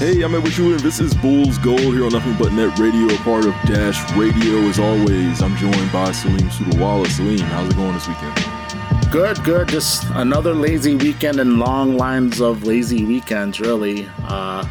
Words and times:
Hey, 0.00 0.22
I'm 0.22 0.34
Edward 0.34 0.54
Schuler, 0.54 0.76
and 0.76 0.80
this 0.80 0.98
is 0.98 1.12
Bulls 1.12 1.58
Gold 1.58 1.78
here 1.78 2.06
on 2.06 2.12
Nothing 2.12 2.34
But 2.38 2.54
Net 2.54 2.78
Radio, 2.78 3.14
part 3.18 3.44
of 3.44 3.52
Dash 3.66 4.10
Radio. 4.16 4.60
As 4.60 4.78
always, 4.78 5.42
I'm 5.42 5.54
joined 5.58 5.92
by 5.92 6.10
Salim 6.10 6.48
Sudawala. 6.48 7.06
Salim, 7.06 7.38
how's 7.40 7.68
it 7.68 7.76
going 7.76 7.92
this 7.92 8.08
weekend? 8.08 9.12
Good, 9.12 9.44
good. 9.44 9.68
Just 9.68 10.04
another 10.14 10.54
lazy 10.54 10.94
weekend 10.94 11.38
and 11.38 11.58
long 11.58 11.98
lines 11.98 12.40
of 12.40 12.64
lazy 12.64 13.04
weekends, 13.04 13.60
really. 13.60 14.08
Uh, 14.22 14.66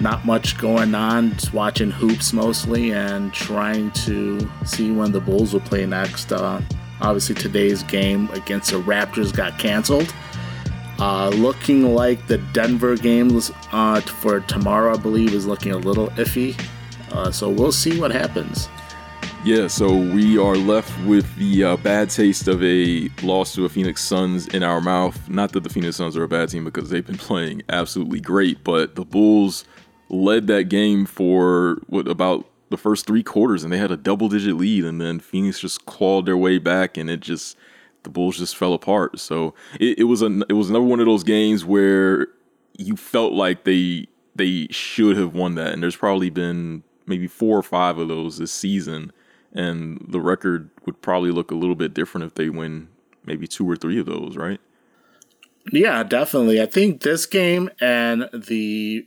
not 0.00 0.26
much 0.26 0.58
going 0.58 0.96
on. 0.96 1.30
Just 1.34 1.54
watching 1.54 1.92
hoops 1.92 2.32
mostly 2.32 2.92
and 2.92 3.32
trying 3.32 3.92
to 3.92 4.50
see 4.66 4.90
when 4.90 5.12
the 5.12 5.20
Bulls 5.20 5.52
will 5.52 5.60
play 5.60 5.86
next. 5.86 6.32
Uh, 6.32 6.60
obviously, 7.00 7.36
today's 7.36 7.84
game 7.84 8.28
against 8.30 8.72
the 8.72 8.78
Raptors 8.78 9.32
got 9.32 9.60
canceled. 9.60 10.12
Uh, 11.00 11.30
looking 11.30 11.94
like 11.94 12.26
the 12.26 12.36
Denver 12.52 12.94
game 12.94 13.40
uh, 13.72 14.00
for 14.02 14.40
tomorrow, 14.40 14.94
I 14.94 14.98
believe, 14.98 15.32
is 15.32 15.46
looking 15.46 15.72
a 15.72 15.78
little 15.78 16.08
iffy. 16.10 16.60
Uh, 17.10 17.30
so 17.30 17.48
we'll 17.48 17.72
see 17.72 17.98
what 17.98 18.10
happens. 18.10 18.68
Yeah, 19.42 19.68
so 19.68 19.96
we 19.96 20.36
are 20.36 20.56
left 20.56 20.92
with 21.06 21.34
the 21.36 21.64
uh, 21.64 21.76
bad 21.78 22.10
taste 22.10 22.46
of 22.46 22.62
a 22.62 23.08
loss 23.22 23.54
to 23.54 23.64
a 23.64 23.70
Phoenix 23.70 24.04
Suns 24.04 24.48
in 24.48 24.62
our 24.62 24.82
mouth. 24.82 25.26
Not 25.30 25.52
that 25.52 25.62
the 25.62 25.70
Phoenix 25.70 25.96
Suns 25.96 26.14
are 26.18 26.24
a 26.24 26.28
bad 26.28 26.50
team 26.50 26.64
because 26.64 26.90
they've 26.90 27.06
been 27.06 27.16
playing 27.18 27.62
absolutely 27.70 28.20
great, 28.20 28.62
but 28.62 28.96
the 28.96 29.04
Bulls 29.06 29.64
led 30.10 30.48
that 30.48 30.64
game 30.64 31.06
for 31.06 31.78
what 31.86 32.06
about 32.08 32.46
the 32.68 32.76
first 32.76 33.06
three 33.06 33.22
quarters 33.22 33.64
and 33.64 33.72
they 33.72 33.78
had 33.78 33.90
a 33.90 33.96
double 33.96 34.28
digit 34.28 34.56
lead 34.56 34.84
and 34.84 35.00
then 35.00 35.18
Phoenix 35.18 35.60
just 35.60 35.86
clawed 35.86 36.26
their 36.26 36.36
way 36.36 36.58
back 36.58 36.96
and 36.96 37.08
it 37.08 37.20
just 37.20 37.56
the 38.02 38.10
Bulls 38.10 38.38
just 38.38 38.56
fell 38.56 38.74
apart. 38.74 39.18
So 39.18 39.54
it, 39.78 40.00
it 40.00 40.04
was 40.04 40.22
a 40.22 40.40
it 40.48 40.54
was 40.54 40.70
another 40.70 40.84
one 40.84 41.00
of 41.00 41.06
those 41.06 41.24
games 41.24 41.64
where 41.64 42.28
you 42.76 42.96
felt 42.96 43.32
like 43.32 43.64
they 43.64 44.06
they 44.34 44.66
should 44.70 45.16
have 45.16 45.34
won 45.34 45.54
that, 45.56 45.72
and 45.72 45.82
there's 45.82 45.96
probably 45.96 46.30
been 46.30 46.82
maybe 47.06 47.26
four 47.26 47.58
or 47.58 47.62
five 47.62 47.98
of 47.98 48.08
those 48.08 48.38
this 48.38 48.52
season, 48.52 49.12
and 49.52 50.04
the 50.08 50.20
record 50.20 50.70
would 50.86 51.02
probably 51.02 51.30
look 51.30 51.50
a 51.50 51.56
little 51.56 51.74
bit 51.74 51.94
different 51.94 52.24
if 52.26 52.34
they 52.34 52.48
win 52.48 52.88
maybe 53.24 53.46
two 53.46 53.68
or 53.68 53.76
three 53.76 53.98
of 53.98 54.06
those, 54.06 54.36
right? 54.36 54.60
Yeah, 55.72 56.02
definitely. 56.02 56.60
I 56.60 56.66
think 56.66 57.02
this 57.02 57.26
game 57.26 57.70
and 57.80 58.28
the 58.32 59.06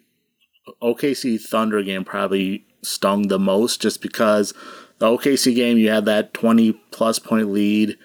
OKC 0.81 1.41
Thunder 1.41 1.81
game 1.81 2.05
probably 2.05 2.65
stung 2.81 3.27
the 3.27 3.39
most 3.39 3.81
just 3.81 4.01
because 4.01 4.53
the 4.99 5.07
OKC 5.07 5.55
game 5.55 5.77
you 5.77 5.89
had 5.89 6.05
that 6.05 6.33
20 6.33 6.73
plus 6.91 7.19
point 7.19 7.51
lead 7.51 7.97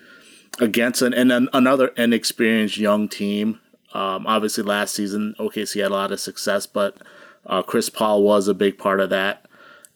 against 0.60 1.02
an, 1.02 1.14
and 1.14 1.32
an, 1.32 1.48
another 1.52 1.88
inexperienced 1.88 2.76
young 2.76 3.08
team. 3.08 3.60
Um, 3.94 4.26
obviously, 4.26 4.64
last 4.64 4.94
season 4.94 5.34
OKC 5.38 5.82
had 5.82 5.90
a 5.90 5.94
lot 5.94 6.12
of 6.12 6.20
success, 6.20 6.66
but 6.66 6.98
uh, 7.46 7.62
Chris 7.62 7.88
Paul 7.88 8.22
was 8.22 8.48
a 8.48 8.54
big 8.54 8.78
part 8.78 9.00
of 9.00 9.10
that, 9.10 9.46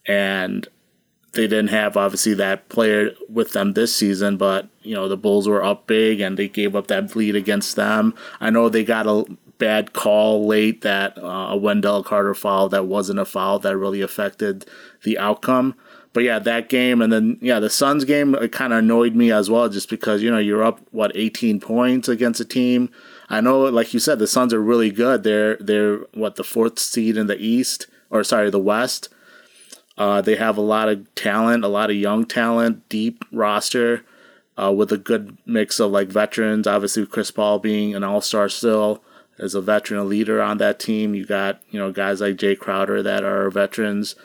and 0.07 0.67
they 1.33 1.47
didn't 1.47 1.69
have 1.69 1.97
obviously 1.97 2.33
that 2.35 2.69
player 2.69 3.11
with 3.29 3.53
them 3.53 3.73
this 3.73 3.95
season. 3.95 4.37
But 4.37 4.67
you 4.81 4.95
know 4.95 5.07
the 5.07 5.17
Bulls 5.17 5.47
were 5.47 5.63
up 5.63 5.85
big, 5.85 6.21
and 6.21 6.37
they 6.37 6.47
gave 6.47 6.75
up 6.75 6.87
that 6.87 7.15
lead 7.15 7.35
against 7.35 7.75
them. 7.75 8.15
I 8.39 8.49
know 8.49 8.67
they 8.67 8.83
got 8.83 9.07
a 9.07 9.25
bad 9.59 9.93
call 9.93 10.47
late 10.47 10.81
that 10.81 11.17
uh, 11.17 11.49
a 11.51 11.57
Wendell 11.57 12.03
Carter 12.03 12.33
foul 12.33 12.69
that 12.69 12.85
wasn't 12.85 13.19
a 13.19 13.25
foul 13.25 13.59
that 13.59 13.77
really 13.77 14.01
affected 14.01 14.65
the 15.03 15.17
outcome 15.17 15.75
but 16.13 16.23
yeah, 16.23 16.39
that 16.39 16.69
game 16.69 17.01
and 17.01 17.11
then 17.11 17.37
yeah, 17.41 17.59
the 17.59 17.69
Suns 17.69 18.05
game 18.05 18.35
kind 18.49 18.71
of 18.71 18.79
annoyed 18.79 19.15
me 19.15 19.31
as 19.31 19.49
well, 19.49 19.67
just 19.67 19.89
because 19.89 20.21
you 20.21 20.29
know 20.31 20.37
you're 20.37 20.63
up 20.63 20.79
what 20.91 21.11
18 21.15 21.59
points 21.59 22.07
against 22.07 22.39
a 22.39 22.45
team. 22.45 22.89
I 23.29 23.41
know, 23.41 23.61
like 23.61 23.93
you 23.93 23.99
said, 23.99 24.19
the 24.19 24.27
Suns 24.27 24.53
are 24.53 24.61
really 24.61 24.91
good. 24.91 25.23
They're 25.23 25.57
they're 25.57 25.97
what 26.13 26.35
the 26.35 26.43
fourth 26.43 26.77
seed 26.77 27.17
in 27.17 27.27
the 27.27 27.37
East 27.37 27.87
or 28.11 28.23
sorry 28.23 28.51
the 28.51 28.59
West. 28.59 29.09
Uh, 29.97 30.21
they 30.21 30.35
have 30.35 30.57
a 30.57 30.61
lot 30.61 30.89
of 30.89 31.13
talent, 31.15 31.63
a 31.63 31.67
lot 31.67 31.89
of 31.89 31.95
young 31.95 32.25
talent, 32.25 32.87
deep 32.89 33.23
roster, 33.31 34.03
uh, 34.57 34.71
with 34.71 34.91
a 34.91 34.97
good 34.97 35.37
mix 35.45 35.79
of 35.79 35.91
like 35.91 36.09
veterans. 36.09 36.67
Obviously, 36.67 37.05
Chris 37.07 37.31
Paul 37.31 37.57
being 37.59 37.95
an 37.95 38.03
All 38.03 38.21
Star 38.21 38.49
still 38.49 39.03
as 39.39 39.55
a 39.55 39.61
veteran, 39.61 39.99
a 39.99 40.03
leader 40.03 40.41
on 40.41 40.57
that 40.59 40.79
team. 40.79 41.15
You 41.15 41.25
got 41.25 41.59
you 41.71 41.79
know 41.79 41.91
guys 41.91 42.21
like 42.21 42.35
Jae 42.35 42.57
Crowder 42.57 43.01
that 43.01 43.23
are 43.23 43.49
veterans 43.49 44.15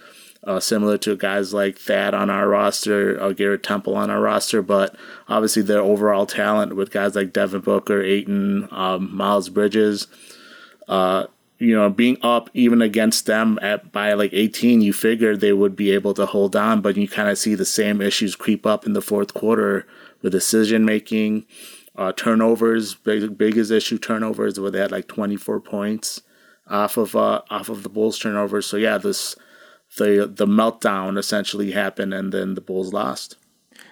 uh, 0.49 0.59
similar 0.59 0.97
to 0.97 1.15
guys 1.15 1.53
like 1.53 1.79
Thad 1.79 2.15
on 2.15 2.31
our 2.31 2.49
roster, 2.49 3.21
uh, 3.21 3.33
Garrett 3.33 3.63
Temple 3.63 3.95
on 3.95 4.09
our 4.09 4.21
roster, 4.21 4.63
but 4.63 4.97
obviously 5.29 5.61
their 5.61 5.83
overall 5.83 6.25
talent 6.25 6.75
with 6.75 6.91
guys 6.91 7.15
like 7.15 7.35
Devin 7.35 7.61
Booker, 7.61 8.01
Ayton, 8.01 8.67
um, 8.71 9.15
Miles 9.15 9.51
Bridges, 9.51 10.07
uh, 10.89 11.27
you 11.59 11.75
know, 11.77 11.91
being 11.91 12.17
up 12.23 12.49
even 12.55 12.81
against 12.81 13.27
them 13.27 13.59
at 13.61 13.93
by 13.93 14.15
like 14.15 14.33
18, 14.33 14.81
you 14.81 14.95
figured 14.95 15.41
they 15.41 15.53
would 15.53 15.77
be 15.77 15.91
able 15.91 16.15
to 16.15 16.25
hold 16.25 16.57
on, 16.57 16.81
but 16.81 16.97
you 16.97 17.07
kind 17.07 17.29
of 17.29 17.37
see 17.37 17.55
the 17.55 17.67
same 17.67 18.01
issues 18.01 18.35
creep 18.35 18.65
up 18.65 18.87
in 18.87 18.95
the 18.95 19.03
fourth 19.03 19.35
quarter 19.35 19.87
with 20.23 20.33
decision 20.33 20.83
making, 20.83 21.45
uh, 21.95 22.13
turnovers, 22.13 22.95
big, 22.95 23.37
biggest 23.37 23.71
issue 23.71 23.99
turnovers 23.99 24.59
where 24.59 24.71
they 24.71 24.79
had 24.79 24.93
like 24.93 25.09
24 25.09 25.61
points 25.61 26.23
off 26.71 26.97
of 26.97 27.15
uh, 27.15 27.43
off 27.51 27.69
of 27.69 27.83
the 27.83 27.91
Bulls 27.91 28.19
turnovers. 28.19 28.65
So 28.65 28.79
yeah, 28.79 28.97
this 28.97 29.37
the 29.97 30.31
the 30.33 30.47
meltdown 30.47 31.19
essentially 31.19 31.73
happened, 31.73 32.15
and 32.15 32.33
then 32.33 32.55
the 32.55 32.61
Bulls 32.61 32.93
lost. 32.93 33.37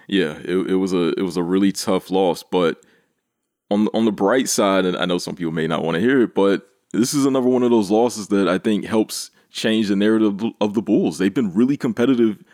Yeah, 0.08 0.38
it, 0.44 0.70
it 0.70 0.76
was 0.76 0.92
a 0.92 1.08
it 1.18 1.22
was 1.22 1.36
a 1.36 1.42
really 1.42 1.72
tough 1.72 2.10
loss, 2.10 2.42
but 2.42 2.84
on 3.70 3.88
on 3.88 4.04
the 4.04 4.12
bright 4.12 4.48
side, 4.48 4.84
and 4.84 4.96
I 4.96 5.04
know 5.04 5.18
some 5.18 5.36
people 5.36 5.52
may 5.52 5.66
not 5.66 5.82
want 5.82 5.96
to 5.96 6.00
hear 6.00 6.22
it, 6.22 6.34
but 6.34 6.68
this 6.92 7.14
is 7.14 7.26
another 7.26 7.48
one 7.48 7.62
of 7.62 7.70
those 7.70 7.90
losses 7.90 8.28
that 8.28 8.48
I 8.48 8.58
think 8.58 8.84
helps 8.84 9.30
change 9.50 9.88
the 9.88 9.96
narrative 9.96 10.40
of 10.60 10.74
the 10.74 10.82
Bulls. 10.82 11.18
They've 11.18 11.32
been 11.32 11.52
really 11.52 11.76
competitive 11.76 12.44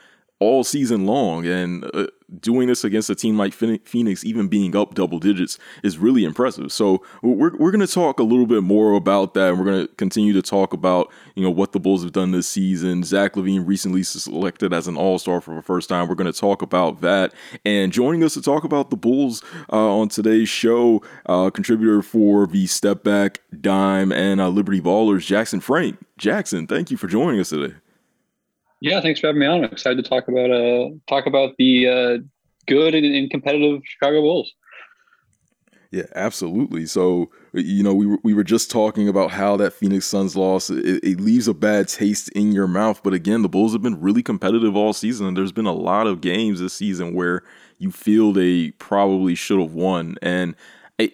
all 0.42 0.64
season 0.64 1.06
long, 1.06 1.47
and 1.47 1.84
uh, 1.94 2.06
doing 2.41 2.69
this 2.69 2.84
against 2.84 3.10
a 3.10 3.14
team 3.14 3.36
like 3.36 3.53
Phoenix, 3.53 4.25
even 4.25 4.48
being 4.48 4.75
up 4.76 4.94
double 4.94 5.19
digits, 5.19 5.58
is 5.82 5.98
really 5.98 6.25
impressive. 6.25 6.72
So 6.72 7.03
we're 7.22 7.56
we're 7.56 7.70
going 7.70 7.86
to 7.86 7.92
talk 7.92 8.19
a 8.20 8.22
little 8.22 8.47
bit 8.47 8.62
more 8.62 8.94
about 8.94 9.34
that, 9.34 9.50
and 9.50 9.58
we're 9.58 9.64
going 9.64 9.86
to 9.86 9.94
continue 9.94 10.32
to 10.32 10.42
talk 10.42 10.72
about 10.72 11.10
you 11.34 11.42
know 11.42 11.50
what 11.50 11.72
the 11.72 11.81
Bulls 11.81 12.02
have 12.02 12.12
done 12.12 12.32
this 12.32 12.48
season. 12.48 13.04
Zach 13.04 13.34
LaVine 13.34 13.66
recently 13.66 14.02
selected 14.02 14.72
as 14.72 14.88
an 14.88 14.97
All 14.97 15.19
Star 15.19 15.41
for 15.41 15.54
the 15.54 15.62
first 15.62 15.88
time. 15.88 16.08
We're 16.08 16.14
going 16.14 16.32
to 16.32 16.38
talk 16.38 16.62
about 16.62 17.00
that, 17.00 17.32
and 17.64 17.92
joining 17.92 18.25
us 18.25 18.34
to 18.34 18.42
talk 18.42 18.64
about 18.64 18.91
the 18.91 18.97
Bulls 18.97 19.42
uh, 19.72 19.97
on 19.97 20.08
today's 20.08 20.48
show, 20.48 21.02
uh, 21.26 21.50
contributor 21.50 22.02
for 22.02 22.47
the 22.47 22.66
Step 22.66 23.02
Back, 23.02 23.41
Dime, 23.60 24.12
and 24.12 24.41
uh, 24.41 24.48
Liberty 24.48 24.81
Ballers, 24.81 25.26
Jackson 25.26 25.60
Frank. 25.60 25.98
Jackson, 26.19 26.66
thank 26.66 26.91
you 26.91 26.97
for 26.97 27.08
joining 27.08 27.41
us 27.41 27.50
today. 27.50 27.75
Yeah, 28.82 29.00
thanks 29.00 29.20
for 29.20 29.28
having 29.28 29.38
me 29.38 29.47
on. 29.47 29.65
I'm 29.65 29.70
excited 29.70 30.03
to 30.03 30.09
talk 30.09 30.26
about 30.26 30.50
uh 30.50 30.91
talk 31.06 31.26
about 31.26 31.54
the 31.56 31.87
uh, 31.87 32.19
good 32.66 32.97
and, 32.97 33.06
and 33.06 33.31
competitive 33.31 33.81
Chicago 33.84 34.22
Bulls. 34.22 34.53
Yeah, 35.93 36.06
absolutely. 36.16 36.87
So, 36.87 37.31
you 37.53 37.84
know, 37.84 37.94
we 37.94 38.06
were, 38.06 38.19
we 38.25 38.34
were 38.34 38.43
just 38.43 38.72
talking 38.72 39.09
about 39.09 39.31
how 39.31 39.56
that 39.59 39.75
Phoenix 39.75 40.06
Suns 40.06 40.34
loss 40.34 40.69
it, 40.69 41.04
it, 41.04 41.20
leaves 41.20 41.47
a 41.47 41.54
bad 41.54 41.87
taste 41.87 42.31
in 42.31 42.50
your 42.50 42.66
mouth. 42.66 43.03
But 43.04 43.12
again, 43.12 43.43
the 43.43 43.48
Bulls 43.48 43.72
have 43.75 43.82
been 43.82 44.00
really 44.00 44.22
competitive 44.22 44.75
all 44.75 44.94
season. 44.94 45.26
And 45.26 45.37
there's 45.37 45.53
been 45.53 45.66
a 45.66 45.72
lot 45.72 46.06
of 46.06 46.22
games 46.22 46.60
this 46.60 46.72
season 46.72 47.14
where 47.14 47.43
you 47.78 47.93
feel 47.93 48.32
they 48.32 48.70
probably 48.72 49.34
should 49.34 49.60
have 49.60 49.75
won. 49.75 50.16
And 50.22 50.56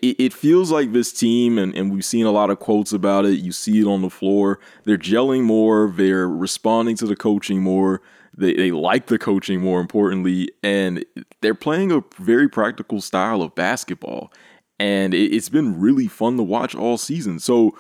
it, 0.03 0.17
it 0.23 0.33
feels 0.33 0.71
like 0.71 0.93
this 0.93 1.13
team, 1.13 1.59
and, 1.59 1.75
and 1.75 1.93
we've 1.93 2.05
seen 2.05 2.27
a 2.27 2.31
lot 2.31 2.51
of 2.51 2.59
quotes 2.59 2.93
about 2.93 3.25
it. 3.25 3.39
You 3.39 3.53
see 3.53 3.81
it 3.81 3.87
on 3.87 4.03
the 4.03 4.11
floor. 4.11 4.61
They're 4.85 4.99
gelling 4.99 5.43
more. 5.43 5.93
They're 5.95 6.29
responding 6.29 6.97
to 6.97 7.07
the 7.07 7.17
coaching 7.17 7.63
more. 7.63 8.01
They, 8.37 8.55
they 8.55 8.71
like 8.71 9.07
the 9.07 9.19
coaching 9.19 9.61
more 9.61 9.81
importantly, 9.81 10.51
and 10.63 11.05
they're 11.41 11.55
playing 11.55 11.91
a 11.91 12.05
very 12.19 12.49
practical 12.49 13.01
style 13.01 13.43
of 13.43 13.55
basketball. 13.55 14.33
And 14.79 15.13
it, 15.13 15.35
it's 15.35 15.49
been 15.49 15.81
really 15.81 16.07
fun 16.07 16.37
to 16.37 16.43
watch 16.45 16.75
all 16.75 16.99
season. 16.99 17.41
So, 17.41 17.77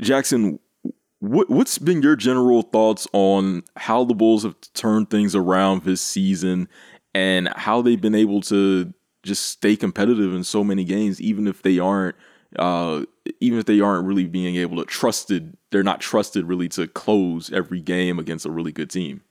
Jackson, 0.00 0.58
what, 1.20 1.48
what's 1.48 1.78
been 1.78 2.02
your 2.02 2.16
general 2.16 2.62
thoughts 2.62 3.06
on 3.12 3.62
how 3.76 4.04
the 4.04 4.14
Bulls 4.14 4.42
have 4.42 4.56
turned 4.74 5.08
things 5.08 5.34
around 5.34 5.84
this 5.84 6.02
season 6.02 6.68
and 7.14 7.48
how 7.54 7.80
they've 7.80 8.00
been 8.00 8.14
able 8.14 8.40
to 8.42 8.92
just 9.22 9.46
stay 9.46 9.76
competitive 9.76 10.34
in 10.34 10.44
so 10.44 10.64
many 10.64 10.84
games, 10.84 11.20
even 11.20 11.46
if 11.46 11.62
they 11.62 11.78
aren't, 11.78 12.16
uh, 12.56 13.04
even 13.40 13.58
if 13.58 13.66
they 13.66 13.80
aren't 13.80 14.06
really 14.06 14.26
being 14.26 14.56
able 14.56 14.76
to 14.76 14.84
trusted, 14.84 15.56
they're 15.70 15.82
not 15.82 16.00
trusted 16.00 16.44
really 16.46 16.68
to 16.70 16.86
close 16.88 17.52
every 17.52 17.80
game 17.80 18.18
against 18.18 18.46
a 18.46 18.50
really 18.50 18.72
good 18.72 18.90
team. 18.90 19.22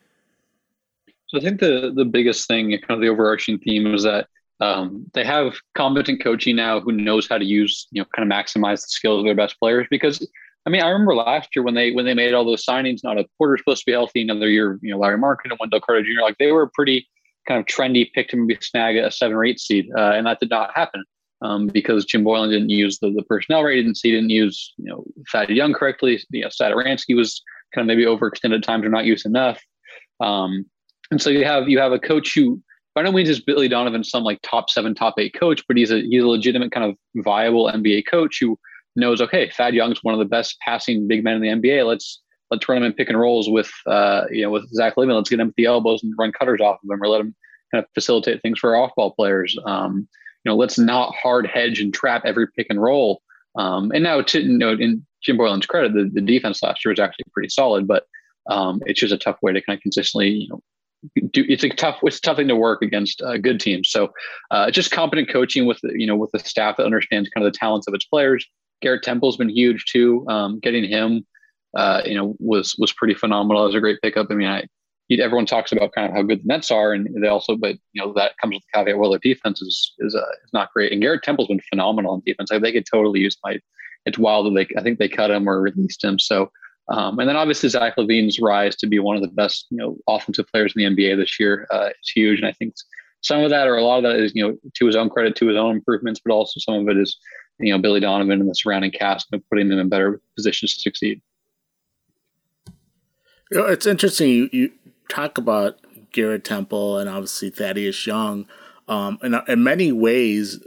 So 1.27 1.37
I 1.37 1.41
think 1.41 1.59
the 1.59 1.93
the 1.95 2.05
biggest 2.05 2.47
thing, 2.47 2.71
kind 2.71 2.97
of 2.97 2.99
the 2.99 3.07
overarching 3.07 3.57
theme, 3.59 3.93
is 3.93 4.03
that 4.03 4.27
um, 4.59 5.05
they 5.13 5.23
have 5.23 5.55
competent 5.75 6.21
coaching 6.23 6.55
now 6.55 6.79
who 6.79 6.91
knows 6.91 7.27
how 7.27 7.37
to 7.37 7.45
use, 7.45 7.87
you 7.91 8.01
know, 8.01 8.07
kind 8.15 8.31
of 8.31 8.37
maximize 8.37 8.81
the 8.81 8.89
skills 8.89 9.19
of 9.19 9.25
their 9.25 9.35
best 9.35 9.57
players. 9.57 9.87
Because 9.89 10.25
I 10.65 10.69
mean, 10.69 10.81
I 10.81 10.89
remember 10.89 11.15
last 11.15 11.55
year 11.55 11.63
when 11.63 11.73
they 11.73 11.91
when 11.91 12.05
they 12.05 12.13
made 12.13 12.33
all 12.33 12.45
those 12.45 12.65
signings. 12.65 13.03
Not 13.03 13.17
a 13.17 13.25
Porter 13.37 13.57
supposed 13.57 13.81
to 13.81 13.85
be 13.85 13.91
healthy. 13.93 14.21
Another 14.21 14.49
year, 14.49 14.77
you 14.81 14.91
know, 14.91 14.99
Lauri 14.99 15.17
Markkanen 15.17 15.51
and 15.51 15.57
Wendell 15.59 15.81
Carter 15.81 16.03
Jr. 16.03 16.21
Like 16.21 16.37
they 16.37 16.51
were 16.51 16.69
pretty 16.73 17.07
kind 17.47 17.59
of 17.59 17.65
trendy 17.65 18.11
pick 18.13 18.29
to 18.29 18.37
maybe 18.37 18.57
snag 18.61 18.95
a 18.95 19.11
seven 19.11 19.35
or 19.35 19.43
eight 19.43 19.59
seed, 19.59 19.87
uh, 19.97 20.11
and 20.11 20.25
that 20.25 20.39
did 20.39 20.49
not 20.49 20.71
happen 20.75 21.03
um, 21.41 21.67
because 21.67 22.05
Jim 22.05 22.23
Boylen 22.23 22.49
didn't 22.49 22.69
use 22.69 22.99
the, 22.99 23.11
the 23.11 23.23
personnel 23.23 23.63
He 23.63 23.83
didn't 23.83 24.29
use 24.29 24.73
you 24.77 24.85
know 24.85 25.03
Thad 25.31 25.49
Young 25.49 25.73
correctly. 25.73 26.19
You 26.29 26.41
know, 26.41 26.49
Satoransky 26.49 27.15
was 27.15 27.41
kind 27.73 27.89
of 27.89 27.95
maybe 27.95 28.07
overextended 28.07 28.63
times 28.63 28.85
or 28.85 28.89
not 28.89 29.05
used 29.05 29.25
enough. 29.25 29.61
Um, 30.19 30.65
and 31.09 31.21
so 31.21 31.29
you 31.29 31.45
have 31.45 31.67
you 31.67 31.79
have 31.79 31.91
a 31.91 31.99
coach 31.99 32.33
who 32.35 32.61
by 32.93 33.01
no 33.01 33.11
means 33.11 33.29
is 33.29 33.41
Billy 33.41 33.67
Donovan 33.67 34.03
some 34.03 34.23
like 34.23 34.39
top 34.43 34.69
seven, 34.69 34.93
top 34.93 35.15
eight 35.17 35.33
coach, 35.37 35.63
but 35.67 35.77
he's 35.77 35.91
a 35.91 36.01
he's 36.01 36.23
a 36.23 36.27
legitimate 36.27 36.71
kind 36.71 36.89
of 36.89 36.95
viable 37.23 37.71
NBA 37.71 38.03
coach 38.07 38.37
who 38.39 38.57
knows 38.95 39.21
okay, 39.21 39.49
Thad 39.49 39.73
Young's 39.73 40.03
one 40.03 40.13
of 40.13 40.19
the 40.19 40.25
best 40.25 40.57
passing 40.65 41.07
big 41.07 41.23
men 41.23 41.35
in 41.35 41.41
the 41.41 41.69
NBA. 41.69 41.87
Let's 41.87 42.21
let's 42.51 42.67
run 42.67 42.79
him 42.79 42.83
in 42.83 42.93
pick 42.93 43.09
and 43.09 43.19
rolls 43.19 43.49
with 43.49 43.71
uh, 43.87 44.25
you 44.29 44.43
know 44.43 44.51
with 44.51 44.69
Zach 44.73 44.95
LaVine. 44.95 45.15
Let's 45.15 45.29
get 45.29 45.39
him 45.39 45.49
at 45.49 45.55
the 45.55 45.65
elbows 45.65 46.03
and 46.03 46.13
run 46.17 46.31
cutters 46.31 46.61
off 46.61 46.79
of 46.83 46.89
him, 46.89 47.01
or 47.01 47.07
let 47.07 47.21
him 47.21 47.35
kind 47.73 47.83
of 47.83 47.89
facilitate 47.93 48.41
things 48.41 48.59
for 48.59 48.75
our 48.75 48.83
off 48.83 48.91
ball 48.95 49.11
players. 49.11 49.57
Um, 49.65 50.07
you 50.43 50.49
know, 50.49 50.55
let's 50.55 50.77
not 50.77 51.13
hard 51.15 51.47
hedge 51.47 51.79
and 51.79 51.93
trap 51.93 52.23
every 52.25 52.47
pick 52.55 52.67
and 52.69 52.81
roll. 52.81 53.21
Um, 53.55 53.91
and 53.93 54.03
now, 54.03 54.21
to, 54.21 54.41
you 54.41 54.57
know, 54.57 54.71
in 54.71 55.05
Jim 55.21 55.37
Boylen's 55.37 55.65
credit, 55.65 55.93
the, 55.93 56.09
the 56.11 56.21
defense 56.21 56.63
last 56.63 56.83
year 56.83 56.91
was 56.91 56.99
actually 56.99 57.25
pretty 57.31 57.49
solid, 57.49 57.87
but 57.87 58.05
um, 58.49 58.81
it's 58.85 58.99
just 58.99 59.13
a 59.13 59.17
tough 59.17 59.37
way 59.41 59.53
to 59.53 59.61
kind 59.61 59.77
of 59.77 59.83
consistently, 59.83 60.29
you 60.29 60.49
know, 60.49 60.61
do, 61.31 61.43
it's 61.47 61.63
a 61.63 61.69
tough 61.69 61.97
it's 62.03 62.17
a 62.17 62.21
tough 62.21 62.37
thing 62.37 62.47
to 62.47 62.55
work 62.55 62.81
against 62.81 63.21
uh, 63.21 63.37
good 63.37 63.59
teams. 63.59 63.89
So 63.89 64.11
uh, 64.51 64.71
just 64.71 64.91
competent 64.91 65.29
coaching 65.29 65.65
with 65.65 65.79
you 65.83 66.05
know 66.05 66.15
with 66.15 66.31
the 66.31 66.39
staff 66.39 66.77
that 66.77 66.85
understands 66.85 67.29
kind 67.29 67.45
of 67.45 67.51
the 67.51 67.57
talents 67.57 67.87
of 67.87 67.93
its 67.93 68.05
players. 68.05 68.45
Garrett 68.81 69.03
Temple's 69.03 69.37
been 69.37 69.49
huge 69.49 69.85
too. 69.85 70.25
Um, 70.27 70.59
getting 70.59 70.83
him, 70.83 71.25
uh, 71.75 72.01
you 72.05 72.15
know, 72.15 72.35
was 72.39 72.75
was 72.77 72.91
pretty 72.91 73.13
phenomenal. 73.13 73.63
It 73.63 73.67
was 73.67 73.75
a 73.75 73.79
great 73.79 74.01
pickup. 74.01 74.27
I 74.29 74.35
mean, 74.35 74.47
I 74.47 74.65
everyone 75.19 75.45
talks 75.45 75.71
about 75.71 75.91
kind 75.93 76.09
of 76.09 76.15
how 76.15 76.21
good 76.21 76.39
the 76.39 76.47
Nets 76.47 76.71
are, 76.71 76.93
and 76.93 77.07
they 77.21 77.27
also, 77.27 77.55
but 77.55 77.75
you 77.93 78.01
know, 78.01 78.13
that 78.13 78.37
comes 78.39 78.53
with 78.53 78.63
the 78.63 78.77
caveat. 78.77 78.97
Well, 78.97 79.09
their 79.09 79.19
defense 79.19 79.61
is 79.61 79.93
is, 79.99 80.15
uh, 80.15 80.19
is 80.19 80.53
not 80.53 80.71
great, 80.73 80.91
and 80.91 81.01
Garrett 81.01 81.23
Temple's 81.23 81.47
been 81.47 81.61
phenomenal 81.69 82.13
on 82.13 82.23
defense. 82.25 82.51
Like, 82.51 82.61
they 82.61 82.71
could 82.71 82.85
totally 82.91 83.19
use 83.19 83.37
my. 83.43 83.59
It's 84.05 84.17
wild 84.17 84.47
that 84.47 84.55
they, 84.55 84.79
I 84.79 84.83
think 84.83 84.97
they 84.97 85.09
cut 85.09 85.29
him 85.29 85.47
or 85.47 85.61
released 85.61 86.03
him. 86.03 86.17
So, 86.17 86.49
um, 86.89 87.19
and 87.19 87.29
then 87.29 87.35
obviously 87.35 87.69
Zach 87.69 87.97
LaVine's 87.97 88.39
rise 88.39 88.75
to 88.77 88.87
be 88.87 88.97
one 88.97 89.15
of 89.15 89.21
the 89.21 89.27
best, 89.27 89.67
you 89.69 89.77
know, 89.77 89.95
offensive 90.07 90.47
players 90.47 90.73
in 90.75 90.95
the 90.95 91.05
NBA 91.05 91.17
this 91.17 91.39
year 91.39 91.67
uh, 91.71 91.89
is 91.89 92.09
huge, 92.09 92.39
and 92.39 92.47
I 92.47 92.53
think 92.53 92.73
some 93.21 93.41
of 93.41 93.51
that 93.51 93.67
or 93.67 93.77
a 93.77 93.83
lot 93.83 93.97
of 93.97 94.03
that 94.03 94.19
is, 94.19 94.31
you 94.33 94.47
know, 94.47 94.57
to 94.73 94.85
his 94.85 94.95
own 94.95 95.09
credit, 95.09 95.35
to 95.35 95.47
his 95.47 95.57
own 95.57 95.75
improvements, 95.75 96.19
but 96.23 96.33
also 96.33 96.59
some 96.59 96.75
of 96.75 96.89
it 96.89 96.97
is, 96.97 97.17
you 97.59 97.71
know, 97.71 97.79
Billy 97.79 97.99
Donovan 97.99 98.39
and 98.41 98.49
the 98.49 98.55
surrounding 98.55 98.91
cast 98.91 99.31
putting 99.49 99.69
them 99.69 99.77
in 99.77 99.89
better 99.89 100.19
positions 100.35 100.73
to 100.73 100.81
succeed. 100.81 101.21
You 103.51 103.57
know, 103.57 103.65
it's 103.65 103.85
interesting. 103.85 104.29
You, 104.29 104.49
you 104.51 104.71
talk 105.09 105.37
about 105.37 105.77
Garrett 106.13 106.45
Temple 106.45 106.97
and 106.97 107.09
obviously 107.09 107.49
Thaddeus 107.49 108.07
Young. 108.07 108.47
Um, 108.87 109.19
in, 109.21 109.35
in 109.47 109.63
many 109.63 109.91
ways, 109.91 110.63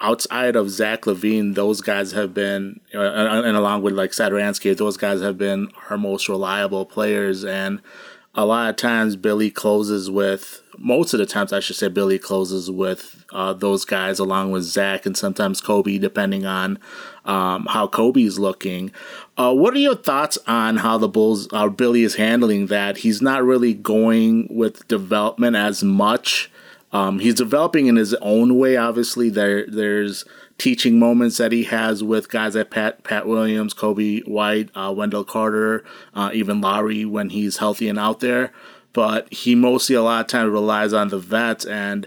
outside 0.00 0.54
of 0.54 0.68
Zach 0.68 1.02
LaVine, 1.02 1.54
those 1.54 1.80
guys 1.80 2.12
have 2.12 2.34
been, 2.34 2.80
uh, 2.94 3.00
and, 3.00 3.46
and, 3.46 3.56
along 3.56 3.82
with 3.82 3.94
like 3.94 4.10
Satoransky, 4.10 4.76
those 4.76 4.96
guys 4.96 5.22
have 5.22 5.38
been 5.38 5.70
our 5.88 5.96
most 5.96 6.28
reliable 6.28 6.84
players. 6.84 7.44
And 7.44 7.80
a 8.34 8.46
lot 8.46 8.70
of 8.70 8.76
times, 8.76 9.16
Billy 9.16 9.50
closes 9.50 10.10
with 10.10 10.62
most 10.78 11.12
of 11.12 11.18
the 11.18 11.26
times, 11.26 11.52
I 11.52 11.60
should 11.60 11.76
say, 11.76 11.88
Billy 11.88 12.18
closes 12.18 12.70
with 12.70 13.24
uh, 13.30 13.52
those 13.52 13.84
guys 13.84 14.18
along 14.18 14.52
with 14.52 14.62
Zach 14.64 15.04
and 15.04 15.16
sometimes 15.16 15.60
Coby, 15.60 16.00
depending 16.00 16.46
on 16.46 16.78
um, 17.24 17.66
how 17.70 17.86
Coby's 17.86 18.38
looking. 18.38 18.90
Uh, 19.36 19.54
what 19.54 19.74
are 19.74 19.78
your 19.78 19.94
thoughts 19.94 20.38
on 20.46 20.78
how 20.78 20.96
the 20.96 21.08
Bulls, 21.08 21.46
uh, 21.52 21.68
Billy 21.68 22.04
is 22.04 22.14
handling 22.14 22.66
that? 22.68 22.98
He's 22.98 23.20
not 23.20 23.44
really 23.44 23.74
going 23.74 24.48
with 24.50 24.88
development 24.88 25.54
as 25.54 25.84
much. 25.84 26.50
Um, 26.90 27.18
he's 27.18 27.34
developing 27.34 27.86
in 27.86 27.96
his 27.96 28.14
own 28.14 28.58
way. 28.58 28.76
Obviously, 28.76 29.30
there 29.30 29.66
there's 29.66 30.24
teaching 30.62 30.98
moments 30.98 31.38
that 31.38 31.52
he 31.52 31.64
has 31.64 32.04
with 32.04 32.30
guys 32.30 32.54
like 32.54 32.70
Pat 32.70 33.02
Pat 33.04 33.26
Williams, 33.26 33.74
Coby 33.74 34.26
White, 34.26 34.70
uh, 34.74 34.92
Wendell 34.96 35.24
Carter, 35.24 35.84
uh, 36.14 36.30
even 36.32 36.60
Lauri 36.60 37.04
when 37.04 37.30
he's 37.30 37.56
healthy 37.56 37.88
and 37.88 37.98
out 37.98 38.20
there 38.20 38.52
but 38.92 39.32
he 39.32 39.54
mostly 39.54 39.96
a 39.96 40.02
lot 40.02 40.20
of 40.20 40.26
times 40.26 40.50
relies 40.50 40.92
on 40.92 41.08
the 41.08 41.18
vets 41.18 41.64
and 41.64 42.06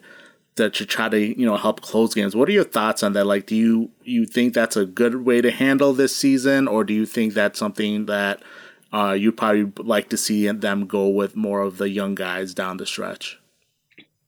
that 0.56 0.74
to 0.74 0.86
try 0.86 1.10
to 1.10 1.20
you 1.20 1.46
know 1.46 1.58
help 1.58 1.82
close 1.82 2.14
games. 2.14 2.36
What 2.36 2.48
are 2.48 2.54
your 2.54 2.64
thoughts 2.64 3.04
on 3.04 3.14
that? 3.14 3.26
Like, 3.26 3.46
do 3.46 3.56
you 3.56 3.92
you 4.04 4.26
think 4.26 4.54
that's 4.54 4.78
a 4.78 4.86
good 4.86 5.26
way 5.26 5.42
to 5.42 5.52
handle 5.52 5.94
this 5.94 6.16
season, 6.16 6.68
or 6.68 6.84
do 6.84 6.94
you 6.94 7.06
think 7.06 7.34
that's 7.34 7.60
something 7.60 8.06
that 8.06 8.42
uh, 8.94 9.12
you 9.12 9.32
probably 9.32 9.72
like 9.84 10.10
to 10.10 10.18
see 10.18 10.50
them 10.50 10.88
go 10.88 11.08
with 11.08 11.36
more 11.36 11.62
of 11.62 11.78
the 11.78 11.90
young 11.90 12.16
guys 12.16 12.54
down 12.54 12.78
the 12.78 12.86
stretch? 12.86 13.40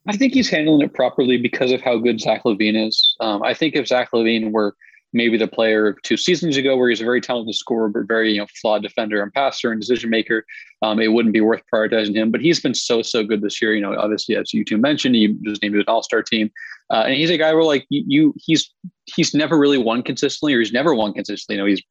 I 0.07 0.15
think 0.15 0.33
he's 0.33 0.49
handling 0.49 0.81
it 0.81 0.93
properly 0.93 1.37
because 1.37 1.71
of 1.71 1.81
how 1.81 1.97
good 1.97 2.19
Zach 2.19 2.43
LaVine 2.43 2.87
is. 2.87 3.15
Um, 3.19 3.43
I 3.43 3.53
think 3.53 3.75
if 3.75 3.87
Zach 3.87 4.11
LaVine 4.11 4.51
were 4.51 4.75
maybe 5.13 5.37
the 5.37 5.47
player 5.47 5.95
two 6.03 6.17
seasons 6.17 6.57
ago 6.57 6.75
where 6.75 6.89
he's 6.89 7.01
a 7.01 7.05
very 7.05 7.21
talented 7.21 7.55
scorer 7.55 7.87
but 7.87 8.07
very 8.07 8.33
you 8.33 8.39
know 8.39 8.47
flawed 8.61 8.83
defender 8.83 9.23
and 9.23 9.33
passer 9.33 9.71
and 9.71 9.79
decision 9.79 10.09
maker 10.09 10.45
um, 10.81 10.99
it 10.99 11.13
wouldn't 11.13 11.33
be 11.33 11.41
worth 11.41 11.61
prioritizing 11.73 12.13
him. 12.13 12.29
But 12.29 12.41
he's 12.41 12.59
been 12.59 12.73
so 12.73 13.01
so 13.01 13.23
good 13.23 13.41
this 13.41 13.61
year. 13.61 13.73
You 13.73 13.81
know 13.81 13.97
obviously 13.97 14.35
as 14.35 14.53
you 14.53 14.63
two 14.63 14.77
mentioned 14.77 15.15
he 15.15 15.35
just 15.43 15.61
named 15.61 15.75
an 15.75 15.83
all-star 15.87 16.23
team. 16.23 16.51
Uh, 16.89 17.03
and 17.05 17.15
he's 17.15 17.29
a 17.29 17.37
guy 17.37 17.53
where 17.53 17.63
like 17.63 17.85
you 17.89 18.33
he's 18.37 18.71
he's 19.05 19.33
never 19.33 19.57
really 19.57 19.77
won 19.77 20.03
consistently 20.03 20.53
or 20.53 20.59
he's 20.59 20.73
never 20.73 20.93
won 20.93 21.13
consistently. 21.13 21.55
You 21.55 21.61
know 21.61 21.67
he's 21.67 21.81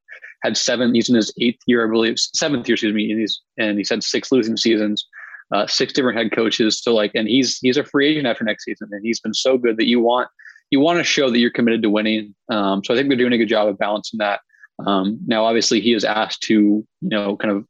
had 0.43 0.57
seven 0.57 0.95
he's 0.95 1.09
in 1.09 1.17
his 1.17 1.33
eighth 1.41 1.61
year 1.67 1.87
i 1.87 1.91
believe 1.91 2.19
seventh 2.19 2.69
year 2.69 2.75
excuse 2.75 2.95
me 2.95 3.11
and 3.11 3.21
he's 3.21 3.41
and 3.59 3.79
he's 3.79 3.89
had 3.89 4.05
six 4.05 4.31
losing 4.31 4.57
seasons 4.57 5.07
uh, 5.53 5.67
six 5.67 5.93
different 5.93 6.19
head 6.19 6.33
coaches 6.33 6.81
so 6.83 6.93
like 6.95 7.13
and 7.15 7.29
he's 7.29 7.59
he's 7.59 7.77
a 7.77 7.85
free 7.85 8.09
agent 8.09 8.27
after 8.27 8.45
next 8.45 8.65
season 8.65 8.89
and 8.91 9.01
he's 9.05 9.21
been 9.21 9.35
so 9.35 9.57
good 9.57 9.77
that 9.77 9.87
you 9.87 10.01
want 10.01 10.29
you 10.71 10.81
want 10.81 10.99
to 10.99 11.05
show 11.05 11.31
that 11.31 11.39
you're 11.39 11.51
committed 11.51 11.83
to 11.83 11.91
winning. 11.91 12.35
Um, 12.49 12.83
so 12.85 12.93
I 12.93 12.97
think 12.97 13.09
they're 13.09 13.19
doing 13.19 13.33
a 13.33 13.39
good 13.39 13.49
job 13.49 13.69
of 13.69 13.79
balancing 13.79 14.19
that. 14.19 14.41
Um, 14.85 15.19
now, 15.27 15.45
obviously, 15.45 15.81
he 15.81 15.93
is 15.93 16.05
asked 16.05 16.43
to, 16.45 16.55
you 16.55 16.87
know, 17.01 17.37
kind 17.37 17.57
of, 17.57 17.67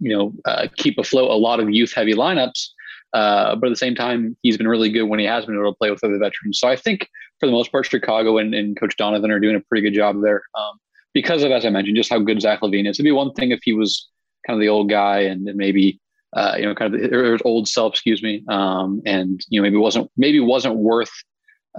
you 0.00 0.16
know, 0.16 0.32
uh, 0.46 0.66
keep 0.76 0.98
afloat 0.98 1.30
a 1.30 1.34
lot 1.34 1.60
of 1.60 1.70
youth 1.70 1.92
heavy 1.94 2.14
lineups. 2.14 2.68
Uh, 3.12 3.56
but 3.56 3.66
at 3.66 3.70
the 3.70 3.76
same 3.76 3.94
time, 3.94 4.36
he's 4.42 4.56
been 4.56 4.68
really 4.68 4.90
good 4.90 5.04
when 5.04 5.18
he 5.18 5.26
has 5.26 5.44
been 5.44 5.56
able 5.56 5.72
to 5.72 5.76
play 5.76 5.90
with 5.90 6.02
other 6.02 6.18
veterans. 6.18 6.58
So 6.58 6.68
I 6.68 6.76
think 6.76 7.08
for 7.38 7.46
the 7.46 7.52
most 7.52 7.70
part, 7.70 7.86
Chicago 7.86 8.38
and, 8.38 8.54
and 8.54 8.78
Coach 8.78 8.96
Donovan 8.96 9.30
are 9.30 9.40
doing 9.40 9.56
a 9.56 9.60
pretty 9.60 9.82
good 9.82 9.94
job 9.94 10.22
there 10.22 10.42
um, 10.56 10.78
because 11.12 11.42
of, 11.42 11.50
as 11.50 11.66
I 11.66 11.70
mentioned, 11.70 11.96
just 11.96 12.10
how 12.10 12.20
good 12.20 12.40
Zach 12.40 12.60
LaVine 12.60 12.88
is. 12.88 12.96
It'd 12.96 13.04
be 13.04 13.12
one 13.12 13.32
thing 13.34 13.50
if 13.50 13.60
he 13.62 13.72
was 13.72 14.08
kind 14.46 14.56
of 14.56 14.60
the 14.60 14.68
old 14.68 14.88
guy 14.88 15.20
and, 15.20 15.46
and 15.48 15.56
maybe, 15.56 16.00
uh, 16.32 16.54
you 16.58 16.64
know, 16.64 16.74
kind 16.74 16.94
of 16.94 17.12
or 17.12 17.38
old 17.44 17.68
self, 17.68 17.94
excuse 17.94 18.22
me, 18.22 18.42
um, 18.48 19.02
and 19.04 19.40
you 19.48 19.60
know 19.60 19.62
maybe 19.62 19.76
wasn't 19.76 20.10
maybe 20.16 20.40
wasn't 20.40 20.76
worth 20.76 21.12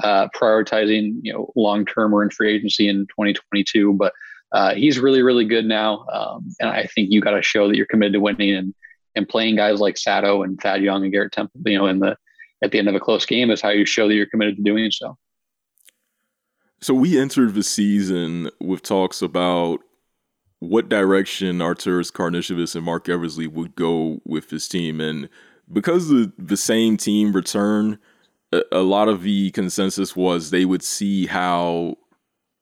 uh, 0.04 0.28
prioritizing, 0.36 1.20
you 1.22 1.34
know, 1.34 1.52
long 1.56 1.86
term 1.86 2.14
or 2.14 2.24
in 2.24 2.30
free 2.30 2.54
agency 2.54 2.88
in 2.88 3.08
2022. 3.08 3.94
But 3.94 4.14
uh, 4.52 4.74
he's 4.74 5.00
really, 5.00 5.22
really 5.22 5.46
good 5.46 5.66
now, 5.66 6.06
um, 6.12 6.50
and 6.60 6.70
I 6.70 6.84
think 6.84 7.12
you 7.12 7.22
got 7.22 7.32
to 7.32 7.42
show 7.42 7.68
that 7.68 7.78
you're 7.78 7.86
committed 7.86 8.14
to 8.14 8.20
winning 8.20 8.54
and 8.54 8.74
and 9.16 9.28
playing 9.28 9.58
guys 9.58 9.80
like 9.80 9.98
Sato 9.98 10.44
and 10.44 10.60
Thad 10.60 10.82
Young 10.82 11.04
and 11.04 11.12
Garrett 11.12 11.32
Temple. 11.32 11.62
You 11.66 11.78
know, 11.78 11.88
in 11.88 12.00
the 12.00 12.18
at 12.62 12.72
the 12.72 12.80
end 12.80 12.90
of 12.90 12.96
a 12.96 13.00
close 13.00 13.26
game 13.26 13.50
is 13.52 13.62
how 13.62 13.70
you 13.70 13.86
show 13.86 14.08
that 14.08 14.16
you're 14.16 14.26
committed 14.26 14.58
to 14.58 14.64
doing 14.64 14.92
so. 14.92 15.18
So 16.82 16.94
we 16.94 17.20
entered 17.20 17.54
the 17.54 17.64
season 17.64 18.50
with 18.60 18.82
talks 18.82 19.22
about 19.22 19.82
what 20.62 20.90
direction 20.90 21.58
Arturas 21.58 22.12
Karnisovas 22.12 22.76
and 22.76 22.86
Marc 22.86 23.10
Eversley 23.10 23.48
would 23.48 23.76
go 23.76 24.22
with 24.24 24.52
this 24.52 24.68
team, 24.68 25.02
and 25.02 25.28
because 25.72 26.08
the 26.08 26.32
the 26.38 26.56
same 26.56 26.98
team 26.98 27.34
returned 27.34 27.98
a 28.72 28.82
lot 28.82 29.08
of 29.08 29.24
the 29.24 29.50
consensus 29.52 30.16
was 30.16 30.50
they 30.50 30.66
would 30.66 30.84
see 30.84 31.26
how 31.26 31.96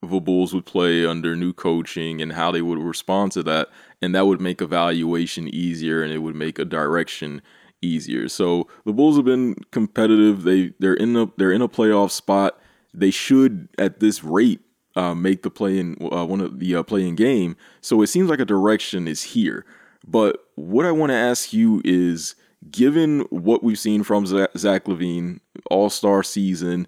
the 0.02 0.20
Bulls 0.22 0.54
would 0.54 0.66
play 0.66 1.06
under 1.06 1.36
new 1.36 1.52
coaching 1.52 2.22
and 2.22 2.32
how 2.32 2.52
they 2.52 2.62
would 2.62 2.80
respond 2.80 3.34
to 3.34 3.44
that, 3.44 3.68
and 4.02 4.16
that 4.16 4.28
would 4.28 4.40
make 4.40 4.62
evaluation 4.62 5.48
easier 5.50 6.02
and 6.02 6.14
it 6.14 6.20
would 6.20 6.36
make 6.36 6.58
a 6.58 6.66
direction 6.66 7.42
easier. 7.82 8.30
So 8.30 8.68
the 8.86 8.94
Bulls 8.94 9.18
have 9.18 9.26
been 9.26 9.56
competitive. 9.72 10.44
They 10.44 10.74
they're 10.80 10.94
in 10.94 11.18
a 11.18 11.30
they're 11.38 11.52
in 11.52 11.62
a 11.62 11.68
playoff 11.68 12.12
spot. 12.12 12.62
They 12.94 13.12
should 13.12 13.68
at 13.78 14.00
this 14.00 14.24
rate 14.24 14.62
uh, 15.00 15.16
make 15.16 15.44
the 15.44 15.50
play 15.50 15.80
in 15.80 15.96
uh, 16.12 16.26
one 16.26 16.42
of 16.42 16.60
the 16.60 16.76
uh, 16.76 16.84
playing 16.84 17.16
game. 17.16 17.56
So 17.82 18.02
it 18.02 18.08
seems 18.08 18.30
like 18.30 18.40
a 18.40 18.46
direction 18.46 19.08
is 19.08 19.24
here. 19.24 19.66
But 20.06 20.44
what 20.56 20.86
I 20.86 20.92
want 20.92 21.12
to 21.12 21.16
ask 21.16 21.54
you 21.54 21.82
is 21.86 22.36
given 22.70 23.22
what 23.30 23.64
we've 23.64 23.80
seen 23.80 24.04
from 24.04 24.26
Zach, 24.26 24.86
LaVine, 24.86 25.40
All 25.72 25.90
Star 25.90 26.22
season, 26.24 26.88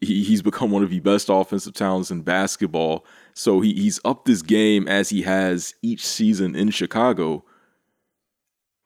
he, 0.00 0.22
he's 0.24 0.42
become 0.42 0.70
one 0.70 0.82
of 0.82 0.90
the 0.90 1.00
best 1.00 1.28
offensive 1.28 1.74
talents 1.74 2.10
in 2.10 2.22
basketball. 2.22 3.04
So 3.34 3.60
he, 3.60 3.74
he's 3.74 4.00
upped 4.04 4.26
his 4.26 4.42
game 4.42 4.88
as 4.88 5.10
he 5.10 5.22
has 5.22 5.74
each 5.82 6.04
season 6.06 6.56
in 6.56 6.70
Chicago. 6.70 7.44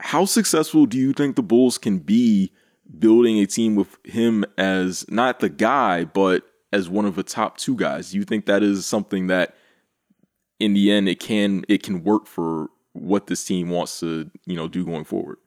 How 0.01 0.25
successful 0.25 0.87
do 0.87 0.99
you 0.99 1.13
think 1.13 1.37
the 1.37 1.43
Bulls 1.43 1.79
can 1.79 1.99
be 1.99 2.53
building 2.99 3.39
a 3.39 3.47
team 3.47 3.77
with 3.77 3.97
him 4.05 4.45
as 4.59 5.09
not 5.09 5.41
the 5.41 5.49
guy, 5.49 6.05
but 6.05 6.43
as 6.75 6.89
one 6.89 7.07
of 7.07 7.15
the 7.15 7.23
top 7.23 7.57
two 7.57 7.77
guys? 7.77 8.15
You 8.15 8.25
think 8.25 8.47
that 8.47 8.63
is 8.63 8.85
something 8.85 9.29
that 9.29 9.55
in 10.59 10.75
the 10.75 10.91
end 10.91 11.09
it 11.09 11.21
can 11.21 11.65
it 11.69 11.83
can 11.83 12.03
work 12.03 12.27
for 12.27 12.69
what 12.93 13.27
this 13.27 13.45
team 13.45 13.71
wants 13.71 14.01
to, 14.01 14.31
you 14.47 14.57
know, 14.57 14.69
do 14.69 14.85
going 14.85 15.05
forward? 15.05 15.39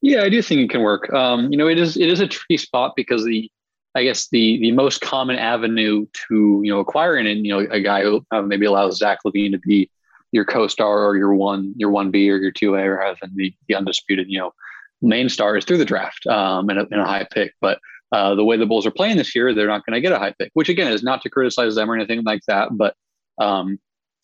Yeah, 0.00 0.22
I 0.22 0.28
do 0.28 0.42
think 0.42 0.60
it 0.60 0.70
can 0.70 0.82
work. 0.82 1.12
Um, 1.12 1.50
you 1.50 1.56
know, 1.56 1.68
it 1.68 1.78
is 1.78 1.96
it 1.96 2.08
is 2.08 2.20
a 2.20 2.26
tricky 2.26 2.56
spot 2.56 2.94
because 2.96 3.24
the 3.24 3.50
I 3.94 4.02
guess 4.02 4.28
the 4.28 4.58
the 4.60 4.72
most 4.72 5.00
common 5.00 5.36
avenue 5.36 6.06
to 6.28 6.60
you 6.64 6.72
know 6.72 6.80
acquiring 6.80 7.26
and 7.26 7.46
you 7.46 7.52
know 7.52 7.66
a 7.70 7.80
guy 7.80 8.02
who 8.02 8.24
uh, 8.32 8.42
maybe 8.42 8.66
allows 8.66 8.98
Zach 8.98 9.20
LaVine 9.24 9.52
to 9.52 9.58
be 9.58 9.88
your 10.32 10.44
co-star 10.44 11.06
or 11.06 11.16
your 11.16 11.34
one 11.34 11.72
your 11.76 11.90
one 11.90 12.10
B 12.10 12.28
or 12.30 12.36
your 12.36 12.50
two 12.50 12.74
A 12.74 12.82
or 12.82 13.00
having 13.00 13.30
the, 13.36 13.54
the 13.68 13.76
undisputed 13.76 14.26
you 14.28 14.38
know 14.38 14.52
main 15.00 15.28
stars 15.28 15.64
through 15.64 15.78
the 15.78 15.84
draft 15.84 16.26
um, 16.26 16.68
and, 16.70 16.78
a, 16.78 16.86
and 16.90 17.00
a 17.00 17.04
high 17.04 17.26
pick. 17.30 17.54
But 17.60 17.78
uh, 18.14 18.32
the 18.36 18.44
way 18.44 18.56
the 18.56 18.64
Bulls 18.64 18.86
are 18.86 18.92
playing 18.92 19.16
this 19.16 19.34
year, 19.34 19.52
they're 19.52 19.66
not 19.66 19.84
going 19.84 19.94
to 19.94 20.00
get 20.00 20.12
a 20.12 20.18
high 20.20 20.32
pick. 20.38 20.52
Which 20.54 20.68
again 20.68 20.92
is 20.92 21.02
not 21.02 21.20
to 21.22 21.28
criticize 21.28 21.74
them 21.74 21.90
or 21.90 21.96
anything 21.96 22.22
like 22.22 22.42
that, 22.46 22.68
but 22.70 22.94
um, 23.40 23.76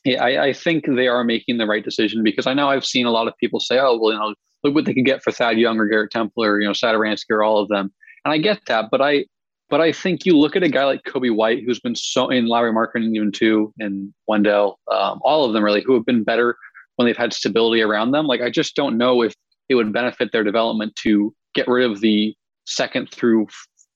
I, 0.07 0.39
I, 0.39 0.53
think 0.53 0.87
they 0.87 1.09
are 1.09 1.25
making 1.25 1.59
the 1.59 1.67
right 1.67 1.85
decision 1.85 2.23
because 2.23 2.47
I 2.47 2.55
know 2.55 2.69
I've 2.69 2.85
seen 2.85 3.05
a 3.05 3.11
lot 3.11 3.27
of 3.27 3.37
people 3.39 3.59
say, 3.59 3.81
"Oh, 3.81 3.99
well, 4.01 4.13
you 4.13 4.19
know, 4.21 4.35
look 4.63 4.77
what 4.77 4.85
they 4.85 4.95
could 4.95 5.07
get 5.07 5.25
for 5.25 5.33
Thad 5.33 5.59
Young 5.59 5.77
or 5.81 5.89
Garrett 5.89 6.13
Temple 6.13 6.45
or 6.45 6.61
you 6.61 6.69
know 6.69 6.73
Satoransky 6.73 7.31
or 7.31 7.43
all 7.43 7.59
of 7.59 7.69
them," 7.69 7.93
and 8.25 8.33
I 8.33 8.39
get 8.39 8.61
that, 8.67 8.91
but 8.93 9.03
I 9.03 9.25
but 9.71 9.81
I 9.81 9.91
think 9.91 10.25
you 10.25 10.39
look 10.39 10.55
at 10.55 10.63
a 10.63 10.69
guy 10.69 10.85
like 10.85 11.03
Coby 11.03 11.35
White, 11.35 11.65
who's 11.67 11.81
been 11.81 11.97
so 11.97 12.29
in 12.31 12.47
Lauri 12.47 12.73
Markkanen 12.73 13.17
even 13.17 13.33
too, 13.33 13.75
and 13.81 14.15
Wendell, 14.29 14.79
um, 14.93 15.19
all 15.23 15.45
of 15.45 15.53
them 15.53 15.65
really, 15.65 15.83
who 15.83 15.95
have 15.95 16.07
been 16.07 16.23
better 16.23 16.57
when 16.95 17.07
they've 17.07 17.17
had 17.17 17.33
stability 17.33 17.83
around 17.83 18.13
them. 18.13 18.29
Like 18.29 18.41
I 18.41 18.51
just 18.51 18.77
don't 18.77 18.97
know 18.97 19.23
if 19.23 19.35
it 19.69 19.75
would 19.75 19.93
benefit 19.93 20.31
their 20.31 20.45
development 20.45 20.95
to 21.03 21.35
get 21.55 21.67
rid 21.67 21.91
of 21.91 22.01
the 22.01 22.37
second 22.67 23.11
through 23.11 23.49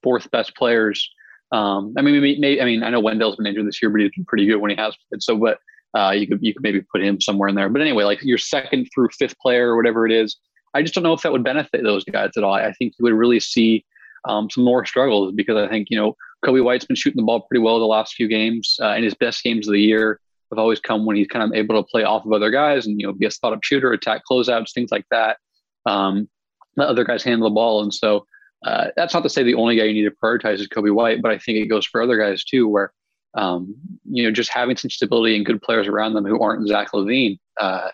fourth 0.04 0.30
best 0.30 0.54
players. 0.54 1.11
Um, 1.50 1.94
I 1.99 2.02
mean, 2.02 2.14
maybe, 2.20 2.38
maybe, 2.38 2.62
I 2.62 2.64
mean, 2.64 2.84
I 2.84 2.90
know 2.90 3.00
Wendell's 3.00 3.37
been 3.37 3.46
injured 3.46 3.66
this 3.66 3.82
year, 3.82 3.90
but 3.90 4.00
he's 4.00 4.11
been 4.14 4.25
pretty 4.25 4.46
good 4.46 4.58
when 4.58 4.70
he 4.70 4.76
has 4.76 4.94
played. 5.08 5.23
So, 5.23 5.37
but 5.37 5.58
uh, 5.99 6.11
you 6.11 6.26
could 6.26 6.38
you 6.42 6.52
could 6.52 6.62
maybe 6.62 6.80
put 6.80 7.02
him 7.02 7.20
somewhere 7.20 7.49
in 7.49 7.54
there. 7.54 7.68
But 7.68 7.82
anyway, 7.82 8.04
like 8.04 8.23
your 8.23 8.38
second 8.38 8.88
through 8.94 9.08
fifth 9.18 9.38
player 9.38 9.70
or 9.70 9.76
whatever 9.76 10.06
it 10.06 10.12
is, 10.12 10.37
I 10.75 10.82
just 10.82 10.94
don't 10.94 11.04
know 11.04 11.12
if 11.12 11.23
that 11.23 11.32
would 11.32 11.44
benefit 11.44 11.82
those 11.82 12.04
guys 12.04 12.30
at 12.37 12.44
all. 12.44 12.54
I 12.54 12.73
think 12.73 12.94
you 12.99 13.04
would 13.04 13.14
really 13.14 13.40
see 13.40 13.84
um, 14.28 14.50
some 14.50 14.64
more 14.64 14.84
struggles 14.84 15.32
because 15.34 15.56
I 15.56 15.68
think 15.68 15.88
you 15.90 15.96
know 15.96 16.16
Coby 16.44 16.62
White's 16.62 16.84
been 16.84 16.96
shooting 16.96 17.20
the 17.20 17.26
ball 17.26 17.42
pretty 17.42 17.62
well 17.62 17.78
the 17.78 17.87
last 17.87 18.14
few 18.14 18.28
games, 18.28 18.76
uh, 18.80 18.88
and 18.90 19.04
his 19.04 19.14
best 19.14 19.42
games 19.42 19.68
of 19.68 19.73
the 19.73 19.80
year 19.80 20.20
have 20.50 20.58
always 20.58 20.80
come 20.80 21.06
when 21.06 21.16
he's 21.16 21.26
kind 21.28 21.44
of 21.44 21.56
able 21.56 21.80
to 21.80 21.88
play 21.88 22.04
off 22.04 22.26
of 22.26 22.32
other 22.32 22.50
guys 22.50 22.87
and 22.87 23.00
you 23.00 23.06
know 23.06 23.12
be 23.12 23.26
a 23.26 23.30
spot 23.30 23.52
up 23.52 23.62
shooter, 23.62 23.92
attack 23.92 24.23
closeouts, 24.30 24.73
things 24.73 24.90
like 24.90 25.06
that. 25.11 25.38
Um, 25.87 26.28
let 26.76 26.88
other 26.88 27.04
guys 27.04 27.23
handle 27.23 27.49
the 27.49 27.54
ball, 27.54 27.82
and 27.82 27.94
so 27.94 28.26
uh, 28.64 28.88
that's 28.97 29.14
not 29.14 29.23
to 29.23 29.28
say 29.28 29.42
the 29.42 29.54
only 29.54 29.76
guy 29.76 29.85
you 29.85 29.92
need 29.94 30.09
to 30.09 30.16
prioritize 30.23 30.54
is 30.54 30.68
Coby 30.68 30.92
White, 30.92 31.23
but 31.23 31.30
I 31.30 31.38
think 31.38 31.59
it 31.59 31.66
goes 31.66 31.87
for 31.87 32.02
other 32.02 32.18
guys 32.18 32.44
too, 32.44 32.66
where 32.68 32.92
um, 33.35 33.75
you 34.11 34.23
know 34.23 34.30
just 34.30 34.50
having 34.50 34.76
some 34.76 34.90
stability 34.90 35.37
and 35.37 35.47
good 35.47 35.61
players 35.62 35.87
around 35.87 36.14
them 36.14 36.25
who 36.25 36.40
aren't 36.40 36.66
Zach 36.68 36.92
LaVine 36.92 37.38
Uh, 37.61 37.90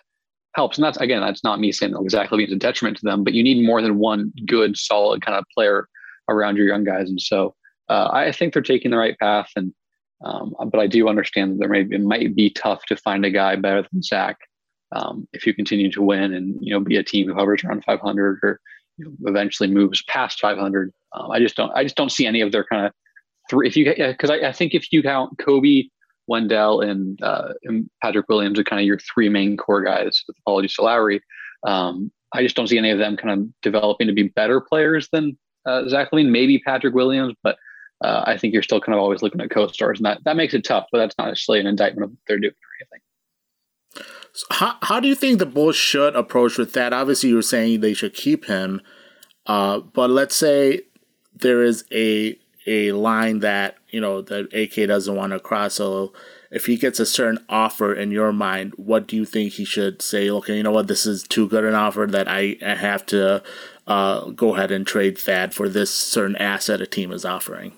helps. 0.55 0.77
And 0.77 0.83
that's 0.83 0.97
again, 0.97 1.21
that's 1.21 1.43
not 1.43 1.59
me 1.59 1.71
saying 1.71 1.93
that 1.93 2.11
Zach 2.11 2.29
LaVine's 2.29 2.51
a 2.51 2.57
detriment 2.57 2.97
to 2.97 3.05
them, 3.05 3.23
but 3.23 3.33
you 3.33 3.43
need 3.43 3.65
more 3.65 3.81
than 3.81 3.99
one 3.99 4.31
good, 4.45 4.77
solid 4.77 5.25
kind 5.25 5.37
of 5.37 5.45
player 5.53 5.87
around 6.29 6.57
your 6.57 6.67
young 6.67 6.83
guys. 6.83 7.09
And 7.09 7.21
so 7.21 7.55
uh, 7.89 8.09
I 8.11 8.31
think 8.31 8.53
they're 8.53 8.61
taking 8.61 8.91
the 8.91 8.97
right 8.97 9.17
path. 9.19 9.49
And 9.55 9.73
um, 10.23 10.53
but 10.71 10.79
I 10.79 10.87
do 10.87 11.09
understand 11.09 11.53
that 11.53 11.59
there 11.59 11.69
may 11.69 11.81
it 11.81 12.01
might 12.01 12.35
be 12.35 12.49
tough 12.49 12.85
to 12.85 12.95
find 12.95 13.25
a 13.25 13.31
guy 13.31 13.55
better 13.55 13.85
than 13.91 14.03
Zach 14.03 14.37
um, 14.91 15.27
if 15.33 15.47
you 15.47 15.53
continue 15.53 15.91
to 15.91 16.01
win 16.01 16.33
and 16.33 16.57
you 16.61 16.73
know 16.73 16.79
be 16.79 16.97
a 16.97 17.03
team 17.03 17.27
who 17.27 17.33
hovers 17.33 17.63
around 17.63 17.83
500 17.83 18.39
or 18.43 18.59
eventually 19.23 19.69
moves 19.69 20.03
past 20.03 20.39
500. 20.39 20.93
Um, 21.13 21.31
I 21.31 21.39
just 21.39 21.55
don't 21.55 21.71
I 21.75 21.83
just 21.83 21.95
don't 21.95 22.11
see 22.11 22.25
any 22.25 22.41
of 22.41 22.51
their 22.51 22.65
kind 22.65 22.85
of 22.85 22.93
three. 23.49 23.67
If 23.67 23.75
you 23.75 23.93
because 23.95 24.29
I, 24.29 24.49
I, 24.49 24.51
think 24.51 24.73
if 24.73 24.91
you 24.91 25.03
count 25.03 25.37
Coby, 25.37 25.89
Wendell, 26.27 26.81
and, 26.81 27.21
uh, 27.21 27.53
and 27.63 27.89
Patrick 28.01 28.29
Williams 28.29 28.59
are 28.59 28.63
kind 28.63 28.79
of 28.79 28.85
your 28.85 28.99
three 28.99 29.29
main 29.29 29.57
core 29.57 29.83
guys 29.83 30.23
with 30.27 30.37
apologies 30.39 30.75
to 30.75 30.83
Lauri. 30.83 31.21
Um, 31.65 32.11
I 32.33 32.43
just 32.43 32.55
don't 32.55 32.67
see 32.67 32.77
any 32.77 32.91
of 32.91 32.97
them 32.97 33.17
kind 33.17 33.39
of 33.39 33.61
developing 33.61 34.07
to 34.07 34.13
be 34.13 34.29
better 34.29 34.61
players 34.61 35.09
than 35.11 35.37
uh, 35.65 35.87
Zach 35.89 36.11
LaVine, 36.11 36.29
maybe 36.29 36.59
Patrick 36.59 36.95
Williams, 36.95 37.35
but 37.43 37.57
uh, 38.03 38.23
I 38.25 38.37
think 38.37 38.53
you're 38.53 38.63
still 38.63 38.81
kind 38.81 38.95
of 38.95 39.01
always 39.01 39.21
looking 39.21 39.41
at 39.41 39.51
co-stars, 39.51 39.99
and 39.99 40.05
that 40.05 40.23
that 40.23 40.35
makes 40.35 40.53
it 40.53 40.63
tough. 40.63 40.87
But 40.91 40.99
that's 40.99 41.15
not 41.17 41.27
necessarily 41.27 41.61
an 41.61 41.67
indictment 41.67 42.05
of 42.05 42.09
what 42.11 42.19
they're 42.27 42.39
doing 42.39 42.51
or 42.51 42.69
anything. 42.81 43.01
So 44.33 44.47
how 44.51 44.77
how 44.81 44.99
do 44.99 45.07
you 45.07 45.15
think 45.15 45.39
the 45.39 45.45
Bulls 45.45 45.75
should 45.75 46.15
approach 46.15 46.57
with 46.57 46.73
that? 46.73 46.93
Obviously, 46.93 47.29
you're 47.29 47.41
saying 47.41 47.81
they 47.81 47.93
should 47.93 48.13
keep 48.13 48.45
him, 48.45 48.81
uh, 49.45 49.79
but 49.79 50.09
let's 50.09 50.35
say 50.35 50.81
there 51.35 51.63
is 51.63 51.83
a 51.91 52.37
a 52.67 52.91
line 52.91 53.39
that 53.39 53.77
you 53.89 53.99
know 53.99 54.21
that 54.21 54.53
AK 54.53 54.87
doesn't 54.87 55.15
want 55.15 55.33
to 55.33 55.39
cross. 55.39 55.75
So 55.75 56.13
if 56.51 56.65
he 56.65 56.75
gets 56.75 56.99
a 56.99 57.05
certain 57.05 57.43
offer 57.49 57.93
in 57.93 58.11
your 58.11 58.33
mind, 58.33 58.73
what 58.75 59.07
do 59.07 59.15
you 59.15 59.25
think 59.25 59.53
he 59.53 59.65
should 59.65 60.01
say? 60.01 60.29
Okay, 60.29 60.57
you 60.57 60.63
know 60.63 60.71
what, 60.71 60.87
this 60.87 61.05
is 61.05 61.23
too 61.23 61.47
good 61.47 61.63
an 61.63 61.75
offer 61.75 62.05
that 62.09 62.27
I, 62.27 62.57
have 62.61 63.05
to 63.07 63.41
uh, 63.87 64.29
go 64.31 64.55
ahead 64.55 64.69
and 64.71 64.85
trade 64.85 65.17
Thad 65.17 65.53
for 65.53 65.69
this 65.69 65.93
certain 65.93 66.35
asset 66.35 66.81
a 66.81 66.85
team 66.85 67.11
is 67.11 67.23
offering. 67.23 67.73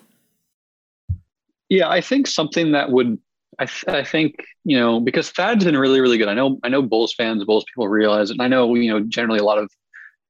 Yeah, 1.68 1.88
I 1.88 2.00
think 2.00 2.26
something 2.26 2.72
that 2.72 2.90
would 2.90 3.18
I, 3.58 3.66
th- 3.66 3.84
I 3.88 4.04
think 4.04 4.36
you 4.64 4.78
know 4.78 5.00
because 5.00 5.30
Thad's 5.30 5.64
been 5.64 5.76
really 5.76 6.00
really 6.00 6.18
good. 6.18 6.28
I 6.28 6.34
know 6.34 6.58
I 6.64 6.68
know 6.68 6.82
Bulls 6.82 7.14
fans, 7.14 7.44
Bulls 7.44 7.64
people 7.64 7.88
realize 7.88 8.30
it, 8.30 8.34
and 8.34 8.42
I 8.42 8.48
know 8.48 8.74
you 8.74 8.90
know 8.90 9.00
generally 9.00 9.40
a 9.40 9.44
lot 9.44 9.58
of 9.58 9.70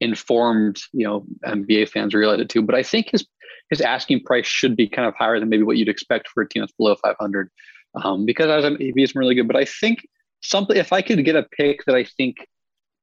informed 0.01 0.81
you 0.93 1.07
know 1.07 1.25
NBA 1.47 1.89
fans 1.89 2.15
realize 2.15 2.41
it 2.41 2.49
too. 2.49 2.63
But 2.63 2.75
I 2.75 2.83
think 2.83 3.11
his 3.11 3.27
his 3.71 3.81
asking 3.81 4.23
price 4.25 4.47
should 4.47 4.77
be 4.77 4.89
kind 4.89 5.09
of 5.09 5.15
higher 5.15 5.41
than 5.41 5.49
maybe 5.49 5.63
what 5.63 5.77
you'd 5.77 5.89
expect 5.89 6.29
for 6.29 6.43
a 6.43 6.49
team 6.49 6.63
that's 6.63 6.73
below 6.73 6.95
500 6.97 7.51
um, 7.95 8.27
because 8.27 8.47
as 8.47 8.65
I'm, 8.65 8.77
he's 8.79 9.15
really 9.15 9.35
good. 9.35 9.47
But 9.47 9.57
I 9.57 9.65
think 9.65 10.07
something 10.43 10.77
if 10.77 10.93
I 10.93 11.03
could 11.03 11.25
get 11.25 11.37
a 11.37 11.45
pick 11.45 11.85
that 11.87 11.95
I 11.95 12.05
think 12.05 12.37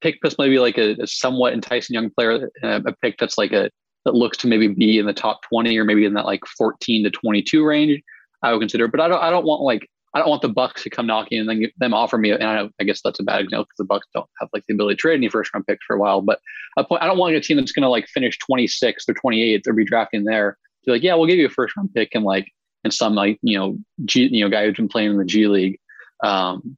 pick 0.01 0.19
plus 0.21 0.35
maybe 0.37 0.59
like 0.59 0.77
a, 0.77 0.95
a 1.01 1.07
somewhat 1.07 1.53
enticing 1.53 1.93
young 1.93 2.09
player, 2.09 2.49
uh, 2.63 2.81
a 2.85 2.93
pick 3.01 3.17
that's 3.17 3.37
like 3.37 3.53
a 3.53 3.69
that 4.05 4.15
looks 4.15 4.37
to 4.39 4.47
maybe 4.47 4.67
be 4.67 4.97
in 4.97 5.05
the 5.05 5.13
top 5.13 5.41
20 5.43 5.77
or 5.77 5.85
maybe 5.85 6.05
in 6.05 6.15
that 6.15 6.25
like 6.25 6.43
14 6.57 7.03
to 7.03 7.11
22 7.11 7.63
range, 7.63 8.01
I 8.41 8.51
would 8.51 8.59
consider. 8.59 8.87
But 8.87 8.99
I 8.99 9.07
don't 9.07 9.21
I 9.21 9.29
don't 9.29 9.45
want 9.45 9.61
like 9.61 9.87
I 10.13 10.19
don't 10.19 10.29
want 10.29 10.41
the 10.41 10.49
Bucks 10.49 10.83
to 10.83 10.89
come 10.89 11.07
knocking 11.07 11.39
and 11.39 11.49
then 11.49 11.65
them 11.77 11.93
offer 11.93 12.17
me. 12.17 12.31
And 12.31 12.43
I, 12.43 12.69
I 12.79 12.83
guess 12.83 13.01
that's 13.03 13.19
a 13.19 13.23
bad 13.23 13.41
example 13.41 13.63
because 13.63 13.77
the 13.77 13.85
Bucks 13.85 14.07
don't 14.13 14.29
have 14.39 14.49
like 14.53 14.63
the 14.67 14.73
ability 14.73 14.95
to 14.95 14.99
trade 14.99 15.15
any 15.15 15.29
first 15.29 15.53
round 15.53 15.65
picks 15.67 15.85
for 15.85 15.95
a 15.95 15.99
while. 15.99 16.21
But 16.21 16.39
I 16.77 16.83
don't 17.07 17.17
want 17.17 17.35
a 17.35 17.41
team 17.41 17.57
that's 17.57 17.71
going 17.71 17.83
to 17.83 17.89
like 17.89 18.07
finish 18.07 18.37
26th 18.39 19.07
or 19.07 19.13
28th 19.13 19.67
or 19.67 19.73
be 19.73 19.85
drafting 19.85 20.25
there 20.25 20.51
to 20.51 20.85
be 20.85 20.91
like, 20.91 21.03
yeah, 21.03 21.15
we'll 21.15 21.27
give 21.27 21.37
you 21.37 21.45
a 21.45 21.49
first 21.49 21.77
round 21.77 21.93
pick 21.93 22.09
and 22.13 22.25
like 22.25 22.47
and 22.83 22.93
some 22.93 23.15
like 23.15 23.39
you 23.41 23.57
know 23.57 23.77
G, 24.05 24.27
you 24.31 24.43
know 24.43 24.49
guy 24.49 24.65
who's 24.65 24.75
been 24.75 24.89
playing 24.89 25.11
in 25.11 25.17
the 25.17 25.25
G 25.25 25.47
League. 25.47 25.79
Um, 26.23 26.77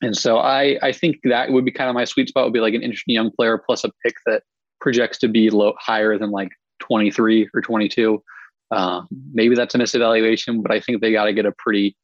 and 0.00 0.16
so 0.16 0.38
I 0.38 0.78
I 0.82 0.92
think 0.92 1.18
that 1.24 1.50
would 1.50 1.64
be 1.64 1.70
kind 1.70 1.88
of 1.88 1.94
my 1.94 2.04
sweet 2.04 2.28
spot 2.28 2.44
would 2.44 2.52
be 2.52 2.60
like 2.60 2.74
an 2.74 2.82
interesting 2.82 3.14
young 3.14 3.30
player 3.30 3.58
plus 3.64 3.84
a 3.84 3.90
pick 4.04 4.14
that 4.26 4.42
projects 4.80 5.18
to 5.18 5.28
be 5.28 5.50
low 5.50 5.74
higher 5.78 6.18
than 6.18 6.30
like 6.30 6.50
23 6.80 7.48
or 7.54 7.60
22. 7.60 8.22
Um, 8.72 9.06
maybe 9.32 9.54
that's 9.54 9.74
a 9.74 9.78
misevaluation, 9.78 10.62
but 10.62 10.72
I 10.72 10.80
think 10.80 11.00
they 11.00 11.12
got 11.12 11.26
to 11.26 11.32
get 11.32 11.46
a 11.46 11.52
pretty 11.58 11.96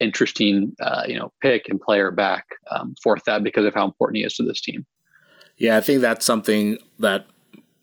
interesting 0.00 0.74
uh, 0.80 1.02
you 1.06 1.18
know 1.18 1.32
pick 1.40 1.68
and 1.68 1.80
player 1.80 2.10
back 2.10 2.46
um, 2.70 2.94
for 3.02 3.16
that 3.26 3.42
because 3.42 3.64
of 3.64 3.74
how 3.74 3.84
important 3.84 4.18
he 4.18 4.24
is 4.24 4.34
to 4.36 4.44
this 4.44 4.60
team. 4.60 4.86
Yeah, 5.56 5.76
I 5.76 5.80
think 5.80 6.00
that's 6.00 6.24
something 6.24 6.78
that 6.98 7.26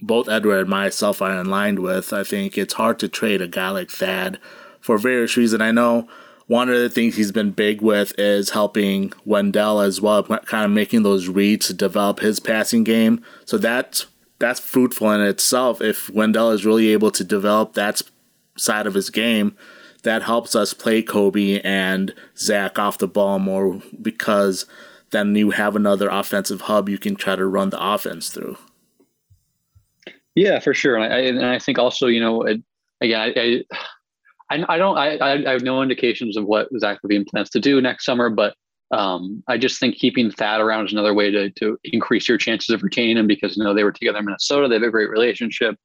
both 0.02 0.30
Edward 0.30 0.62
and 0.62 0.70
myself 0.70 1.22
are 1.22 1.40
aligned 1.40 1.80
with. 1.80 2.14
I 2.14 2.24
think 2.24 2.58
it's 2.58 2.76
hard 2.76 3.00
to 3.00 3.08
trade 3.08 3.42
a 3.42 3.48
guy 3.48 3.70
like 3.70 3.90
Thad 3.90 4.40
for 4.80 4.98
various 4.98 5.36
reasons. 5.36 5.62
I 5.62 5.72
know 5.72 6.08
one 6.48 6.70
of 6.70 6.80
the 6.80 6.90
things 6.90 7.16
he's 7.16 7.32
been 7.32 7.52
big 7.52 7.82
with 7.82 8.14
is 8.18 8.52
helping 8.52 9.14
Wendell 9.26 9.82
as 9.82 10.00
well, 10.00 10.24
kind 10.24 10.66
of 10.66 10.72
making 10.72 11.04
those 11.04 11.28
reads 11.28 11.68
to 11.68 11.74
develop 11.74 12.20
his 12.20 12.40
passing 12.40 12.84
game. 12.84 13.24
So 13.46 13.58
that's 13.58 14.06
that's 14.38 14.60
fruitful 14.60 15.12
in 15.12 15.22
itself. 15.22 15.82
If 15.82 16.10
Wendell 16.10 16.52
is 16.52 16.66
really 16.66 16.90
able 16.90 17.12
to 17.12 17.24
develop 17.24 17.74
that 17.74 18.02
side 18.58 18.86
of 18.86 18.94
his 18.94 19.10
game, 19.10 19.56
that 20.06 20.24
helps 20.24 20.56
us 20.56 20.74
play 20.74 21.04
Coby 21.04 21.60
and 21.64 22.14
Zach 22.38 22.80
off 22.80 22.98
the 22.98 23.08
ball 23.08 23.40
more 23.40 23.82
because 24.02 24.66
then 25.12 25.36
you 25.36 25.52
have 25.52 25.76
another 25.76 26.10
offensive 26.10 26.62
hub 26.62 26.88
you 26.88 26.98
can 26.98 27.16
try 27.16 27.36
to 27.36 27.46
run 27.46 27.72
the 27.72 27.84
offense 27.84 28.30
through. 28.30 28.58
Yeah, 30.36 30.60
for 30.60 30.74
sure. 30.74 30.96
And 30.96 31.14
I, 31.14 31.18
and 31.20 31.46
I 31.46 31.60
think 31.60 31.80
also, 31.80 32.08
you 32.08 32.20
know, 32.20 32.44
again, 33.02 33.20
I, 33.20 33.34
I 33.36 33.64
I, 34.50 34.78
don't. 34.78 34.98
I, 34.98 35.18
I 35.20 35.52
have 35.52 35.64
no 35.64 35.82
indications 35.82 36.38
of 36.38 36.46
what 36.46 36.68
Zach 36.80 37.00
LaVine 37.04 37.26
plans 37.28 37.50
to 37.50 37.60
do 37.60 37.82
next 37.82 38.06
summer, 38.06 38.30
but 38.30 38.54
um, 38.92 39.44
I 39.48 39.58
just 39.58 39.80
think 39.80 39.96
keeping 39.96 40.30
Thad 40.30 40.62
around 40.62 40.86
is 40.86 40.94
another 40.94 41.16
way 41.16 41.32
to 41.32 41.50
to 41.50 41.80
increase 41.84 42.30
your 42.30 42.38
chances 42.38 42.70
of 42.70 42.84
retaining 42.84 43.18
him 43.18 43.26
because 43.26 43.58
you 43.58 43.64
know 43.64 43.74
they 43.74 43.84
were 43.84 43.92
together 43.92 44.20
in 44.20 44.26
Minnesota. 44.26 44.68
They 44.68 44.76
have 44.76 44.84
a 44.84 44.92
great 44.92 45.10
relationship. 45.10 45.76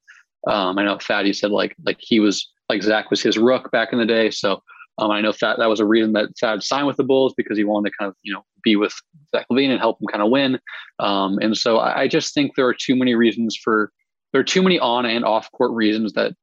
Um, 0.47 0.77
I 0.77 0.83
know 0.83 0.99
Thad. 0.99 1.35
said 1.35 1.49
like 1.49 1.75
like 1.83 1.97
he 1.99 2.19
was 2.19 2.50
like 2.71 2.81
Zach 2.81 3.11
was 3.11 3.21
his 3.21 3.37
rook 3.37 3.69
back 3.71 3.91
in 3.91 3.99
the 3.99 4.05
day. 4.05 4.31
So 4.31 4.63
um, 4.97 5.11
I 5.11 5.21
know 5.21 5.31
Thad 5.31 5.57
that 5.59 5.69
was 5.69 5.79
a 5.79 5.85
reason 5.85 6.13
that 6.13 6.29
Thad 6.39 6.63
signed 6.63 6.87
with 6.87 6.97
the 6.97 7.03
Bulls 7.03 7.33
because 7.35 7.57
he 7.57 7.63
wanted 7.63 7.89
to 7.89 7.95
kind 7.99 8.09
of 8.09 8.15
you 8.23 8.33
know 8.33 8.43
be 8.63 8.75
with 8.75 8.93
Zach 9.35 9.45
LaVine 9.51 9.69
and 9.69 9.79
help 9.79 10.01
him 10.01 10.07
kind 10.07 10.23
of 10.23 10.29
win. 10.29 10.59
Um, 10.99 11.37
and 11.39 11.57
so 11.57 11.77
I, 11.77 12.01
I 12.01 12.07
just 12.07 12.33
think 12.33 12.55
there 12.55 12.67
are 12.67 12.73
too 12.73 12.95
many 12.95 13.13
reasons 13.13 13.57
for 13.61 13.91
there 14.31 14.41
are 14.41 14.45
too 14.45 14.61
many 14.61 14.79
on 14.79 15.05
and 15.05 15.25
off 15.25 15.51
court 15.51 15.71
reasons 15.71 16.13
that 16.13 16.33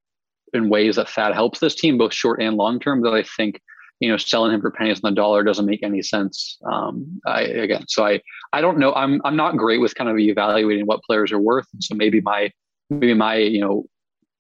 in 0.53 0.69
ways 0.69 0.97
that 0.97 1.09
Thad 1.09 1.35
helps 1.35 1.61
this 1.61 1.75
team, 1.75 1.99
both 1.99 2.13
short 2.13 2.43
and 2.43 2.57
long 2.57 2.79
term, 2.79 3.03
that 3.03 3.13
I 3.13 3.23
think 3.23 3.61
you 4.01 4.11
know 4.11 4.19
selling 4.19 4.53
him 4.53 4.61
for 4.61 4.71
pennies 4.71 5.01
on 5.03 5.13
the 5.13 5.17
dollar 5.17 5.43
doesn't 5.43 5.67
make 5.67 5.83
any 5.83 6.03
sense. 6.03 6.59
Um, 6.71 7.21
I 7.27 7.43
again, 7.43 7.85
so 7.89 8.05
I 8.05 8.21
I 8.53 8.61
don't 8.61 8.79
know. 8.79 8.93
I'm 8.93 9.21
I'm 9.25 9.37
not 9.37 9.57
great 9.57 9.81
with 9.81 9.95
kind 9.95 10.11
of 10.11 10.19
evaluating 10.19 10.85
what 10.85 11.03
players 11.05 11.33
are 11.33 11.41
worth, 11.41 11.67
so 11.81 11.95
maybe 11.95 12.21
my 12.21 12.51
maybe 12.91 13.15
my 13.15 13.37
you 13.37 13.61
know 13.61 13.85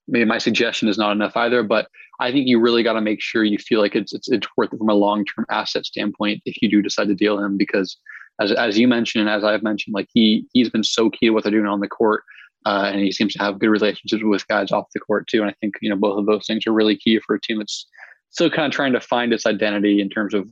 maybe 0.09 0.25
my 0.25 0.39
suggestion 0.39 0.89
is 0.89 0.99
not 0.99 1.13
enough 1.13 1.37
either. 1.37 1.63
But 1.63 1.89
I 2.21 2.33
think 2.33 2.49
you 2.49 2.59
really 2.59 2.83
got 2.83 2.95
to 2.95 3.01
make 3.01 3.21
sure 3.21 3.45
you 3.45 3.59
feel 3.59 3.81
like 3.81 3.95
it's 3.95 4.13
it's, 4.13 4.29
it's 4.29 4.47
worth 4.57 4.73
it 4.73 4.79
from 4.79 4.89
a 4.89 4.95
long 4.95 5.25
term 5.25 5.47
asset 5.51 5.87
standpoint 5.87 6.43
if 6.45 6.61
you 6.61 6.69
do 6.69 6.83
decide 6.83 7.09
to 7.09 7.15
deal 7.15 7.39
him 7.39 7.57
because 7.57 7.97
as 8.41 8.53
as 8.53 8.79
you 8.79 8.89
mentioned 8.89 9.21
and 9.23 9.31
as 9.31 9.45
I've 9.45 9.63
mentioned, 9.63 9.95
like 9.95 10.09
he 10.13 10.47
he's 10.53 10.71
been 10.71 10.85
so 10.85 11.11
key 11.11 11.27
to 11.27 11.31
what 11.31 11.45
they're 11.45 11.53
doing 11.53 11.67
on 11.67 11.81
the 11.81 11.89
court. 11.89 12.23
Uh, 12.67 12.91
and 12.93 13.01
he 13.01 13.13
seems 13.13 13.33
to 13.35 13.43
have 13.43 13.61
good 13.61 13.71
relationships 13.71 14.23
with 14.25 14.47
guys 14.49 14.73
off 14.73 14.87
the 14.93 15.01
court 15.01 15.29
too. 15.29 15.41
And 15.41 15.51
I 15.51 15.55
think 15.61 15.75
you 15.81 15.91
know 15.91 15.97
both 15.97 16.19
of 16.19 16.27
those 16.27 16.47
things 16.47 16.67
are 16.67 16.73
really 16.73 16.97
key 16.97 17.21
for 17.25 17.37
a 17.37 17.41
team 17.41 17.59
that's 17.59 17.87
still 18.31 18.51
kind 18.51 18.67
of 18.67 18.73
trying 18.73 18.93
to 18.93 19.01
find 19.01 19.33
its 19.33 19.47
identity 19.47 20.01
in 20.01 20.11
terms 20.11 20.35
of 20.35 20.49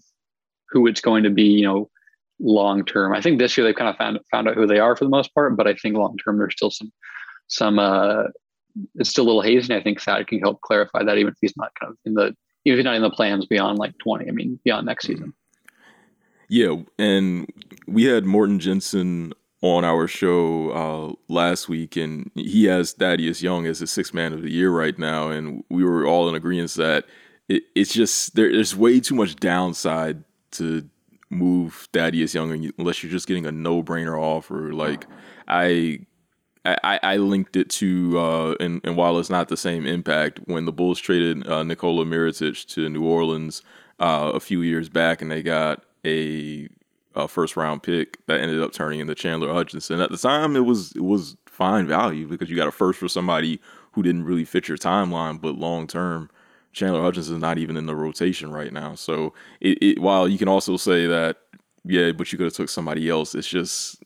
who 0.70 0.86
it's 0.86 1.00
going 1.00 1.24
to 1.24 1.30
be. 1.30 1.44
You 1.44 1.64
know, 1.66 1.90
long 2.40 2.84
term. 2.84 3.12
I 3.12 3.20
think 3.20 3.38
this 3.38 3.56
year 3.56 3.66
they've 3.66 3.74
kind 3.74 3.90
of 3.90 3.96
found 3.96 4.18
found 4.30 4.48
out 4.48 4.54
who 4.54 4.66
they 4.66 4.78
are 4.78 4.96
for 4.96 5.04
the 5.04 5.10
most 5.10 5.34
part, 5.34 5.56
but 5.56 5.66
I 5.66 5.74
think 5.74 5.96
long 5.96 6.16
term 6.24 6.38
there's 6.38 6.54
still 6.54 6.70
some 6.70 6.92
some 7.48 7.78
uh, 7.78 8.24
it's 8.96 9.10
still 9.10 9.24
a 9.24 9.26
little 9.26 9.42
hazy. 9.42 9.72
And 9.72 9.80
I 9.80 9.82
think 9.82 10.00
Thad 10.00 10.26
can 10.26 10.40
help 10.40 10.60
clarify 10.60 11.02
that, 11.04 11.18
even 11.18 11.32
if 11.32 11.38
he's 11.40 11.56
not 11.56 11.72
kind 11.78 11.92
of 11.92 11.98
in 12.04 12.14
the 12.14 12.34
even 12.64 12.74
if 12.74 12.78
he's 12.78 12.84
not 12.84 12.96
in 12.96 13.02
the 13.02 13.10
plans 13.10 13.46
beyond 13.46 13.78
like 13.78 13.96
twenty. 13.98 14.28
I 14.28 14.32
mean, 14.32 14.58
beyond 14.64 14.86
next 14.86 15.06
season. 15.06 15.32
Yeah, 16.48 16.76
and 16.98 17.52
we 17.86 18.04
had 18.04 18.24
Morten 18.24 18.60
Jensen 18.60 19.32
on 19.62 19.84
our 19.84 20.06
show 20.06 20.70
uh, 20.70 21.32
last 21.32 21.68
week, 21.68 21.96
and 21.96 22.30
he 22.34 22.66
has 22.66 22.92
Thaddeus 22.92 23.42
Young 23.42 23.66
as 23.66 23.80
the 23.80 23.86
sixth 23.86 24.14
man 24.14 24.32
of 24.32 24.42
the 24.42 24.50
year 24.50 24.70
right 24.70 24.96
now, 24.98 25.30
and 25.30 25.64
we 25.70 25.82
were 25.82 26.06
all 26.06 26.28
in 26.28 26.34
agreement 26.34 26.70
that 26.74 27.04
it, 27.48 27.64
it's 27.74 27.92
just 27.92 28.36
there, 28.36 28.52
there's 28.52 28.76
way 28.76 29.00
too 29.00 29.14
much 29.14 29.36
downside 29.36 30.22
to 30.52 30.88
move 31.30 31.88
Thaddeus 31.92 32.34
Young 32.34 32.70
unless 32.78 33.02
you're 33.02 33.10
just 33.10 33.26
getting 33.26 33.46
a 33.46 33.52
no 33.52 33.82
brainer 33.82 34.20
offer. 34.20 34.72
Like 34.72 35.06
I. 35.48 36.00
I, 36.82 37.00
I 37.02 37.16
linked 37.16 37.56
it 37.56 37.70
to, 37.70 38.18
uh, 38.18 38.54
and, 38.60 38.80
and 38.84 38.96
while 38.96 39.18
it's 39.18 39.30
not 39.30 39.48
the 39.48 39.56
same 39.56 39.86
impact, 39.86 40.40
when 40.46 40.64
the 40.64 40.72
Bulls 40.72 40.98
traded 41.00 41.46
uh, 41.46 41.62
Nikola 41.62 42.04
Mirotic 42.04 42.66
to 42.74 42.88
New 42.88 43.04
Orleans 43.04 43.62
uh, 44.00 44.32
a 44.34 44.40
few 44.40 44.62
years 44.62 44.88
back, 44.88 45.22
and 45.22 45.30
they 45.30 45.42
got 45.42 45.84
a 46.04 46.68
a 47.14 47.26
first 47.26 47.56
round 47.56 47.82
pick 47.82 48.24
that 48.26 48.40
ended 48.40 48.60
up 48.60 48.72
turning 48.72 49.00
into 49.00 49.14
Chandler 49.14 49.52
Hutchison. 49.52 50.00
At 50.00 50.10
the 50.10 50.18
time, 50.18 50.54
it 50.54 50.60
was 50.66 50.92
it 50.92 51.04
was 51.04 51.36
fine 51.46 51.86
value 51.86 52.26
because 52.26 52.50
you 52.50 52.56
got 52.56 52.68
a 52.68 52.72
first 52.72 52.98
for 52.98 53.08
somebody 53.08 53.60
who 53.92 54.02
didn't 54.02 54.24
really 54.24 54.44
fit 54.44 54.68
your 54.68 54.76
timeline, 54.76 55.40
but 55.40 55.56
long 55.56 55.86
term, 55.86 56.28
Chandler 56.72 57.00
Hutchison 57.00 57.36
is 57.36 57.40
not 57.40 57.58
even 57.58 57.76
in 57.76 57.86
the 57.86 57.96
rotation 57.96 58.52
right 58.52 58.72
now. 58.72 58.94
So 58.94 59.32
it, 59.60 59.82
it 59.82 59.98
while 59.98 60.28
you 60.28 60.36
can 60.36 60.48
also 60.48 60.76
say 60.76 61.06
that 61.06 61.38
yeah, 61.84 62.12
but 62.12 62.30
you 62.32 62.38
could 62.38 62.46
have 62.46 62.52
took 62.52 62.68
somebody 62.68 63.08
else. 63.08 63.34
It's 63.34 63.48
just 63.48 64.02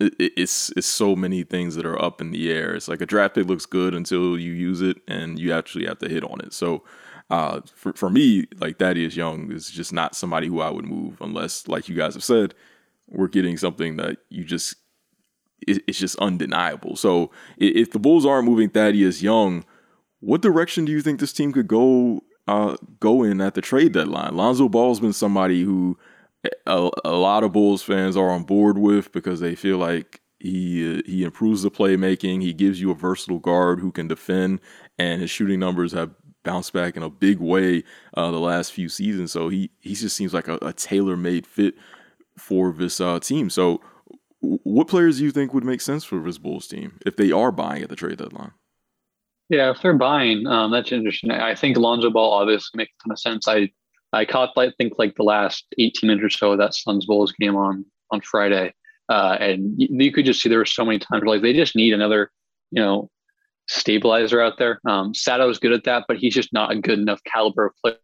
it's 0.00 0.72
it's 0.76 0.86
so 0.86 1.14
many 1.14 1.42
things 1.42 1.74
that 1.76 1.86
are 1.86 2.00
up 2.02 2.20
in 2.20 2.30
the 2.30 2.50
air. 2.50 2.74
It's 2.74 2.88
like 2.88 3.00
a 3.00 3.06
draft 3.06 3.34
pick 3.34 3.46
looks 3.46 3.66
good 3.66 3.94
until 3.94 4.38
you 4.38 4.52
use 4.52 4.80
it 4.80 4.98
and 5.06 5.38
you 5.38 5.52
actually 5.52 5.86
have 5.86 5.98
to 5.98 6.08
hit 6.08 6.24
on 6.24 6.40
it. 6.40 6.52
So 6.52 6.82
uh, 7.28 7.60
for 7.74 7.92
for 7.92 8.10
me, 8.10 8.46
like 8.58 8.78
Thaddeus 8.78 9.14
Young 9.14 9.52
is 9.52 9.70
just 9.70 9.92
not 9.92 10.16
somebody 10.16 10.48
who 10.48 10.60
I 10.60 10.70
would 10.70 10.84
move 10.84 11.18
unless, 11.20 11.68
like 11.68 11.88
you 11.88 11.94
guys 11.94 12.14
have 12.14 12.24
said, 12.24 12.54
we're 13.06 13.28
getting 13.28 13.56
something 13.56 13.96
that 13.96 14.18
you 14.30 14.44
just 14.44 14.74
it, 15.66 15.82
it's 15.86 15.98
just 15.98 16.18
undeniable. 16.18 16.96
So 16.96 17.30
if 17.56 17.92
the 17.92 17.98
Bulls 17.98 18.26
aren't 18.26 18.46
moving 18.46 18.70
Thaddeus 18.70 19.22
Young, 19.22 19.64
what 20.20 20.42
direction 20.42 20.84
do 20.84 20.92
you 20.92 21.02
think 21.02 21.20
this 21.20 21.32
team 21.32 21.52
could 21.52 21.68
go 21.68 22.22
uh, 22.48 22.76
go 22.98 23.22
in 23.22 23.40
at 23.40 23.54
the 23.54 23.60
trade 23.60 23.92
deadline? 23.92 24.36
Lonzo 24.36 24.68
Ball's 24.68 25.00
been 25.00 25.12
somebody 25.12 25.62
who 25.62 25.98
a, 26.66 26.90
a 27.04 27.12
lot 27.12 27.44
of 27.44 27.52
Bulls 27.52 27.82
fans 27.82 28.16
are 28.16 28.30
on 28.30 28.44
board 28.44 28.78
with 28.78 29.12
because 29.12 29.40
they 29.40 29.54
feel 29.54 29.78
like 29.78 30.20
he 30.38 31.02
he 31.06 31.24
improves 31.24 31.62
the 31.62 31.70
playmaking. 31.70 32.42
He 32.42 32.52
gives 32.52 32.80
you 32.80 32.90
a 32.90 32.94
versatile 32.94 33.38
guard 33.38 33.80
who 33.80 33.92
can 33.92 34.08
defend, 34.08 34.60
and 34.98 35.20
his 35.20 35.30
shooting 35.30 35.60
numbers 35.60 35.92
have 35.92 36.10
bounced 36.42 36.72
back 36.72 36.96
in 36.96 37.02
a 37.02 37.10
big 37.10 37.38
way 37.38 37.84
uh, 38.14 38.30
the 38.30 38.40
last 38.40 38.72
few 38.72 38.88
seasons. 38.88 39.32
So 39.32 39.48
he 39.48 39.70
he 39.80 39.94
just 39.94 40.16
seems 40.16 40.32
like 40.32 40.48
a, 40.48 40.58
a 40.62 40.72
tailor 40.72 41.16
made 41.16 41.46
fit 41.46 41.74
for 42.38 42.72
this 42.72 43.00
uh, 43.00 43.20
team. 43.20 43.50
So 43.50 43.82
what 44.40 44.88
players 44.88 45.18
do 45.18 45.24
you 45.24 45.30
think 45.30 45.52
would 45.52 45.64
make 45.64 45.82
sense 45.82 46.04
for 46.04 46.18
this 46.20 46.38
Bulls 46.38 46.66
team 46.66 46.98
if 47.04 47.16
they 47.16 47.30
are 47.30 47.52
buying 47.52 47.82
at 47.82 47.90
the 47.90 47.96
trade 47.96 48.16
deadline? 48.18 48.52
Yeah, 49.50 49.70
if 49.72 49.82
they're 49.82 49.94
buying, 49.94 50.46
um, 50.46 50.70
that's 50.70 50.92
interesting. 50.92 51.32
I 51.32 51.54
think 51.54 51.76
Lonzo 51.76 52.08
Ball 52.08 52.32
obviously 52.32 52.78
makes 52.78 52.92
a 53.00 53.02
ton 53.02 53.12
of 53.12 53.18
sense. 53.18 53.48
I 53.48 53.70
I 54.12 54.24
caught 54.24 54.50
I 54.56 54.72
think 54.76 54.94
like 54.98 55.14
the 55.16 55.22
last 55.22 55.66
18 55.78 56.08
minutes 56.08 56.24
or 56.24 56.30
so 56.30 56.52
of 56.52 56.58
that 56.58 56.74
Suns 56.74 57.06
Bulls 57.06 57.32
game 57.32 57.56
on 57.56 57.84
on 58.10 58.20
Friday, 58.20 58.74
uh, 59.08 59.36
and 59.38 59.74
you, 59.80 59.88
you 59.90 60.12
could 60.12 60.26
just 60.26 60.40
see 60.40 60.48
there 60.48 60.58
were 60.58 60.66
so 60.66 60.84
many 60.84 60.98
times 60.98 61.22
where 61.22 61.36
like 61.36 61.42
they 61.42 61.52
just 61.52 61.76
need 61.76 61.92
another, 61.92 62.30
you 62.70 62.82
know, 62.82 63.10
stabilizer 63.68 64.40
out 64.40 64.58
there. 64.58 64.80
Um, 64.86 65.14
Sato 65.14 65.48
is 65.48 65.58
good 65.58 65.72
at 65.72 65.84
that, 65.84 66.04
but 66.08 66.16
he's 66.16 66.34
just 66.34 66.52
not 66.52 66.72
a 66.72 66.76
good 66.76 66.98
enough 66.98 67.20
caliber 67.24 67.66
of 67.66 67.72
player 67.76 67.96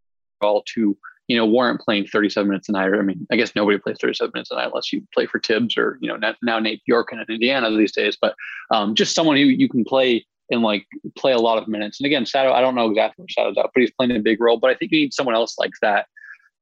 all 0.43 0.63
to 0.75 0.97
you 1.29 1.37
know 1.37 1.47
warrant 1.47 1.81
playing 1.81 2.07
37 2.07 2.49
minutes 2.49 2.69
a 2.69 2.73
night. 2.73 2.93
I 2.93 3.03
mean, 3.03 3.27
I 3.31 3.37
guess 3.37 3.53
nobody 3.57 3.79
plays 3.79 3.97
37 4.01 4.31
minutes 4.35 4.51
a 4.51 4.57
night 4.57 4.67
unless 4.67 4.93
you 4.93 5.07
play 5.13 5.27
for 5.27 5.41
Thibs 5.41 5.77
or 5.77 5.99
you 6.01 6.09
know 6.09 6.33
now 6.43 6.59
Nate 6.59 6.83
Bjork 6.87 7.13
in 7.13 7.25
Indiana 7.29 7.71
these 7.77 7.93
days. 7.93 8.17
But 8.21 8.35
um, 8.71 8.95
just 8.95 9.15
someone 9.15 9.37
who 9.37 9.45
you 9.45 9.69
can 9.69 9.85
play 9.85 10.25
and 10.51 10.63
like 10.63 10.87
play 11.17 11.33
a 11.33 11.39
lot 11.39 11.59
of 11.59 11.69
minutes. 11.69 12.01
And 12.01 12.07
again, 12.07 12.25
Shadow, 12.25 12.53
I 12.53 12.61
don't 12.61 12.75
know 12.75 12.89
exactly 12.89 13.23
what 13.23 13.31
Sato's 13.31 13.57
out, 13.57 13.71
but 13.75 13.81
he's 13.81 13.93
playing 13.93 14.17
a 14.17 14.21
big 14.21 14.41
role. 14.41 14.59
But 14.59 14.71
I 14.71 14.75
think 14.75 14.93
you 14.93 15.01
need 15.01 15.15
someone 15.15 15.35
else 15.35 15.57
like 15.59 15.73
that. 15.83 16.07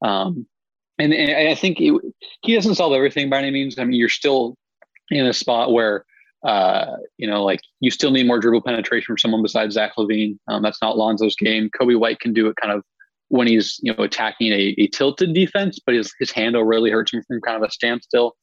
Um, 0.02 0.46
and, 0.98 1.12
and 1.12 1.48
I 1.48 1.54
think 1.54 1.80
it, 1.80 1.94
he 2.42 2.54
doesn't 2.54 2.76
solve 2.76 2.92
everything 2.92 3.28
by 3.28 3.38
any 3.38 3.50
means. 3.50 3.78
I 3.78 3.84
mean, 3.84 3.98
you're 3.98 4.08
still 4.08 4.56
in 5.10 5.26
a 5.26 5.32
spot 5.32 5.72
where 5.72 6.04
uh, 6.44 6.98
you 7.16 7.26
know, 7.26 7.42
like 7.42 7.60
you 7.80 7.90
still 7.90 8.10
need 8.10 8.26
more 8.26 8.38
dribble 8.38 8.60
penetration 8.60 9.06
from 9.06 9.18
someone 9.18 9.42
besides 9.42 9.74
Zach 9.74 9.92
LaVine. 9.96 10.38
Um, 10.48 10.62
that's 10.62 10.80
not 10.82 10.96
Lonzo's 10.96 11.36
game. 11.36 11.70
Coby 11.80 11.98
White 11.98 12.20
can 12.20 12.34
do 12.34 12.48
it 12.48 12.56
kind 12.60 12.72
of 12.72 12.84
when 13.28 13.46
he's 13.46 13.80
you 13.82 13.94
know 13.94 14.04
attacking 14.04 14.52
a, 14.52 14.74
a 14.78 14.86
tilted 14.88 15.32
defense, 15.32 15.80
but 15.84 15.94
his 15.94 16.12
his 16.18 16.30
handle 16.30 16.62
really 16.62 16.90
hurts 16.90 17.12
him 17.12 17.22
from 17.26 17.40
kind 17.40 17.56
of 17.56 17.66
a 17.66 17.72
standstill. 17.72 18.36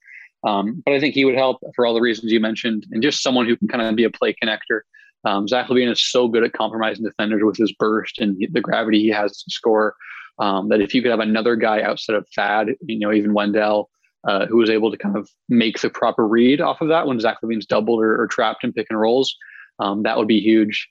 Um, 0.43 0.81
but 0.83 0.95
I 0.95 0.99
think 0.99 1.13
he 1.13 1.25
would 1.25 1.35
help 1.35 1.59
for 1.75 1.85
all 1.85 1.93
the 1.93 2.01
reasons 2.01 2.31
you 2.31 2.39
mentioned, 2.39 2.87
and 2.91 3.03
just 3.03 3.21
someone 3.21 3.47
who 3.47 3.55
can 3.55 3.67
kind 3.67 3.83
of 3.83 3.95
be 3.95 4.03
a 4.03 4.09
play 4.09 4.35
connector. 4.43 4.81
Um, 5.25 5.47
Zach 5.47 5.67
LaVine 5.67 5.91
is 5.91 6.03
so 6.03 6.27
good 6.27 6.43
at 6.43 6.53
compromising 6.53 7.03
defenders 7.03 7.41
with 7.43 7.57
his 7.57 7.73
burst 7.73 8.19
and 8.19 8.37
the 8.51 8.61
gravity 8.61 8.99
he 8.99 9.09
has 9.09 9.41
to 9.43 9.51
score. 9.51 9.95
Um, 10.39 10.69
that 10.69 10.81
if 10.81 10.95
you 10.95 11.01
could 11.01 11.11
have 11.11 11.19
another 11.19 11.55
guy 11.55 11.81
outside 11.81 12.15
of 12.15 12.27
Thad, 12.35 12.69
you 12.81 12.99
know, 12.99 13.11
even 13.11 13.33
Wendell, 13.33 13.89
uh, 14.27 14.45
who 14.47 14.57
was 14.57 14.69
able 14.69 14.89
to 14.89 14.97
kind 14.97 15.15
of 15.15 15.29
make 15.49 15.79
the 15.79 15.89
proper 15.89 16.27
read 16.27 16.61
off 16.61 16.81
of 16.81 16.87
that 16.87 17.05
when 17.05 17.19
Zach 17.19 17.37
LaVine's 17.43 17.65
doubled 17.65 18.01
or, 18.01 18.19
or 18.19 18.27
trapped 18.27 18.63
in 18.63 18.73
pick 18.73 18.87
and 18.89 18.99
rolls. 18.99 19.35
Um, 19.79 20.03
that 20.03 20.17
would 20.17 20.27
be 20.27 20.39
huge. 20.39 20.87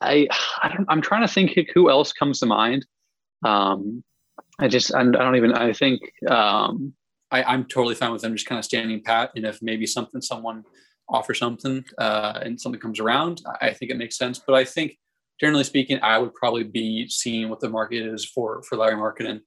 I, 0.00 0.28
I 0.62 0.84
am 0.88 1.02
trying 1.02 1.26
to 1.26 1.32
think 1.32 1.58
who 1.74 1.90
else 1.90 2.12
comes 2.12 2.40
to 2.40 2.46
mind. 2.46 2.86
Um, 3.44 4.02
I 4.58 4.68
just 4.68 4.94
I, 4.94 5.00
I, 5.00 5.04
don't 5.04 5.36
even 5.36 5.52
I 5.52 5.72
think 5.72 6.00
um, 6.28 6.92
I, 7.30 7.42
I'm 7.42 7.64
totally 7.64 7.94
fine 7.94 8.12
with 8.12 8.22
them 8.22 8.34
just 8.34 8.46
kind 8.46 8.58
of 8.58 8.64
standing 8.64 9.02
pat. 9.02 9.30
And 9.36 9.44
if 9.44 9.60
maybe 9.62 9.86
something 9.86 10.20
someone 10.20 10.64
offers 11.08 11.38
something 11.38 11.84
uh, 11.98 12.38
and 12.42 12.60
something 12.60 12.80
comes 12.80 13.00
around, 13.00 13.42
I 13.60 13.72
think 13.72 13.90
it 13.90 13.96
makes 13.96 14.16
sense. 14.16 14.40
But 14.44 14.54
I 14.54 14.64
think 14.64 14.96
generally 15.40 15.64
speaking, 15.64 15.98
I 16.02 16.18
would 16.18 16.34
probably 16.34 16.64
be 16.64 17.08
seeing 17.08 17.48
what 17.48 17.60
the 17.60 17.68
market 17.68 18.06
is 18.06 18.24
for 18.24 18.62
for 18.62 18.76
Lauri 18.76 18.94
Markkanen. 18.94 19.40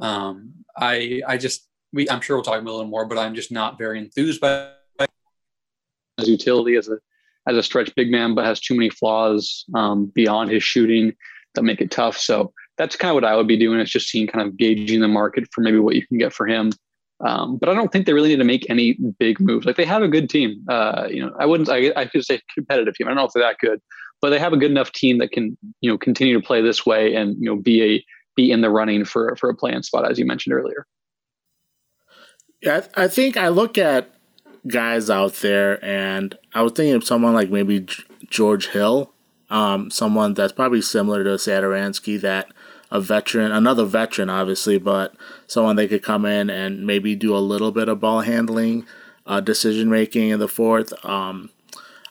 Um, 0.00 0.54
I 0.76 1.22
I 1.26 1.36
just 1.36 1.68
we 1.92 2.08
I'm 2.10 2.20
sure 2.20 2.36
we'll 2.36 2.44
talk 2.44 2.60
a 2.60 2.64
little 2.64 2.84
more, 2.84 3.06
but 3.06 3.18
I'm 3.18 3.34
just 3.34 3.52
not 3.52 3.78
very 3.78 3.98
enthused 3.98 4.40
by 4.40 4.70
his 6.18 6.28
utility 6.28 6.76
as 6.76 6.88
a 6.88 6.98
as 7.46 7.56
a 7.56 7.62
stretch 7.62 7.94
big 7.94 8.10
man, 8.10 8.34
but 8.34 8.44
has 8.44 8.60
too 8.60 8.74
many 8.74 8.90
flaws 8.90 9.64
um, 9.74 10.06
beyond 10.14 10.50
his 10.50 10.62
shooting 10.62 11.14
that 11.54 11.62
make 11.62 11.80
it 11.80 11.90
tough. 11.90 12.16
So 12.16 12.52
that's 12.78 12.96
kind 12.96 13.10
of 13.10 13.14
what 13.14 13.24
I 13.24 13.36
would 13.36 13.46
be 13.46 13.58
doing. 13.58 13.78
It's 13.80 13.90
just 13.90 14.08
seeing 14.08 14.26
kind 14.26 14.46
of 14.46 14.56
gauging 14.56 15.00
the 15.00 15.08
market 15.08 15.46
for 15.52 15.60
maybe 15.60 15.78
what 15.78 15.94
you 15.94 16.06
can 16.06 16.18
get 16.18 16.32
for 16.32 16.46
him. 16.46 16.72
Um, 17.24 17.56
but 17.56 17.70
I 17.70 17.74
don't 17.74 17.90
think 17.90 18.04
they 18.04 18.12
really 18.12 18.28
need 18.28 18.36
to 18.36 18.44
make 18.44 18.68
any 18.68 18.98
big 19.18 19.40
moves. 19.40 19.64
Like 19.64 19.76
they 19.76 19.86
have 19.86 20.02
a 20.02 20.08
good 20.08 20.28
team. 20.28 20.62
Uh, 20.68 21.08
you 21.10 21.24
know, 21.24 21.34
I 21.40 21.46
wouldn't. 21.46 21.70
I, 21.70 21.90
I 21.96 22.04
could 22.04 22.24
say 22.24 22.40
competitive 22.52 22.94
team. 22.94 23.06
I 23.06 23.10
don't 23.10 23.16
know 23.16 23.24
if 23.24 23.32
they're 23.32 23.42
that 23.42 23.58
good, 23.58 23.80
but 24.20 24.30
they 24.30 24.38
have 24.38 24.52
a 24.52 24.58
good 24.58 24.70
enough 24.70 24.92
team 24.92 25.18
that 25.18 25.32
can 25.32 25.56
you 25.80 25.90
know 25.90 25.96
continue 25.96 26.38
to 26.38 26.46
play 26.46 26.60
this 26.60 26.84
way 26.84 27.14
and 27.14 27.36
you 27.40 27.46
know 27.46 27.56
be 27.56 27.82
a 27.82 28.04
be 28.36 28.50
in 28.50 28.60
the 28.60 28.68
running 28.68 29.04
for 29.04 29.34
for 29.36 29.48
a 29.48 29.54
playing 29.54 29.82
spot 29.82 30.10
as 30.10 30.18
you 30.18 30.26
mentioned 30.26 30.54
earlier. 30.54 30.86
Yeah, 32.60 32.82
I, 32.94 33.04
I 33.04 33.08
think 33.08 33.36
I 33.38 33.48
look 33.48 33.78
at 33.78 34.10
guys 34.66 35.08
out 35.08 35.34
there, 35.36 35.82
and 35.84 36.36
I 36.52 36.62
was 36.62 36.72
thinking 36.72 36.94
of 36.94 37.04
someone 37.04 37.32
like 37.32 37.50
maybe 37.50 37.86
George 38.28 38.68
Hill, 38.68 39.12
um, 39.48 39.90
someone 39.90 40.34
that's 40.34 40.52
probably 40.52 40.82
similar 40.82 41.24
to 41.24 41.30
Satoransky, 41.30 42.20
that 42.20 42.48
a 42.94 43.00
veteran, 43.00 43.50
another 43.50 43.84
veteran, 43.84 44.30
obviously, 44.30 44.78
but 44.78 45.14
someone 45.48 45.74
they 45.74 45.88
could 45.88 46.04
come 46.04 46.24
in 46.24 46.48
and 46.48 46.86
maybe 46.86 47.16
do 47.16 47.36
a 47.36 47.38
little 47.38 47.72
bit 47.72 47.88
of 47.88 47.98
ball 47.98 48.20
handling, 48.20 48.86
uh, 49.26 49.40
decision 49.40 49.90
making 49.90 50.28
in 50.28 50.38
the 50.38 50.46
fourth. 50.46 50.92
Um, 51.04 51.50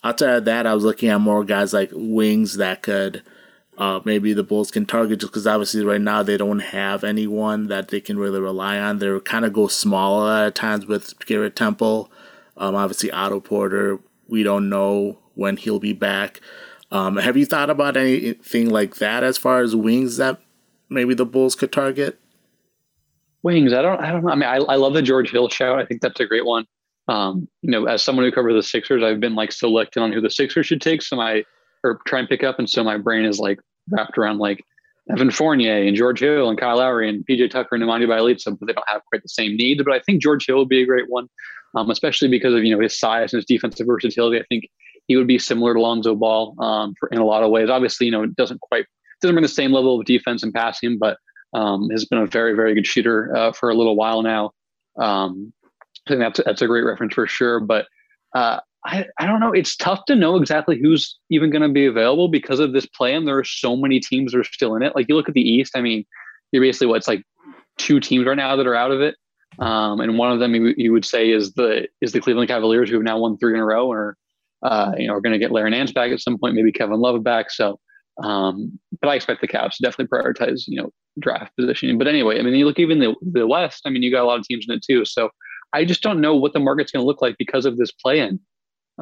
outside 0.04 0.36
of 0.36 0.46
that, 0.46 0.68
I 0.68 0.74
was 0.74 0.84
looking 0.84 1.08
at 1.08 1.22
more 1.22 1.46
guys 1.46 1.72
like 1.72 1.90
wings 1.94 2.58
that 2.58 2.82
could 2.82 3.24
uh, 3.78 4.02
maybe 4.04 4.34
the 4.34 4.44
Bulls 4.44 4.72
can 4.72 4.86
target 4.86 5.22
just 5.22 5.32
because 5.32 5.48
obviously 5.48 5.86
right 5.86 6.02
now 6.02 6.22
they 6.22 6.36
don't 6.36 6.60
have 6.60 7.06
anyone 7.06 7.68
that 7.68 7.88
they 7.88 8.02
can 8.02 8.20
really 8.20 8.42
rely 8.42 8.78
on. 8.78 9.00
They're 9.00 9.22
kind 9.22 9.46
of 9.46 9.54
go 9.54 9.68
small 9.68 10.30
at 10.30 10.54
times 10.54 10.86
with 10.86 11.18
Garrett 11.26 11.56
Temple. 11.56 12.12
Um, 12.58 12.76
obviously, 12.76 13.10
Otto 13.10 13.40
Porter, 13.40 14.00
we 14.28 14.44
don't 14.44 14.68
know 14.68 15.20
when 15.34 15.56
he'll 15.56 15.80
be 15.80 15.94
back. 15.94 16.42
Um, 16.92 17.16
have 17.18 17.38
you 17.38 17.46
thought 17.46 17.70
about 17.70 17.96
anything 17.96 18.70
like 18.70 18.98
that 18.98 19.24
as 19.24 19.38
far 19.38 19.62
as 19.62 19.76
wings 19.76 20.18
that 20.18 20.40
maybe 20.94 21.14
the 21.14 21.26
Bulls 21.26 21.56
could 21.56 21.72
target? 21.72 22.20
Wings. 23.42 23.74
I 23.74 23.82
don't. 23.82 24.00
I 24.00 24.12
don't 24.12 24.24
know. 24.24 24.32
I 24.32 24.36
mean, 24.36 24.50
I, 24.50 24.56
I 24.56 24.76
love 24.76 24.94
the 24.94 25.02
George 25.02 25.32
Hill 25.32 25.50
shout. 25.50 25.80
I 25.80 25.86
think 25.86 26.02
that's 26.02 26.20
a 26.20 26.26
great 26.26 26.46
one. 26.46 26.66
Um, 27.10 27.50
you 27.62 27.72
know, 27.72 27.86
as 27.86 28.02
someone 28.02 28.26
who 28.26 28.32
covers 28.32 28.54
the 28.54 28.64
Sixers, 28.64 29.04
I've 29.04 29.20
been 29.20 29.36
like 29.36 29.52
selecting 29.52 30.02
on 30.02 30.14
who 30.14 30.22
the 30.22 30.30
Sixers 30.30 30.66
should 30.66 30.82
take. 30.82 31.02
So 31.02 31.18
my 31.18 31.44
or 31.84 32.00
try 32.08 32.20
and 32.20 32.30
pick 32.30 32.44
up, 32.44 32.60
and 32.60 32.70
so 32.70 32.84
my 32.84 32.98
brain 32.98 33.26
is 33.26 33.40
like 33.40 33.60
wrapped 33.90 34.18
around 34.18 34.38
like 34.38 34.64
Evan 35.12 35.32
Fournier 35.32 35.84
and 35.84 35.96
George 35.96 36.22
Hill 36.22 36.50
and 36.50 36.58
Kyle 36.58 36.78
Lowry 36.78 37.10
and 37.10 37.26
PJ 37.28 37.50
Tucker 37.52 37.76
and 37.76 37.84
Nemanja 37.84 38.08
Bjelica, 38.08 38.58
but 38.58 38.68
they 38.68 38.74
don't 38.74 38.88
have 38.88 39.02
quite 39.10 39.22
the 39.22 39.30
same 39.30 39.58
needs. 39.58 39.84
But 39.84 39.94
I 39.94 40.00
think 40.00 40.22
George 40.22 40.46
Hill 40.46 40.60
would 40.60 40.70
be 40.70 40.82
a 40.82 40.86
great 40.86 41.10
one, 41.10 41.28
um, 41.76 41.90
especially 41.90 42.30
because 42.30 42.54
of 42.54 42.64
you 42.64 42.74
know 42.74 42.82
his 42.82 42.98
size 42.98 43.34
and 43.34 43.40
his 43.40 43.46
defensive 43.46 43.88
versatility. 43.88 44.40
I 44.40 44.46
think 44.48 44.70
he 45.08 45.18
would 45.18 45.28
be 45.28 45.38
similar 45.38 45.74
to 45.74 45.82
Lonzo 45.82 46.16
Ball 46.16 46.56
um, 46.64 46.94
for, 46.98 47.10
in 47.10 47.18
a 47.18 47.26
lot 47.26 47.44
of 47.44 47.52
ways. 47.52 47.70
Obviously, 47.70 48.06
you 48.06 48.12
know, 48.12 48.24
it 48.24 48.36
doesn't 48.38 48.62
quite 48.62 48.86
doesn't 49.24 49.36
bring 49.36 49.44
the 49.44 49.50
same 49.50 49.72
level 49.72 50.00
of 50.00 50.06
defense 50.06 50.44
and 50.44 50.54
passing, 50.54 50.98
but 51.00 51.18
um, 51.54 51.90
has 51.90 52.06
been 52.06 52.20
a 52.20 52.28
very 52.28 52.54
very 52.56 52.74
good 52.76 52.88
shooter 52.88 53.36
uh, 53.36 53.52
for 53.52 53.70
a 53.70 53.76
little 53.76 53.96
while 53.96 54.22
now. 54.22 54.52
Um, 55.00 55.54
I 56.08 56.12
think 56.12 56.20
that's 56.20 56.40
that's 56.46 56.62
a 56.62 56.68
great 56.68 56.84
reference 56.84 57.14
for 57.14 57.28
sure. 57.28 57.60
But 57.60 57.88
uh, 58.36 58.60
I, 58.86 59.06
I 59.18 59.26
don't 59.26 59.40
know. 59.40 59.54
It's 59.54 59.76
tough 59.76 60.06
to 60.06 60.16
know 60.16 60.36
exactly 60.36 60.80
who's 60.80 61.18
even 61.30 61.50
going 61.50 61.62
to 61.62 61.70
be 61.70 61.86
available 61.86 62.28
because 62.28 62.60
of 62.60 62.74
this 62.74 62.86
play. 62.86 63.14
And 63.14 63.28
there 63.28 63.38
are 63.38 63.44
so 63.44 63.76
many 63.76 64.00
teams 64.00 64.32
that 64.32 64.40
are 64.40 64.44
still 64.44 64.76
in 64.76 64.84
it. 64.84 64.96
Like 64.96 65.08
you 65.08 65.16
look 65.16 65.30
at 65.30 65.36
the 65.36 65.42
East, 65.42 65.74
I 65.76 65.82
mean, 65.82 66.06
you're 66.52 66.62
basically 66.62 66.88
what's 66.88 67.08
like 67.08 67.24
two 67.78 68.00
teams 68.00 68.26
right 68.26 68.36
now 68.36 68.56
that 68.56 68.68
are 68.68 68.76
out 68.76 68.92
of 68.92 69.02
it. 69.02 69.16
Um, 69.60 70.00
and 70.00 70.18
one 70.18 70.32
of 70.32 70.40
them 70.40 70.56
you, 70.56 70.74
you, 70.78 70.92
would 70.92 71.06
say 71.06 71.30
is 71.30 71.54
the 71.54 71.88
is 72.02 72.12
the 72.12 72.20
Cleveland 72.20 72.50
Cavaliers 72.50 72.90
who 72.90 72.96
have 72.96 73.04
now 73.04 73.20
won 73.20 73.38
three 73.38 73.54
in 73.54 73.60
a 73.60 73.66
row, 73.66 73.88
or 73.88 74.18
uh, 74.64 74.94
you 74.98 75.08
know, 75.08 75.14
are 75.14 75.22
going 75.22 75.34
to 75.34 75.40
get 75.40 75.52
Larry 75.52 75.70
Nance 75.70 75.92
back 75.92 76.12
at 76.12 76.22
some 76.22 76.40
point, 76.40 76.56
maybe 76.56 76.72
Kevin 76.72 77.00
Love 77.00 77.24
back. 77.24 77.52
So, 77.52 77.80
um, 78.22 78.80
but 79.02 79.08
I 79.08 79.16
expect 79.16 79.42
the 79.42 79.48
Cavs 79.48 79.78
to 79.78 79.84
definitely 79.84 80.16
prioritize 80.16 80.64
you 80.68 80.82
know 80.82 80.92
draft 81.20 81.56
positioning. 81.58 81.98
But 81.98 82.08
anyway, 82.08 82.40
I 82.40 82.44
mean, 82.44 82.54
you 82.54 82.66
look 82.66 82.80
even 82.80 83.00
the 83.00 83.16
the 83.22 83.48
West. 83.48 83.82
I 83.86 83.90
mean, 83.90 84.04
you 84.04 84.12
got 84.12 84.24
a 84.24 84.28
lot 84.28 84.40
of 84.40 84.46
teams 84.46 84.66
in 84.68 84.76
it 84.76 84.84
too. 84.84 85.06
So 85.06 85.30
I 85.74 85.86
just 85.86 86.02
don't 86.02 86.22
know 86.22 86.36
what 86.36 86.54
the 86.54 86.60
market's 86.60 86.92
going 86.92 87.02
to 87.02 87.08
look 87.08 87.22
like 87.22 87.36
because 87.38 87.66
of 87.66 87.78
this 87.78 87.92
play 87.92 88.20
in. 88.20 88.40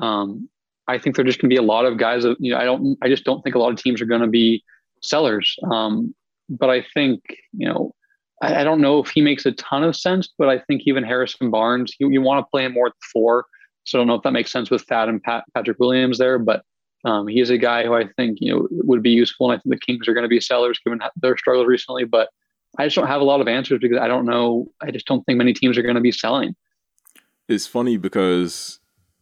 Um, 0.02 0.50
I 0.88 0.97
think 0.97 1.15
there 1.15 1.26
just 1.26 1.39
can 1.39 1.50
be 1.50 1.58
a 1.58 1.62
lot 1.62 1.86
of 1.86 1.97
guys. 1.97 2.24
That, 2.24 2.38
you 2.39 2.52
know, 2.52 2.60
I 2.60 2.63
don't. 2.63 2.97
I 3.02 3.10
just 3.10 3.26
don't 3.26 3.41
think 3.41 3.56
a 3.56 3.60
lot 3.60 3.71
of 3.71 3.78
teams 3.78 4.02
are 4.02 4.06
going 4.06 4.21
to 4.21 4.28
be 4.28 4.63
sellers. 5.04 5.56
Um, 5.69 6.15
but 6.50 6.69
I 6.69 6.86
think 6.93 7.21
you 7.54 7.67
know, 7.67 7.93
I, 8.41 8.62
I, 8.62 8.63
don't 8.63 8.82
know 8.82 9.00
if 9.00 9.10
he 9.10 9.21
makes 9.21 9.45
a 9.45 9.52
ton 9.54 9.84
of 9.84 9.95
sense. 9.95 10.30
But 10.38 10.50
I 10.50 10.60
think 10.60 10.84
even 10.86 11.04
Harrison 11.04 11.52
Barnes, 11.52 11.93
you, 12.00 12.10
you 12.10 12.21
want 12.21 12.39
to 12.45 12.50
play 12.50 12.65
him 12.65 12.74
more 12.74 12.88
at 12.88 12.93
the 12.93 13.08
four. 13.12 13.45
So 13.84 13.97
I 13.97 14.00
don't 14.00 14.08
know 14.08 14.15
if 14.15 14.24
that 14.24 14.32
makes 14.32 14.52
sense 14.52 14.69
with 14.69 14.84
Thad 14.84 15.10
and 15.10 15.21
Pat, 15.21 15.43
Patrick 15.56 15.80
Williams 15.80 16.17
there, 16.17 16.38
but 16.38 16.63
um, 17.04 17.28
he 17.28 17.40
is 17.40 17.50
a 17.50 17.58
guy 17.58 17.84
who 17.84 17.94
I 17.94 18.08
think 18.16 18.38
you 18.42 18.54
know 18.54 18.68
would 18.72 19.02
be 19.02 19.12
useful, 19.12 19.50
and 19.50 19.58
I 19.58 19.62
think 19.62 19.74
the 19.74 19.80
Kings 19.80 20.08
are 20.08 20.14
going 20.14 20.24
to 20.24 20.30
be 20.30 20.40
sellers 20.40 20.80
given 20.84 21.00
their 21.22 21.38
struggles 21.38 21.68
recently. 21.68 22.04
But 22.06 22.30
I 22.78 22.86
just 22.86 22.96
don't 22.96 23.08
have 23.08 23.22
a 23.22 23.26
lot 23.26 23.42
of 23.42 23.48
answers 23.48 23.80
because 23.82 23.98
I 23.98 24.08
don't 24.08 24.26
know. 24.26 24.68
I 24.82 24.92
just 24.92 25.08
don't 25.08 25.24
think 25.26 25.38
many 25.38 25.54
teams 25.54 25.78
are 25.78 25.82
going 25.84 25.96
to 25.96 26.02
be 26.02 26.12
selling. 26.12 26.56
It's 27.48 27.68
funny 27.68 27.98
because 27.98 28.80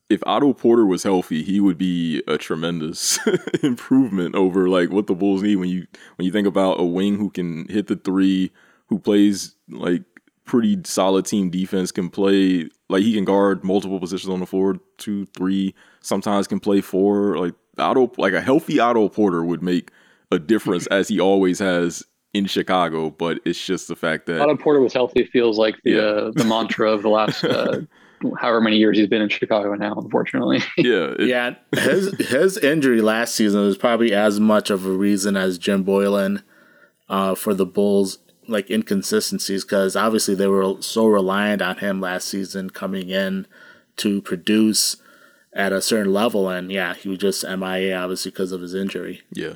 if 0.10 0.22
Otto 0.26 0.54
Porter 0.54 0.86
was 0.86 1.04
healthy, 1.04 1.44
he 1.44 1.60
would 1.60 1.78
be 1.78 2.22
a 2.28 2.38
tremendous 2.38 3.20
improvement 3.64 4.36
over 4.36 4.68
like 4.68 4.92
what 4.92 5.08
the 5.08 5.16
Bulls 5.16 5.42
need 5.42 5.58
when 5.58 5.70
you 5.70 5.88
when 6.16 6.26
you 6.26 6.32
think 6.32 6.48
about 6.48 6.80
a 6.80 6.86
wing 6.86 7.18
who 7.18 7.30
can 7.30 7.68
hit 7.70 7.88
the 7.88 7.96
three, 7.96 8.52
who 8.88 9.00
plays 9.00 9.56
like 9.70 10.04
pretty 10.46 10.80
solid 10.84 11.26
team 11.26 11.50
defense, 11.52 11.92
can 11.92 12.10
play 12.10 12.70
like 12.90 13.04
he 13.04 13.14
can 13.14 13.24
guard 13.24 13.64
multiple 13.64 14.00
positions 14.00 14.34
on 14.34 14.40
the 14.40 14.48
floor, 14.48 14.78
two, 14.98 15.26
three, 15.28 15.76
sometimes 16.02 16.48
can 16.48 16.60
play 16.60 16.82
four. 16.82 17.38
Like 17.38 17.54
Otto, 17.80 18.12
like 18.18 18.34
a 18.34 18.42
healthy 18.42 18.80
Otto 18.80 19.10
Porter 19.10 19.44
would 19.44 19.64
make 19.64 19.92
a 20.32 20.40
difference 20.40 20.88
as 20.92 21.08
he 21.08 21.20
always 21.20 21.60
has 21.60 22.04
in 22.34 22.46
Chicago. 22.46 23.10
But 23.10 23.40
it's 23.46 23.64
just 23.64 23.88
the 23.88 23.96
fact 23.96 24.26
that 24.28 24.42
Otto 24.42 24.58
Porter 24.58 24.80
was 24.80 24.94
healthy 24.94 25.26
feels 25.26 25.58
like 25.58 25.76
the 25.84 25.92
yeah. 25.92 26.00
uh, 26.00 26.32
the 26.36 26.46
mantra 26.46 26.92
of 26.92 27.02
the 27.02 27.10
last. 27.10 27.44
Uh, 27.44 27.82
however 28.38 28.60
many 28.60 28.76
years 28.76 28.98
he's 28.98 29.08
been 29.08 29.22
in 29.22 29.30
Chicago 29.30 29.74
now, 29.76 29.94
unfortunately. 29.94 30.62
yeah. 30.78 31.14
It, 31.18 31.28
yeah. 31.28 31.56
His 31.74 32.14
his 32.20 32.58
injury 32.58 33.02
last 33.02 33.34
season 33.34 33.62
was 33.62 33.78
probably 33.78 34.14
as 34.14 34.40
much 34.40 34.70
of 34.70 34.86
a 34.86 34.92
reason 34.92 35.38
as 35.38 35.58
Jim 35.58 35.86
Boylen 35.86 36.44
uh, 37.08 37.36
for 37.36 37.54
the 37.54 37.66
Bulls 37.66 38.20
like 38.48 38.70
inconsistencies 38.70 39.64
because 39.64 39.96
obviously 39.96 40.36
they 40.36 40.48
were 40.48 40.82
so 40.82 41.06
reliant 41.06 41.62
on 41.62 41.78
him 41.78 42.02
last 42.02 42.28
season 42.28 42.70
coming 42.70 43.10
in 43.10 43.46
to 43.98 44.22
produce 44.22 44.98
at 45.54 45.74
a 45.74 45.82
certain 45.82 46.14
level 46.14 46.48
and 46.48 46.72
yeah 46.72 46.94
he 46.94 47.10
was 47.10 47.18
just 47.18 47.44
MIA 47.44 47.98
obviously 47.98 48.32
because 48.32 48.52
of 48.52 48.62
his 48.62 48.76
injury. 48.76 49.22
Yeah. 49.34 49.54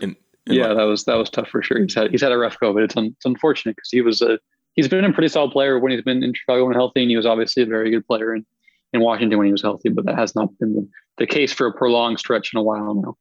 And, 0.00 0.16
and 0.46 0.56
yeah 0.56 0.68
like, 0.68 0.76
that 0.76 0.84
was 0.84 1.04
that 1.04 1.16
was 1.16 1.30
tough 1.30 1.48
for 1.48 1.62
sure. 1.62 1.80
He's 1.80 1.94
had 1.94 2.10
he's 2.10 2.22
had 2.22 2.32
a 2.32 2.38
rough 2.38 2.58
go 2.60 2.72
but 2.72 2.82
it's, 2.82 2.96
un, 2.96 3.06
it's 3.16 3.24
unfortunate 3.24 3.76
because 3.76 3.90
he 3.90 4.00
was 4.00 4.22
a 4.22 4.38
he's 4.74 4.88
been 4.88 5.04
a 5.04 5.12
pretty 5.12 5.28
solid 5.28 5.50
player 5.50 5.78
when 5.78 5.92
he's 5.92 6.02
been 6.02 6.22
in 6.22 6.34
Chicago 6.34 6.66
and 6.66 6.74
healthy, 6.74 7.02
and 7.02 7.10
he 7.10 7.16
was 7.16 7.26
obviously 7.26 7.62
a 7.62 7.66
very 7.66 7.90
good 7.90 8.06
player 8.06 8.34
in, 8.34 8.44
in 8.92 9.00
Washington 9.00 9.38
when 9.38 9.46
he 9.46 9.52
was 9.52 9.62
healthy, 9.62 9.88
but 9.88 10.06
that 10.06 10.18
has 10.18 10.34
not 10.34 10.56
been 10.58 10.74
the, 10.74 10.88
the 11.18 11.26
case 11.26 11.52
for 11.52 11.66
a 11.66 11.72
prolonged 11.72 12.18
stretch 12.18 12.52
in 12.52 12.58
a 12.58 12.62
while 12.62 12.94
now. 12.94 13.16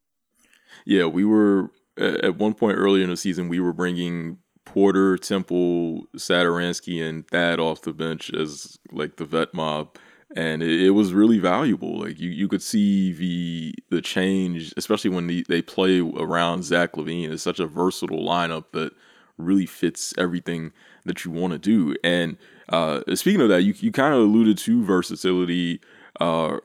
Yeah, 0.86 1.06
we 1.06 1.26
were 1.26 1.72
at 1.98 2.38
one 2.38 2.54
point 2.54 2.78
earlier 2.78 3.04
in 3.04 3.10
the 3.10 3.18
season, 3.18 3.50
we 3.50 3.60
were 3.60 3.74
bringing 3.74 4.38
Porter, 4.66 5.18
Temple, 5.18 6.04
Satoransky, 6.16 7.04
and 7.08 7.28
Thad 7.28 7.60
off 7.60 7.82
the 7.82 7.94
bench 7.94 8.32
as 8.34 8.78
like 8.92 9.18
the 9.18 9.26
vet 9.26 9.54
mob, 9.54 9.98
and 10.36 10.62
it, 10.62 10.82
it, 10.88 10.90
was 10.92 11.14
really 11.14 11.40
valuable. 11.40 12.00
Like 12.00 12.20
you, 12.20 12.30
you 12.30 12.48
could 12.48 12.62
see 12.62 13.14
the 13.14 13.74
the 13.90 14.02
change, 14.02 14.74
especially 14.78 15.10
when 15.10 15.28
the, 15.28 15.46
they 15.48 15.62
play 15.62 16.00
around 16.00 16.64
Zach 16.64 16.94
LaVine. 16.94 17.32
It's 17.32 17.44
such 17.44 17.60
a 17.60 17.68
versatile 17.68 18.24
lineup 18.24 18.66
that 18.74 18.94
really 19.38 19.66
fits 19.66 20.14
everything 20.18 20.72
that 21.06 21.26
you 21.26 21.32
want 21.32 21.54
to 21.54 21.60
do. 21.60 21.96
And 22.04 22.38
uh, 22.68 23.02
speaking 23.16 23.42
of 23.42 23.50
that, 23.50 23.64
you, 23.64 23.74
you 23.78 23.92
kind 23.92 24.14
of 24.14 24.20
alluded 24.20 24.58
to 24.60 24.84
versatility, 24.84 25.82
uh, 26.20 26.58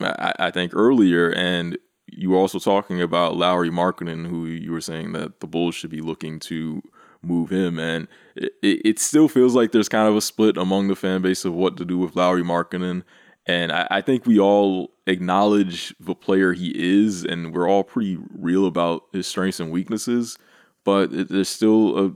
I, 0.00 0.34
I, 0.38 0.50
think, 0.50 0.72
earlier. 0.74 1.30
And 1.30 1.78
you 2.06 2.30
were 2.30 2.38
also 2.38 2.58
talking 2.58 3.00
about 3.00 3.36
Lauri 3.36 3.70
Markkanen, 3.70 4.26
who 4.28 4.46
you 4.46 4.72
were 4.72 4.80
saying 4.80 5.12
that 5.12 5.40
the 5.40 5.46
Bulls 5.46 5.74
should 5.74 5.90
be 5.90 6.00
looking 6.00 6.38
to 6.40 6.82
move 7.22 7.50
him. 7.50 7.78
And 7.78 8.08
it, 8.36 8.52
it 8.62 8.98
still 8.98 9.28
feels 9.28 9.54
like 9.54 9.72
there's 9.72 9.88
kind 9.88 10.08
of 10.08 10.16
a 10.16 10.20
split 10.20 10.56
among 10.56 10.88
the 10.88 10.96
fan 10.96 11.22
base 11.22 11.44
of 11.44 11.54
what 11.54 11.76
to 11.76 11.84
do 11.84 11.98
with 11.98 12.16
Lauri 12.16 12.42
Markkanen. 12.42 13.02
And 13.46 13.72
I, 13.72 13.86
I 13.90 14.00
think 14.00 14.26
we 14.26 14.38
all 14.38 14.92
acknowledge 15.06 15.94
the 15.98 16.14
player 16.14 16.52
he 16.52 16.72
is, 16.74 17.24
and 17.24 17.52
we're 17.52 17.68
all 17.68 17.82
pretty 17.82 18.18
real 18.30 18.66
about 18.66 19.04
his 19.12 19.26
strengths 19.26 19.60
and 19.60 19.70
weaknesses. 19.70 20.38
But 20.84 21.12
it, 21.12 21.28
there's 21.28 21.48
still 21.48 21.98
a 21.98 22.12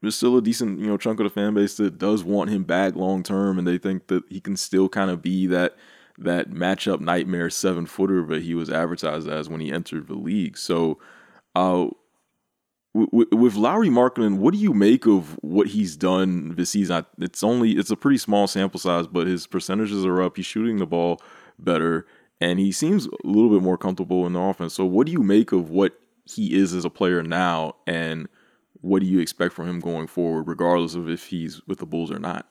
there's 0.00 0.16
still 0.16 0.36
a 0.36 0.42
decent 0.42 0.78
you 0.78 0.86
know 0.86 0.96
chunk 0.96 1.20
of 1.20 1.24
the 1.24 1.30
fan 1.30 1.54
base 1.54 1.76
that 1.76 1.98
does 1.98 2.24
want 2.24 2.50
him 2.50 2.64
back 2.64 2.94
long 2.94 3.22
term, 3.22 3.58
and 3.58 3.66
they 3.66 3.78
think 3.78 4.06
that 4.08 4.24
he 4.28 4.40
can 4.40 4.56
still 4.56 4.88
kind 4.88 5.10
of 5.10 5.22
be 5.22 5.46
that 5.48 5.76
that 6.18 6.50
matchup 6.50 7.00
nightmare 7.00 7.50
seven 7.50 7.86
footer 7.86 8.24
that 8.26 8.42
he 8.42 8.54
was 8.54 8.70
advertised 8.70 9.28
as 9.28 9.48
when 9.48 9.60
he 9.60 9.72
entered 9.72 10.06
the 10.06 10.14
league. 10.14 10.56
So, 10.56 10.98
uh, 11.54 11.86
with 12.92 13.54
Lauri 13.54 13.88
Markkanen, 13.88 14.38
what 14.38 14.52
do 14.52 14.58
you 14.58 14.74
make 14.74 15.06
of 15.06 15.38
what 15.42 15.68
he's 15.68 15.96
done 15.96 16.56
this 16.56 16.70
season? 16.70 17.06
It's 17.20 17.44
only 17.44 17.72
it's 17.72 17.90
a 17.90 17.96
pretty 17.96 18.18
small 18.18 18.46
sample 18.46 18.80
size, 18.80 19.06
but 19.06 19.26
his 19.26 19.46
percentages 19.46 20.04
are 20.04 20.22
up. 20.22 20.36
He's 20.36 20.46
shooting 20.46 20.78
the 20.78 20.86
ball 20.86 21.20
better, 21.58 22.06
and 22.40 22.58
he 22.58 22.72
seems 22.72 23.06
a 23.06 23.10
little 23.24 23.50
bit 23.50 23.62
more 23.62 23.78
comfortable 23.78 24.26
in 24.26 24.32
the 24.32 24.40
offense. 24.40 24.74
So, 24.74 24.84
what 24.84 25.06
do 25.06 25.12
you 25.12 25.22
make 25.22 25.52
of 25.52 25.70
what 25.70 26.00
he 26.24 26.54
is 26.58 26.74
as 26.74 26.84
a 26.84 26.90
player 26.90 27.22
now, 27.22 27.76
and 27.86 28.28
what 28.80 29.00
do 29.00 29.06
you 29.06 29.20
expect 29.20 29.54
from 29.54 29.68
him 29.68 29.78
going 29.78 30.08
forward, 30.08 30.48
regardless 30.48 30.94
of 30.94 31.08
if 31.08 31.26
he's 31.26 31.60
with 31.68 31.78
the 31.78 31.86
Bulls 31.86 32.10
or 32.10 32.18
not? 32.18 32.48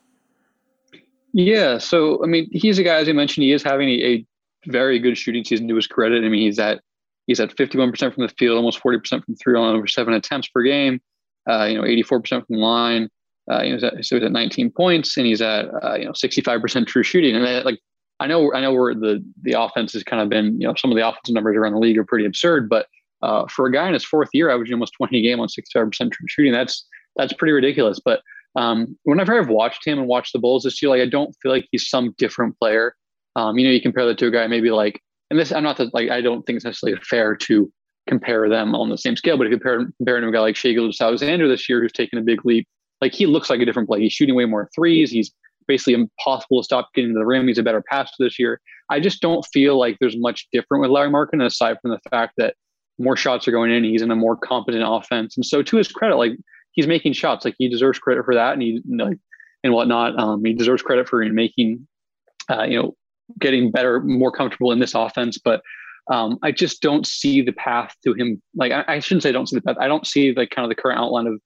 Yeah, 1.33 1.77
so 1.79 2.23
I 2.23 2.27
mean, 2.27 2.49
he's 2.51 2.79
a 2.79 2.83
guy 2.83 2.95
as 2.95 3.09
I 3.09 3.11
mentioned. 3.11 3.43
He 3.43 3.51
is 3.51 3.61
having 3.61 3.89
a, 3.89 4.03
a 4.03 4.25
very 4.67 4.99
good 4.99 5.17
shooting 5.17 5.43
season 5.43 5.67
to 5.67 5.75
his 5.75 5.85
credit. 5.87 6.23
I 6.23 6.29
mean, 6.29 6.41
he's 6.41 6.59
at 6.59 6.81
he's 7.29 7.39
at 7.39 7.55
51% 7.55 8.13
from 8.13 8.23
the 8.23 8.33
field, 8.39 8.57
almost 8.57 8.81
40% 8.81 9.23
from 9.23 9.35
three 9.35 9.55
on 9.55 9.75
over 9.75 9.85
seven 9.85 10.15
attempts 10.15 10.47
per 10.47 10.63
game. 10.63 10.99
Uh, 11.47 11.65
you 11.65 11.75
know, 11.75 11.83
84% 11.83 12.27
from 12.27 12.45
the 12.49 12.57
line. 12.57 13.07
Uh, 13.49 13.61
you 13.61 13.77
know, 13.77 13.89
so 14.01 14.15
he's 14.15 14.23
at 14.23 14.31
19 14.31 14.71
points, 14.71 15.15
and 15.15 15.25
he's 15.25 15.41
at 15.41 15.65
uh, 15.83 15.95
you 15.95 16.05
know 16.05 16.11
65% 16.11 16.87
true 16.87 17.03
shooting. 17.03 17.35
And 17.35 17.65
like, 17.65 17.79
I 18.19 18.27
know, 18.27 18.51
I 18.53 18.61
know 18.61 18.73
where 18.73 18.93
the 18.93 19.23
the 19.43 19.59
offense 19.59 19.93
has 19.93 20.03
kind 20.03 20.21
of 20.21 20.29
been. 20.29 20.59
You 20.59 20.67
know, 20.67 20.75
some 20.75 20.91
of 20.91 20.97
the 20.97 21.07
offensive 21.07 21.33
numbers 21.33 21.55
around 21.55 21.73
the 21.73 21.79
league 21.79 21.97
are 21.97 22.03
pretty 22.03 22.25
absurd, 22.25 22.67
but 22.67 22.87
uh, 23.21 23.45
for 23.47 23.65
a 23.67 23.71
guy 23.71 23.87
in 23.87 23.93
his 23.93 24.05
fourth 24.05 24.29
year, 24.33 24.49
averaging 24.49 24.73
almost 24.73 24.93
20 24.97 25.17
a 25.17 25.21
game 25.21 25.39
on 25.39 25.47
65% 25.47 26.11
true 26.11 26.27
shooting, 26.27 26.51
that's 26.51 26.85
that's 27.15 27.33
pretty 27.33 27.53
ridiculous. 27.53 27.99
But 28.03 28.21
um, 28.55 28.97
whenever 29.03 29.39
I've 29.39 29.49
watched 29.49 29.85
him 29.85 29.99
and 29.99 30.07
watched 30.07 30.33
the 30.33 30.39
Bulls 30.39 30.63
this 30.63 30.81
year, 30.81 30.89
like 30.89 31.01
I 31.01 31.09
don't 31.09 31.35
feel 31.41 31.51
like 31.51 31.67
he's 31.71 31.89
some 31.89 32.13
different 32.17 32.57
player. 32.59 32.95
Um, 33.35 33.57
you 33.57 33.65
know, 33.65 33.71
you 33.71 33.81
compare 33.81 34.05
that 34.05 34.17
to 34.19 34.27
a 34.27 34.31
guy 34.31 34.47
maybe 34.47 34.71
like, 34.71 35.01
and 35.29 35.39
this 35.39 35.51
I'm 35.51 35.63
not 35.63 35.77
that 35.77 35.93
like 35.93 36.09
I 36.09 36.21
don't 36.21 36.45
think 36.45 36.57
it's 36.57 36.65
necessarily 36.65 36.99
fair 37.01 37.35
to 37.35 37.71
compare 38.07 38.49
them 38.49 38.73
on 38.75 38.89
the 38.89 38.97
same 38.97 39.15
scale, 39.15 39.37
but 39.37 39.45
if 39.45 39.51
you 39.51 39.57
compare 39.57 39.85
compare 39.97 40.19
to 40.19 40.27
a 40.27 40.31
guy 40.31 40.39
like 40.39 40.55
Shai 40.55 40.73
Gilgeous-Alexander 40.73 41.47
this 41.47 41.69
year, 41.69 41.81
who's 41.81 41.91
taken 41.91 42.17
a 42.17 42.23
big 42.23 42.43
leap, 42.45 42.67
like 43.01 43.13
he 43.13 43.25
looks 43.25 43.49
like 43.49 43.59
a 43.59 43.65
different 43.65 43.87
player. 43.87 44.01
He's 44.01 44.13
shooting 44.13 44.35
way 44.35 44.45
more 44.45 44.69
threes. 44.75 45.11
He's 45.11 45.31
basically 45.67 45.93
impossible 45.93 46.59
to 46.59 46.63
stop 46.63 46.89
getting 46.95 47.13
to 47.13 47.19
the 47.19 47.25
rim. 47.25 47.47
He's 47.47 47.59
a 47.59 47.63
better 47.63 47.83
passer 47.83 48.11
this 48.17 48.39
year. 48.39 48.59
I 48.89 48.99
just 48.99 49.21
don't 49.21 49.45
feel 49.53 49.77
like 49.77 49.97
there's 49.99 50.17
much 50.17 50.47
different 50.51 50.81
with 50.81 50.89
Lauri 50.89 51.09
Markkanen 51.09 51.45
aside 51.45 51.77
from 51.81 51.91
the 51.91 52.09
fact 52.09 52.33
that 52.37 52.55
more 52.97 53.15
shots 53.15 53.47
are 53.47 53.51
going 53.51 53.71
in. 53.71 53.83
He's 53.83 54.01
in 54.01 54.11
a 54.11 54.15
more 54.15 54.35
competent 54.35 54.83
offense. 54.85 55.37
And 55.37 55.45
so 55.45 55.61
to 55.61 55.77
his 55.77 55.87
credit, 55.87 56.15
like 56.15 56.33
he's 56.71 56.87
making 56.87 57.13
shots. 57.13 57.45
Like 57.45 57.55
he 57.57 57.69
deserves 57.69 57.99
credit 57.99 58.25
for 58.25 58.33
that, 58.33 58.53
and 58.53 58.61
he 58.61 58.81
like 58.87 59.17
and 59.63 59.73
whatnot. 59.73 60.19
Um, 60.19 60.43
he 60.43 60.53
deserves 60.53 60.81
credit 60.81 61.07
for 61.07 61.23
making, 61.25 61.87
uh, 62.49 62.63
you 62.63 62.81
know, 62.81 62.95
getting 63.39 63.71
better, 63.71 63.99
more 64.01 64.31
comfortable 64.31 64.71
in 64.71 64.79
this 64.79 64.95
offense. 64.95 65.37
But 65.37 65.61
um, 66.09 66.39
I 66.41 66.51
just 66.51 66.81
don't 66.81 67.05
see 67.05 67.41
the 67.41 67.51
path 67.51 67.95
to 68.03 68.13
him. 68.13 68.41
Like 68.55 68.71
I, 68.71 68.83
I, 68.87 68.99
shouldn't 68.99 69.23
say 69.23 69.29
I 69.29 69.33
don't 69.33 69.47
see 69.47 69.55
the 69.55 69.61
path. 69.61 69.77
I 69.79 69.87
don't 69.87 70.07
see 70.07 70.33
like 70.33 70.49
kind 70.49 70.65
of 70.65 70.75
the 70.75 70.81
current 70.81 70.99
outline 70.99 71.27
of 71.27 71.39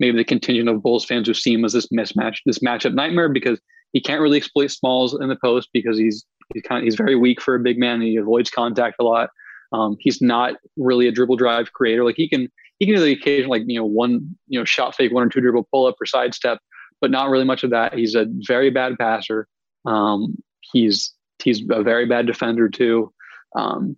maybe 0.00 0.16
the 0.16 0.24
contingent 0.24 0.68
of 0.68 0.82
Bulls 0.82 1.04
fans 1.04 1.28
who 1.28 1.34
see 1.34 1.54
him 1.54 1.64
as 1.64 1.72
this 1.72 1.88
mismatch, 1.88 2.38
this 2.44 2.58
matchup 2.58 2.94
nightmare 2.94 3.28
because 3.28 3.60
he 3.92 4.00
can't 4.00 4.20
really 4.20 4.38
exploit 4.38 4.70
smalls 4.70 5.16
in 5.18 5.28
the 5.28 5.36
post 5.36 5.68
because 5.72 5.96
he's 5.96 6.24
he's 6.52 6.62
kind 6.62 6.80
of 6.80 6.84
he's 6.84 6.96
very 6.96 7.14
weak 7.14 7.40
for 7.40 7.54
a 7.54 7.60
big 7.60 7.78
man. 7.78 8.00
he 8.00 8.16
avoids 8.16 8.50
contact 8.50 8.96
a 8.98 9.04
lot. 9.04 9.30
Um, 9.72 9.96
he's 10.00 10.20
not 10.20 10.54
really 10.76 11.08
a 11.08 11.12
dribble 11.12 11.36
drive 11.36 11.72
creator. 11.72 12.04
Like 12.04 12.16
he 12.16 12.28
can 12.28 12.48
he 12.78 12.86
can 12.86 12.94
do 12.94 13.00
the 13.00 13.12
occasional 13.12 13.50
like 13.50 13.62
you 13.66 13.78
know 13.78 13.84
one 13.84 14.36
you 14.48 14.58
know 14.58 14.64
shot 14.64 14.94
fake 14.94 15.12
one 15.12 15.22
or 15.22 15.28
two 15.28 15.40
dribble 15.40 15.68
pull 15.72 15.86
up 15.86 15.96
or 16.00 16.06
sidestep, 16.06 16.58
but 17.00 17.10
not 17.10 17.30
really 17.30 17.44
much 17.44 17.64
of 17.64 17.70
that. 17.70 17.94
He's 17.94 18.14
a 18.14 18.26
very 18.46 18.70
bad 18.70 18.98
passer. 18.98 19.46
Um, 19.84 20.36
he's 20.60 21.14
he's 21.42 21.62
a 21.70 21.82
very 21.82 22.06
bad 22.06 22.26
defender 22.26 22.68
too. 22.68 23.12
Um, 23.56 23.96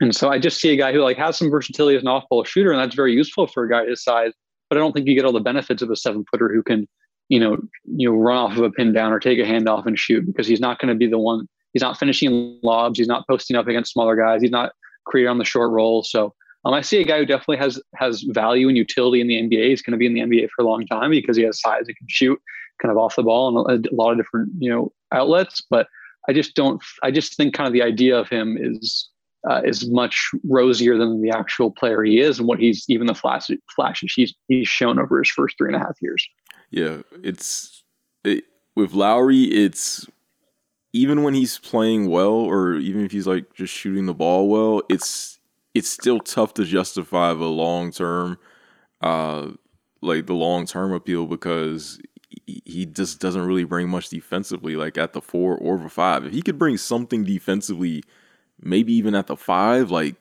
and 0.00 0.14
so 0.14 0.28
I 0.28 0.38
just 0.38 0.60
see 0.60 0.70
a 0.70 0.76
guy 0.76 0.92
who 0.92 1.00
like 1.00 1.16
has 1.16 1.36
some 1.36 1.50
versatility 1.50 1.96
as 1.96 2.02
an 2.02 2.08
off-ball 2.08 2.44
shooter, 2.44 2.70
and 2.70 2.80
that's 2.80 2.94
very 2.94 3.12
useful 3.12 3.46
for 3.46 3.64
a 3.64 3.70
guy 3.70 3.86
his 3.86 4.02
size. 4.02 4.32
But 4.70 4.78
I 4.78 4.80
don't 4.80 4.92
think 4.92 5.06
you 5.06 5.14
get 5.14 5.24
all 5.24 5.32
the 5.32 5.40
benefits 5.40 5.82
of 5.82 5.90
a 5.90 5.96
seven-footer 5.96 6.52
who 6.52 6.62
can, 6.62 6.86
you 7.28 7.40
know, 7.40 7.56
you 7.84 8.10
know, 8.10 8.16
run 8.16 8.36
off 8.36 8.56
of 8.56 8.62
a 8.62 8.70
pin 8.70 8.92
down 8.92 9.12
or 9.12 9.18
take 9.18 9.38
a 9.38 9.42
handoff 9.42 9.86
and 9.86 9.98
shoot 9.98 10.26
because 10.26 10.46
he's 10.46 10.60
not 10.60 10.78
going 10.78 10.90
to 10.90 10.94
be 10.94 11.06
the 11.06 11.18
one. 11.18 11.48
He's 11.72 11.82
not 11.82 11.98
finishing 11.98 12.58
lobs. 12.62 12.98
He's 12.98 13.08
not 13.08 13.26
posting 13.26 13.56
up 13.56 13.66
against 13.66 13.92
smaller 13.92 14.16
guys. 14.16 14.42
He's 14.42 14.50
not 14.50 14.72
creating 15.06 15.30
on 15.30 15.38
the 15.38 15.44
short 15.44 15.70
roll. 15.70 16.02
So 16.02 16.34
um, 16.64 16.74
I 16.74 16.80
see 16.80 17.00
a 17.00 17.04
guy 17.04 17.18
who 17.18 17.26
definitely 17.26 17.58
has 17.58 17.80
has 17.96 18.22
value 18.28 18.68
and 18.68 18.76
utility 18.76 19.20
in 19.20 19.26
the 19.26 19.40
NBA. 19.40 19.68
He's 19.68 19.82
going 19.82 19.92
to 19.92 19.98
be 19.98 20.06
in 20.06 20.14
the 20.14 20.20
NBA 20.20 20.48
for 20.54 20.62
a 20.62 20.68
long 20.68 20.86
time 20.86 21.10
because 21.10 21.36
he 21.36 21.42
has 21.44 21.60
size 21.60 21.84
He 21.86 21.94
can 21.94 22.06
shoot 22.08 22.40
kind 22.80 22.92
of 22.92 22.98
off 22.98 23.16
the 23.16 23.22
ball 23.22 23.66
and 23.68 23.86
a, 23.86 23.90
a 23.90 23.94
lot 23.94 24.12
of 24.12 24.18
different 24.18 24.50
you 24.58 24.70
know 24.70 24.92
outlets. 25.12 25.62
But 25.68 25.88
I 26.28 26.32
just 26.32 26.54
don't. 26.54 26.82
I 27.02 27.10
just 27.10 27.36
think 27.36 27.54
kind 27.54 27.66
of 27.66 27.72
the 27.72 27.82
idea 27.82 28.16
of 28.16 28.28
him 28.28 28.58
is 28.60 29.08
uh, 29.48 29.62
is 29.64 29.88
much 29.90 30.30
rosier 30.44 30.98
than 30.98 31.22
the 31.22 31.30
actual 31.30 31.70
player 31.70 32.02
he 32.02 32.20
is 32.20 32.38
and 32.38 32.48
what 32.48 32.58
he's 32.58 32.84
even 32.88 33.06
the 33.06 33.14
flash, 33.14 33.48
flashes 33.74 34.12
he's 34.14 34.34
he's 34.48 34.68
shown 34.68 34.98
over 34.98 35.18
his 35.18 35.30
first 35.30 35.56
three 35.56 35.72
and 35.72 35.76
a 35.76 35.84
half 35.84 35.96
years. 36.00 36.26
Yeah, 36.70 36.98
it's 37.22 37.82
it, 38.24 38.44
with 38.76 38.92
Lauri. 38.92 39.44
It's 39.44 40.06
even 40.92 41.22
when 41.22 41.34
he's 41.34 41.58
playing 41.58 42.10
well, 42.10 42.32
or 42.32 42.74
even 42.74 43.04
if 43.04 43.12
he's 43.12 43.26
like 43.26 43.54
just 43.54 43.72
shooting 43.72 44.06
the 44.06 44.14
ball 44.14 44.48
well, 44.48 44.82
it's 44.88 45.38
it's 45.74 45.88
still 45.88 46.20
tough 46.20 46.54
to 46.54 46.64
justify 46.64 47.32
the 47.32 47.44
long 47.44 47.92
term, 47.92 48.38
uh, 49.00 49.48
like 50.02 50.26
the 50.26 50.34
long 50.34 50.66
term 50.66 50.92
appeal 50.92 51.26
because 51.26 52.00
he 52.68 52.84
just 52.84 53.18
doesn't 53.18 53.46
really 53.46 53.64
bring 53.64 53.88
much 53.88 54.10
defensively, 54.10 54.76
like 54.76 54.98
at 54.98 55.14
the 55.14 55.22
four 55.22 55.56
or 55.56 55.78
the 55.78 55.88
five. 55.88 56.26
If 56.26 56.32
he 56.32 56.42
could 56.42 56.58
bring 56.58 56.76
something 56.76 57.24
defensively, 57.24 58.04
maybe 58.60 58.92
even 58.92 59.14
at 59.14 59.26
the 59.26 59.36
five, 59.36 59.90
like 59.90 60.16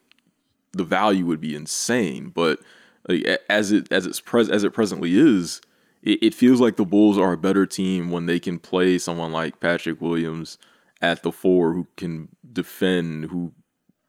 the 0.71 0.85
value 0.85 1.25
would 1.25 1.41
be 1.41 1.53
insane. 1.53 2.29
But 2.29 2.59
like, 3.07 3.25
as 3.49 3.73
it 3.73 3.91
as 3.91 4.05
it's 4.05 4.21
pres 4.21 4.49
as 4.49 4.63
it 4.63 4.73
presently 4.73 5.17
is, 5.17 5.61
it, 6.01 6.23
it 6.23 6.33
feels 6.33 6.61
like 6.61 6.77
the 6.77 6.85
Bulls 6.85 7.17
are 7.17 7.33
a 7.33 7.37
better 7.37 7.65
team 7.65 8.11
when 8.11 8.27
they 8.27 8.39
can 8.39 8.59
play 8.59 8.97
someone 8.97 9.33
like 9.33 9.59
Patrick 9.59 9.99
Williams 9.99 10.57
at 11.01 11.23
the 11.23 11.33
four 11.33 11.73
who 11.73 11.85
can 11.97 12.29
defend, 12.53 13.25
who 13.25 13.51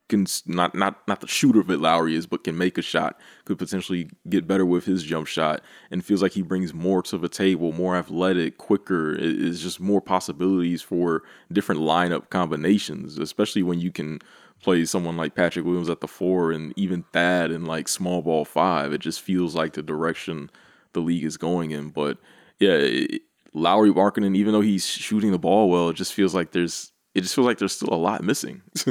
can 0.08 0.26
not 0.46 0.74
not 0.74 1.06
not 1.06 1.20
the 1.20 1.26
shooter 1.26 1.62
that 1.62 1.80
Lauri 1.80 2.14
is, 2.14 2.26
but 2.26 2.44
can 2.44 2.56
make 2.56 2.78
a 2.78 2.82
shot, 2.82 3.20
could 3.44 3.58
potentially 3.58 4.10
get 4.28 4.46
better 4.46 4.64
with 4.64 4.84
his 4.84 5.02
jump 5.02 5.26
shot, 5.26 5.62
and 5.90 6.04
feels 6.04 6.22
like 6.22 6.32
he 6.32 6.42
brings 6.42 6.72
more 6.74 7.02
to 7.02 7.18
the 7.18 7.28
table, 7.28 7.72
more 7.72 7.96
athletic, 7.96 8.58
quicker. 8.58 9.14
Is 9.14 9.62
just 9.62 9.80
more 9.80 10.00
possibilities 10.00 10.82
for 10.82 11.22
different 11.52 11.80
lineup 11.80 12.30
combinations, 12.30 13.18
especially 13.18 13.62
when 13.62 13.80
you 13.80 13.92
can 13.92 14.20
play 14.62 14.84
someone 14.84 15.16
like 15.16 15.34
Patrick 15.34 15.64
Williams 15.64 15.90
at 15.90 16.00
the 16.00 16.08
four 16.08 16.52
and 16.52 16.72
even 16.76 17.04
Thad 17.12 17.50
in 17.50 17.64
like 17.64 17.88
small 17.88 18.22
ball 18.22 18.44
five. 18.44 18.92
It 18.92 19.00
just 19.00 19.20
feels 19.20 19.54
like 19.54 19.74
the 19.74 19.82
direction 19.82 20.50
the 20.92 21.00
league 21.00 21.24
is 21.24 21.36
going 21.36 21.70
in. 21.70 21.90
But 21.90 22.18
yeah, 22.58 23.06
Lauri 23.52 23.92
Markkanen, 23.92 24.36
even 24.36 24.52
though 24.52 24.60
he's 24.60 24.86
shooting 24.86 25.30
the 25.30 25.38
ball 25.38 25.70
well, 25.70 25.90
it 25.90 25.94
just 25.94 26.12
feels 26.12 26.34
like 26.34 26.52
there's 26.52 26.92
it 27.14 27.22
just 27.22 27.34
feels 27.34 27.46
like 27.46 27.58
there's 27.58 27.72
still 27.72 27.92
a 27.92 27.96
lot 27.96 28.22
missing. 28.22 28.62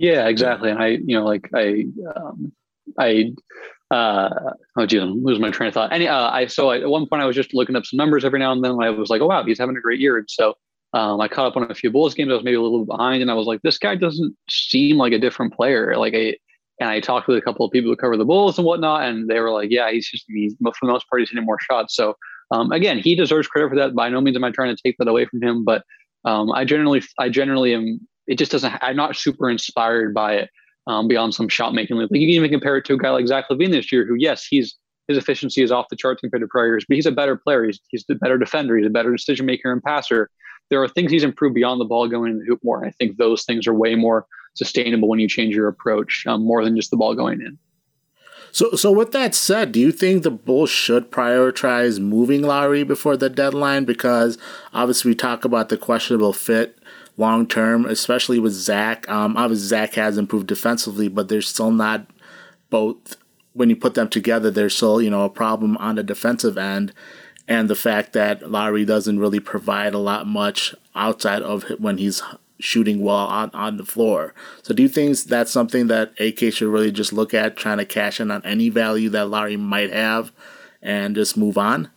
Yeah, 0.00 0.28
exactly. 0.28 0.70
And 0.70 0.82
I, 0.82 0.88
you 0.88 1.14
know, 1.16 1.24
like 1.26 1.50
I, 1.54 1.84
um, 2.16 2.52
I, 2.98 3.32
uh, 3.90 4.30
oh 4.78 4.86
geez, 4.86 5.02
I'm 5.02 5.22
losing 5.22 5.42
my 5.42 5.50
train 5.50 5.68
of 5.68 5.74
thought. 5.74 5.92
Any, 5.92 6.08
uh, 6.08 6.30
I, 6.30 6.46
so 6.46 6.70
I, 6.70 6.78
at 6.80 6.88
one 6.88 7.06
point 7.06 7.22
I 7.22 7.26
was 7.26 7.36
just 7.36 7.54
looking 7.54 7.76
up 7.76 7.84
some 7.84 7.98
numbers 7.98 8.24
every 8.24 8.38
now 8.38 8.52
and 8.52 8.64
then. 8.64 8.72
And 8.72 8.82
I 8.84 8.90
was 8.90 9.10
like, 9.10 9.20
oh 9.20 9.26
wow, 9.26 9.44
he's 9.44 9.58
having 9.58 9.76
a 9.76 9.80
great 9.80 10.00
year. 10.00 10.18
And 10.18 10.30
so, 10.30 10.54
um, 10.94 11.20
I 11.20 11.28
caught 11.28 11.46
up 11.48 11.56
on 11.56 11.70
a 11.70 11.74
few 11.74 11.90
Bulls 11.90 12.14
games. 12.14 12.30
I 12.30 12.34
was 12.34 12.44
maybe 12.44 12.56
a 12.56 12.62
little 12.62 12.84
behind, 12.86 13.22
and 13.22 13.30
I 13.30 13.34
was 13.34 13.46
like, 13.48 13.62
this 13.62 13.78
guy 13.78 13.96
doesn't 13.96 14.36
seem 14.48 14.98
like 14.98 15.12
a 15.12 15.20
different 15.20 15.54
player. 15.54 15.96
Like 15.98 16.14
I, 16.14 16.36
and 16.80 16.90
I 16.90 17.00
talked 17.00 17.28
with 17.28 17.38
a 17.38 17.42
couple 17.42 17.66
of 17.66 17.72
people 17.72 17.90
who 17.92 17.96
cover 17.96 18.16
the 18.18 18.24
Bulls 18.24 18.58
and 18.58 18.66
whatnot, 18.66 19.04
and 19.04 19.28
they 19.30 19.40
were 19.40 19.52
like, 19.52 19.70
yeah, 19.70 19.90
he's 19.92 20.08
just 20.10 20.24
he's 20.28 20.56
for 20.60 20.72
the 20.86 20.92
most 20.92 21.08
part 21.08 21.20
he's 21.20 21.30
hitting 21.30 21.46
more 21.46 21.58
shots. 21.60 21.94
So 21.94 22.16
um, 22.50 22.72
again, 22.72 22.98
he 22.98 23.14
deserves 23.16 23.48
credit 23.48 23.68
for 23.70 23.76
that. 23.76 23.94
By 23.94 24.08
no 24.08 24.20
means 24.20 24.36
am 24.36 24.44
I 24.44 24.50
trying 24.50 24.74
to 24.74 24.82
take 24.82 24.96
that 24.98 25.08
away 25.08 25.26
from 25.26 25.42
him, 25.42 25.64
but 25.64 25.84
um, 26.24 26.50
I 26.50 26.64
generally 26.64 27.02
I 27.18 27.28
generally 27.28 27.74
am 27.74 28.00
it 28.30 28.38
just 28.38 28.52
doesn't. 28.52 28.72
I'm 28.80 28.96
not 28.96 29.16
super 29.16 29.50
inspired 29.50 30.14
by 30.14 30.34
it 30.34 30.50
um, 30.86 31.08
beyond 31.08 31.34
some 31.34 31.48
shot 31.48 31.74
making. 31.74 31.96
Like 31.96 32.08
you 32.12 32.20
can 32.20 32.30
even 32.30 32.50
compare 32.50 32.76
it 32.76 32.84
to 32.86 32.94
a 32.94 32.96
guy 32.96 33.10
like 33.10 33.26
Zach 33.26 33.46
LaVine 33.50 33.72
this 33.72 33.90
year, 33.90 34.06
who 34.06 34.14
yes, 34.14 34.46
he's 34.46 34.76
his 35.08 35.18
efficiency 35.18 35.62
is 35.62 35.72
off 35.72 35.86
the 35.90 35.96
charts 35.96 36.20
compared 36.20 36.40
to 36.42 36.46
prior 36.46 36.68
years, 36.68 36.84
but 36.88 36.94
he's 36.94 37.06
a 37.06 37.10
better 37.10 37.36
player. 37.36 37.64
He's 37.64 37.80
he's 37.88 38.04
a 38.08 38.14
better 38.14 38.38
defender. 38.38 38.76
He's 38.76 38.86
a 38.86 38.90
better 38.90 39.10
decision 39.10 39.46
maker 39.46 39.72
and 39.72 39.82
passer. 39.82 40.30
There 40.70 40.80
are 40.80 40.88
things 40.88 41.10
he's 41.10 41.24
improved 41.24 41.56
beyond 41.56 41.80
the 41.80 41.84
ball 41.84 42.06
going 42.08 42.30
in 42.30 42.38
the 42.38 42.44
hoop 42.44 42.60
more. 42.62 42.86
I 42.86 42.92
think 42.92 43.16
those 43.16 43.42
things 43.42 43.66
are 43.66 43.74
way 43.74 43.96
more 43.96 44.26
sustainable 44.54 45.08
when 45.08 45.18
you 45.18 45.28
change 45.28 45.56
your 45.56 45.66
approach, 45.66 46.24
um, 46.28 46.44
more 46.44 46.64
than 46.64 46.76
just 46.76 46.92
the 46.92 46.96
ball 46.96 47.16
going 47.16 47.40
in. 47.40 47.58
So, 48.52 48.72
so 48.72 48.92
with 48.92 49.12
that 49.12 49.34
said, 49.34 49.72
do 49.72 49.80
you 49.80 49.92
think 49.92 50.22
the 50.22 50.30
Bulls 50.30 50.70
should 50.70 51.10
prioritize 51.10 52.00
moving 52.00 52.42
Lauri 52.42 52.82
before 52.82 53.16
the 53.16 53.28
deadline? 53.28 53.84
Because 53.84 54.38
obviously 54.72 55.10
we 55.10 55.14
talk 55.14 55.44
about 55.44 55.68
the 55.68 55.76
questionable 55.76 56.32
fit 56.32 56.79
long 57.20 57.46
term, 57.46 57.86
especially 57.86 58.40
with 58.40 58.52
Zach. 58.52 59.08
Um, 59.08 59.36
obviously, 59.36 59.68
Zach 59.68 59.94
has 59.94 60.18
improved 60.18 60.48
defensively, 60.48 61.08
but 61.08 61.28
they're 61.28 61.42
still 61.42 61.70
not 61.70 62.06
both. 62.70 63.16
When 63.52 63.68
you 63.68 63.76
put 63.76 63.94
them 63.94 64.08
together, 64.08 64.50
there's 64.50 64.76
still 64.76 65.00
you 65.00 65.10
know 65.10 65.24
a 65.24 65.30
problem 65.30 65.76
on 65.76 65.94
the 65.94 66.02
defensive 66.02 66.58
end, 66.58 66.92
and 67.46 67.70
the 67.70 67.76
fact 67.76 68.14
that 68.14 68.50
Lauri 68.50 68.84
doesn't 68.84 69.20
really 69.20 69.40
provide 69.40 69.94
a 69.94 69.98
lot 69.98 70.26
much 70.26 70.74
outside 70.94 71.42
of 71.42 71.64
when 71.78 71.98
he's 71.98 72.22
shooting 72.58 73.00
well 73.00 73.16
on, 73.16 73.50
on 73.54 73.76
the 73.76 73.84
floor. 73.84 74.34
So 74.62 74.74
do 74.74 74.82
you 74.82 74.88
think 74.88 75.18
that's 75.20 75.50
something 75.50 75.86
that 75.86 76.12
AK 76.20 76.52
should 76.52 76.68
really 76.68 76.92
just 76.92 77.12
look 77.12 77.32
at, 77.32 77.56
trying 77.56 77.78
to 77.78 77.86
cash 77.86 78.20
in 78.20 78.30
on 78.30 78.44
any 78.44 78.68
value 78.68 79.08
that 79.10 79.28
Lauri 79.28 79.56
might 79.56 79.92
have, 79.92 80.32
and 80.82 81.14
just 81.14 81.36
move 81.36 81.56
on? 81.58 81.90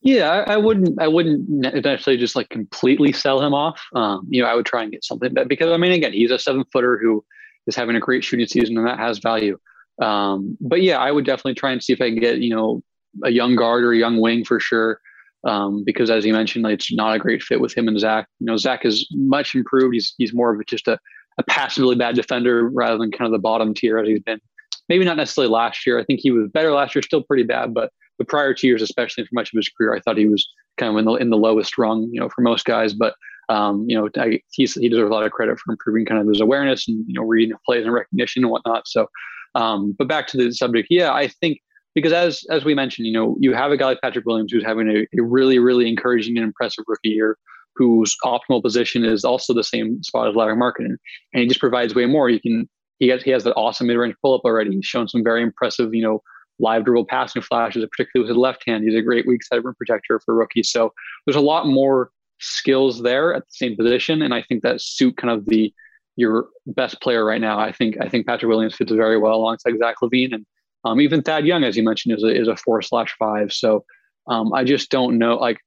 Yeah, 0.00 0.44
I, 0.46 0.56
wouldn't. 0.56 1.00
I 1.02 1.08
wouldn't 1.08 1.48
necessarily 1.48 2.20
just 2.20 2.36
like 2.36 2.48
completely 2.50 3.12
sell 3.12 3.40
him 3.42 3.52
off. 3.52 3.82
Um, 3.94 4.26
you 4.30 4.40
know, 4.40 4.48
I 4.48 4.54
would 4.54 4.66
try 4.66 4.82
and 4.82 4.92
get 4.92 5.04
something 5.04 5.34
that 5.34 5.48
because 5.48 5.72
I 5.72 5.76
mean, 5.76 5.92
again, 5.92 6.12
he's 6.12 6.30
a 6.30 6.38
seven 6.38 6.64
footer 6.72 6.98
who 6.98 7.24
is 7.66 7.74
having 7.74 7.96
a 7.96 8.00
great 8.00 8.22
shooting 8.22 8.46
season, 8.46 8.78
and 8.78 8.86
that 8.86 8.98
has 8.98 9.18
value. 9.18 9.58
Um, 10.00 10.56
but 10.60 10.82
yeah, 10.82 10.98
I 10.98 11.10
would 11.10 11.24
definitely 11.24 11.54
try 11.54 11.72
and 11.72 11.82
see 11.82 11.92
if 11.92 12.00
I 12.00 12.10
can 12.10 12.20
get 12.20 12.38
you 12.38 12.54
know 12.54 12.82
a 13.24 13.30
young 13.30 13.56
guard 13.56 13.82
or 13.82 13.92
a 13.92 13.98
young 13.98 14.20
wing 14.20 14.44
for 14.44 14.60
sure. 14.60 15.00
Um, 15.44 15.84
because 15.84 16.10
as 16.10 16.24
you 16.24 16.32
mentioned, 16.32 16.64
like, 16.64 16.74
it's 16.74 16.92
not 16.92 17.14
a 17.14 17.18
great 17.18 17.42
fit 17.42 17.60
with 17.60 17.76
him 17.76 17.88
and 17.88 17.98
Zach. 17.98 18.28
You 18.40 18.46
know, 18.46 18.56
Zach 18.56 18.84
is 18.84 19.06
much 19.12 19.54
improved. 19.54 19.94
He's 19.94 20.14
he's 20.16 20.32
more 20.32 20.54
of 20.54 20.64
just 20.66 20.86
a, 20.86 20.98
a 21.38 21.42
passively 21.42 21.96
bad 21.96 22.14
defender 22.14 22.68
rather 22.68 22.98
than 22.98 23.10
kind 23.10 23.26
of 23.26 23.32
the 23.32 23.42
bottom 23.42 23.74
tier 23.74 23.98
as 23.98 24.06
he's 24.06 24.20
been. 24.20 24.40
Maybe 24.88 25.04
not 25.04 25.16
necessarily 25.16 25.52
last 25.52 25.86
year. 25.86 25.98
I 25.98 26.04
think 26.04 26.20
he 26.22 26.30
was 26.30 26.48
better 26.50 26.72
last 26.72 26.94
year, 26.94 27.02
still 27.02 27.22
pretty 27.22 27.42
bad, 27.42 27.74
but 27.74 27.92
the 28.18 28.24
prior 28.24 28.52
two 28.52 28.66
years, 28.66 28.82
especially 28.82 29.24
for 29.24 29.30
much 29.32 29.52
of 29.52 29.56
his 29.56 29.68
career, 29.68 29.94
I 29.94 30.00
thought 30.00 30.18
he 30.18 30.26
was 30.26 30.48
kind 30.76 30.92
of 30.92 30.98
in 30.98 31.04
the 31.04 31.14
in 31.14 31.30
the 31.30 31.36
lowest 31.36 31.78
rung, 31.78 32.08
you 32.12 32.20
know, 32.20 32.28
for 32.28 32.42
most 32.42 32.64
guys. 32.64 32.92
But 32.92 33.14
um, 33.48 33.86
you 33.88 33.96
know, 33.96 34.08
I, 34.16 34.42
he 34.50 34.66
deserves 34.66 35.10
a 35.10 35.12
lot 35.12 35.24
of 35.24 35.32
credit 35.32 35.58
for 35.58 35.72
improving 35.72 36.04
kind 36.04 36.20
of 36.20 36.28
his 36.28 36.40
awareness 36.40 36.86
and 36.86 37.04
you 37.06 37.14
know 37.14 37.22
reading 37.22 37.56
plays 37.64 37.84
and 37.84 37.92
recognition 37.92 38.44
and 38.44 38.50
whatnot. 38.50 38.86
So, 38.86 39.06
um, 39.54 39.94
but 39.98 40.08
back 40.08 40.26
to 40.28 40.36
the 40.36 40.52
subject, 40.52 40.88
yeah, 40.90 41.12
I 41.12 41.28
think 41.28 41.58
because 41.94 42.12
as 42.12 42.44
as 42.50 42.64
we 42.64 42.74
mentioned, 42.74 43.06
you 43.06 43.12
know, 43.12 43.36
you 43.40 43.54
have 43.54 43.70
a 43.70 43.76
guy 43.76 43.86
like 43.86 44.00
Patrick 44.02 44.26
Williams 44.26 44.52
who's 44.52 44.64
having 44.64 44.88
a, 44.88 45.06
a 45.18 45.22
really 45.22 45.58
really 45.58 45.88
encouraging 45.88 46.36
and 46.36 46.44
impressive 46.44 46.84
rookie 46.88 47.10
year, 47.10 47.38
whose 47.76 48.16
optimal 48.24 48.62
position 48.62 49.04
is 49.04 49.24
also 49.24 49.54
the 49.54 49.64
same 49.64 50.02
spot 50.02 50.28
as 50.28 50.34
Lauri 50.34 50.56
Markkanen, 50.56 50.96
and 51.32 51.42
he 51.42 51.46
just 51.46 51.60
provides 51.60 51.94
way 51.94 52.06
more. 52.06 52.28
He 52.28 52.40
can 52.40 52.68
he 52.98 53.08
has 53.08 53.22
he 53.22 53.30
has 53.30 53.44
that 53.44 53.54
awesome 53.54 53.86
mid 53.86 53.96
range 53.96 54.16
pull 54.22 54.34
up 54.34 54.42
already. 54.44 54.72
He's 54.72 54.84
shown 54.84 55.08
some 55.08 55.24
very 55.24 55.42
impressive, 55.42 55.94
you 55.94 56.02
know 56.02 56.20
live 56.58 56.84
dribble 56.84 57.06
passing 57.06 57.42
flashes, 57.42 57.84
particularly 57.90 58.24
with 58.24 58.36
his 58.36 58.36
left 58.36 58.62
hand. 58.66 58.84
He's 58.84 58.94
a 58.94 59.02
great 59.02 59.26
weak 59.26 59.42
side 59.44 59.64
rim 59.64 59.74
protector 59.74 60.20
for 60.24 60.34
rookies. 60.34 60.70
So 60.70 60.92
there's 61.24 61.36
a 61.36 61.40
lot 61.40 61.66
more 61.66 62.10
skills 62.38 63.02
there 63.02 63.34
at 63.34 63.42
the 63.42 63.52
same 63.52 63.76
position, 63.76 64.22
and 64.22 64.32
I 64.34 64.42
think 64.42 64.62
that 64.62 64.80
suit 64.80 65.16
kind 65.16 65.32
of 65.32 65.46
the 65.46 65.72
your 66.16 66.48
best 66.66 67.00
player 67.00 67.24
right 67.24 67.40
now. 67.40 67.58
I 67.58 67.72
think 67.72 67.96
I 68.00 68.08
think 68.08 68.26
Patrick 68.26 68.48
Williams 68.48 68.74
fits 68.74 68.92
very 68.92 69.18
well 69.18 69.34
alongside 69.34 69.78
Zach 69.78 69.96
LaVine 70.02 70.34
and 70.34 70.46
Um, 70.84 71.00
even 71.00 71.22
Thad 71.22 71.44
Young, 71.44 71.64
as 71.64 71.76
you 71.76 71.82
mentioned, 71.82 72.16
is 72.16 72.22
a, 72.22 72.28
is 72.28 72.48
a 72.48 72.56
four 72.56 72.82
slash 72.82 73.14
five. 73.18 73.52
So 73.52 73.84
um, 74.26 74.52
I 74.52 74.64
just 74.64 74.90
don't 74.90 75.18
know. 75.18 75.36
Like, 75.36 75.58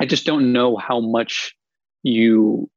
I 0.00 0.06
just 0.06 0.26
don't 0.26 0.52
know 0.52 0.76
how 0.76 1.00
much 1.00 1.54
you 2.02 2.68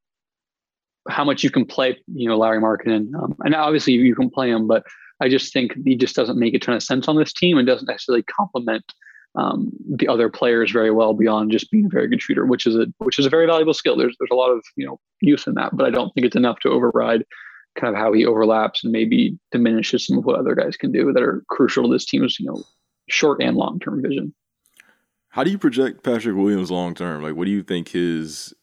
how 1.09 1.23
much 1.25 1.43
you 1.43 1.49
can 1.49 1.65
play. 1.65 1.97
You 2.07 2.29
know, 2.29 2.37
Lauri 2.37 2.59
Markkanen, 2.59 3.13
um, 3.21 3.35
and 3.39 3.53
obviously 3.55 3.93
you 3.93 4.15
can 4.15 4.29
play 4.29 4.49
him, 4.49 4.67
but 4.67 4.83
I 5.19 5.29
just 5.29 5.51
think 5.51 5.73
he 5.85 5.95
just 5.95 6.15
doesn't 6.15 6.39
make 6.39 6.53
a 6.53 6.59
ton 6.59 6.75
of 6.75 6.83
sense 6.83 7.07
on 7.07 7.17
this 7.17 7.33
team 7.33 7.57
and 7.57 7.67
doesn't 7.67 7.87
necessarily 7.87 8.23
complement 8.23 8.83
um, 9.35 9.71
the 9.87 10.07
other 10.07 10.29
players 10.29 10.71
very 10.71 10.91
well 10.91 11.13
beyond 11.13 11.51
just 11.51 11.69
being 11.69 11.85
a 11.85 11.89
very 11.89 12.07
good 12.07 12.21
shooter, 12.21 12.45
which 12.45 12.65
is 12.65 12.75
a 12.75 12.87
which 12.97 13.19
is 13.19 13.25
a 13.25 13.29
very 13.29 13.45
valuable 13.45 13.73
skill. 13.73 13.95
There's 13.95 14.15
there's 14.19 14.31
a 14.31 14.35
lot 14.35 14.49
of 14.49 14.63
you 14.75 14.85
know 14.85 14.99
use 15.21 15.45
in 15.47 15.53
that, 15.55 15.75
but 15.75 15.85
I 15.85 15.89
don't 15.91 16.13
think 16.13 16.25
it's 16.25 16.35
enough 16.35 16.59
to 16.61 16.69
override 16.69 17.23
kind 17.79 17.93
of 17.93 17.99
how 17.99 18.11
he 18.11 18.25
overlaps 18.25 18.83
and 18.83 18.91
maybe 18.91 19.37
diminishes 19.51 20.07
some 20.07 20.17
of 20.17 20.25
what 20.25 20.39
other 20.39 20.55
guys 20.55 20.75
can 20.75 20.91
do 20.91 21.13
that 21.13 21.21
are 21.21 21.43
crucial 21.49 21.83
to 21.83 21.93
this 21.93 22.05
team's 22.05 22.39
you 22.39 22.47
know 22.47 22.63
short 23.09 23.41
and 23.41 23.57
long 23.57 23.79
term 23.79 24.01
vision. 24.01 24.33
How 25.29 25.43
do 25.43 25.51
you 25.51 25.59
project 25.59 26.03
Patrick 26.03 26.35
Williams 26.35 26.71
long 26.71 26.95
term? 26.95 27.21
Like, 27.21 27.35
what 27.35 27.45
do 27.45 27.51
you 27.51 27.63
think 27.63 27.89
his? 27.89 28.53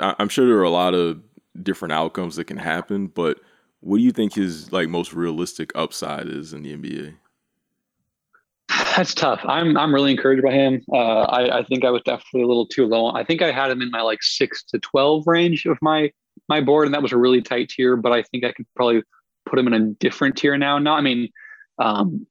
I'm 0.00 0.28
sure 0.28 0.46
there 0.46 0.58
are 0.58 0.64
a 0.64 0.70
lot 0.70 0.94
of 0.94 1.22
different 1.62 1.92
outcomes 1.92 2.36
that 2.36 2.44
can 2.44 2.56
happen, 2.56 3.06
but 3.06 3.38
what 3.80 3.98
do 3.98 4.02
you 4.02 4.12
think 4.12 4.34
his 4.34 4.72
like 4.72 4.88
most 4.88 5.12
realistic 5.12 5.70
upside 5.74 6.26
is 6.26 6.52
in 6.52 6.62
the 6.62 6.76
NBA? 6.76 7.14
That's 8.96 9.14
tough. 9.14 9.40
I'm 9.44 9.76
I'm 9.76 9.94
really 9.94 10.10
encouraged 10.10 10.42
by 10.42 10.52
him. 10.52 10.82
Uh, 10.92 11.22
I 11.22 11.58
I 11.58 11.64
think 11.64 11.84
I 11.84 11.90
was 11.90 12.02
definitely 12.02 12.42
a 12.42 12.46
little 12.46 12.66
too 12.66 12.86
low. 12.86 13.12
I 13.12 13.24
think 13.24 13.42
I 13.42 13.52
had 13.52 13.70
him 13.70 13.80
in 13.80 13.90
my 13.90 14.02
like 14.02 14.22
six 14.22 14.64
to 14.64 14.78
twelve 14.80 15.24
range 15.26 15.66
of 15.66 15.78
my 15.80 16.10
my 16.48 16.60
board, 16.60 16.86
and 16.86 16.94
that 16.94 17.02
was 17.02 17.12
a 17.12 17.16
really 17.16 17.40
tight 17.40 17.68
tier. 17.68 17.96
But 17.96 18.12
I 18.12 18.22
think 18.22 18.44
I 18.44 18.52
could 18.52 18.66
probably 18.74 19.02
put 19.46 19.58
him 19.58 19.66
in 19.68 19.74
a 19.74 19.80
different 19.94 20.36
tier 20.36 20.56
now. 20.58 20.78
Now, 20.78 20.94
I 20.94 21.00
mean, 21.00 21.28
um, 21.78 22.26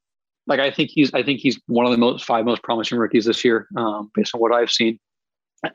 like 0.45 0.59
I 0.59 0.69
think 0.69 0.89
he's 0.89 1.13
I 1.13 1.23
think 1.23 1.39
he's 1.39 1.59
one 1.67 1.85
of 1.85 1.91
the 1.91 1.97
most 1.97 2.25
five 2.25 2.45
most 2.45 2.63
promising 2.63 2.97
rookies 2.97 3.25
this 3.25 3.43
year, 3.45 3.67
um, 3.77 4.11
based 4.13 4.35
on 4.35 4.41
what 4.41 4.51
I've 4.51 4.71
seen. 4.71 4.99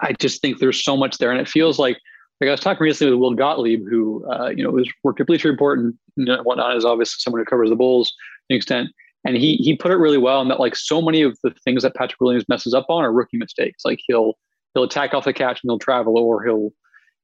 I 0.01 0.13
just 0.13 0.41
think 0.43 0.59
there's 0.59 0.85
so 0.85 0.97
much 0.97 1.19
there, 1.19 1.31
and 1.31 1.41
it 1.41 1.49
feels 1.49 1.79
like 1.79 1.99
like 2.43 2.49
I 2.49 2.53
was 2.53 2.61
talking 2.61 2.83
recently 2.83 3.13
with 3.13 3.21
Will 3.21 3.35
Gottlieb, 3.35 3.87
who 3.89 4.27
uh, 4.29 4.49
you 4.49 4.65
know 4.65 4.71
was 4.71 4.91
worked 5.05 5.21
at 5.21 5.29
Bleacher 5.29 5.49
Report 5.49 5.79
and 5.79 5.95
whatnot, 6.45 6.77
is 6.77 6.85
obviously 6.85 7.15
someone 7.21 7.41
who 7.41 7.45
covers 7.45 7.69
the 7.69 7.77
Bulls 7.77 8.09
to 8.09 8.15
an 8.55 8.57
extent, 8.57 8.89
and 9.25 9.37
he 9.37 9.55
he 9.59 9.77
put 9.77 9.93
it 9.93 9.97
really 9.97 10.19
well 10.19 10.41
in 10.43 10.49
that 10.49 10.59
like 10.59 10.75
so 10.75 11.01
many 11.01 11.23
of 11.23 11.39
the 11.45 11.55
things 11.65 11.85
that 11.85 11.95
Patrick 11.95 12.21
Williams 12.21 12.49
messes 12.49 12.75
up 12.75 12.87
on 12.89 13.05
are 13.05 13.13
rookie 13.13 13.37
mistakes. 13.37 13.85
Like 13.85 14.01
he'll 14.09 14.35
he'll 14.75 14.83
attack 14.83 15.15
off 15.15 15.25
the 15.25 15.33
catch 15.33 15.61
and 15.63 15.71
he'll 15.71 15.79
travel, 15.79 16.19
or 16.19 16.43
he'll 16.45 16.71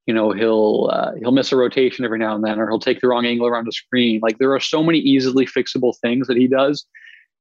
you 0.07 0.15
know 0.15 0.31
he'll 0.31 0.89
uh, 0.93 1.11
he'll 1.19 1.33
miss 1.33 1.51
a 1.51 1.57
rotation 1.57 2.05
every 2.05 2.21
now 2.21 2.37
and 2.37 2.45
then, 2.45 2.61
or 2.61 2.69
he'll 2.69 2.79
take 2.79 3.01
the 3.01 3.09
wrong 3.09 3.27
angle 3.27 3.49
around 3.49 3.67
the 3.67 3.73
screen. 3.73 4.21
Like 4.23 4.39
there 4.39 4.55
are 4.55 4.61
so 4.61 4.85
many 4.85 4.99
easily 5.01 5.47
fixable 5.47 5.95
things 6.01 6.29
that 6.29 6.37
he 6.37 6.47
does 6.47 6.87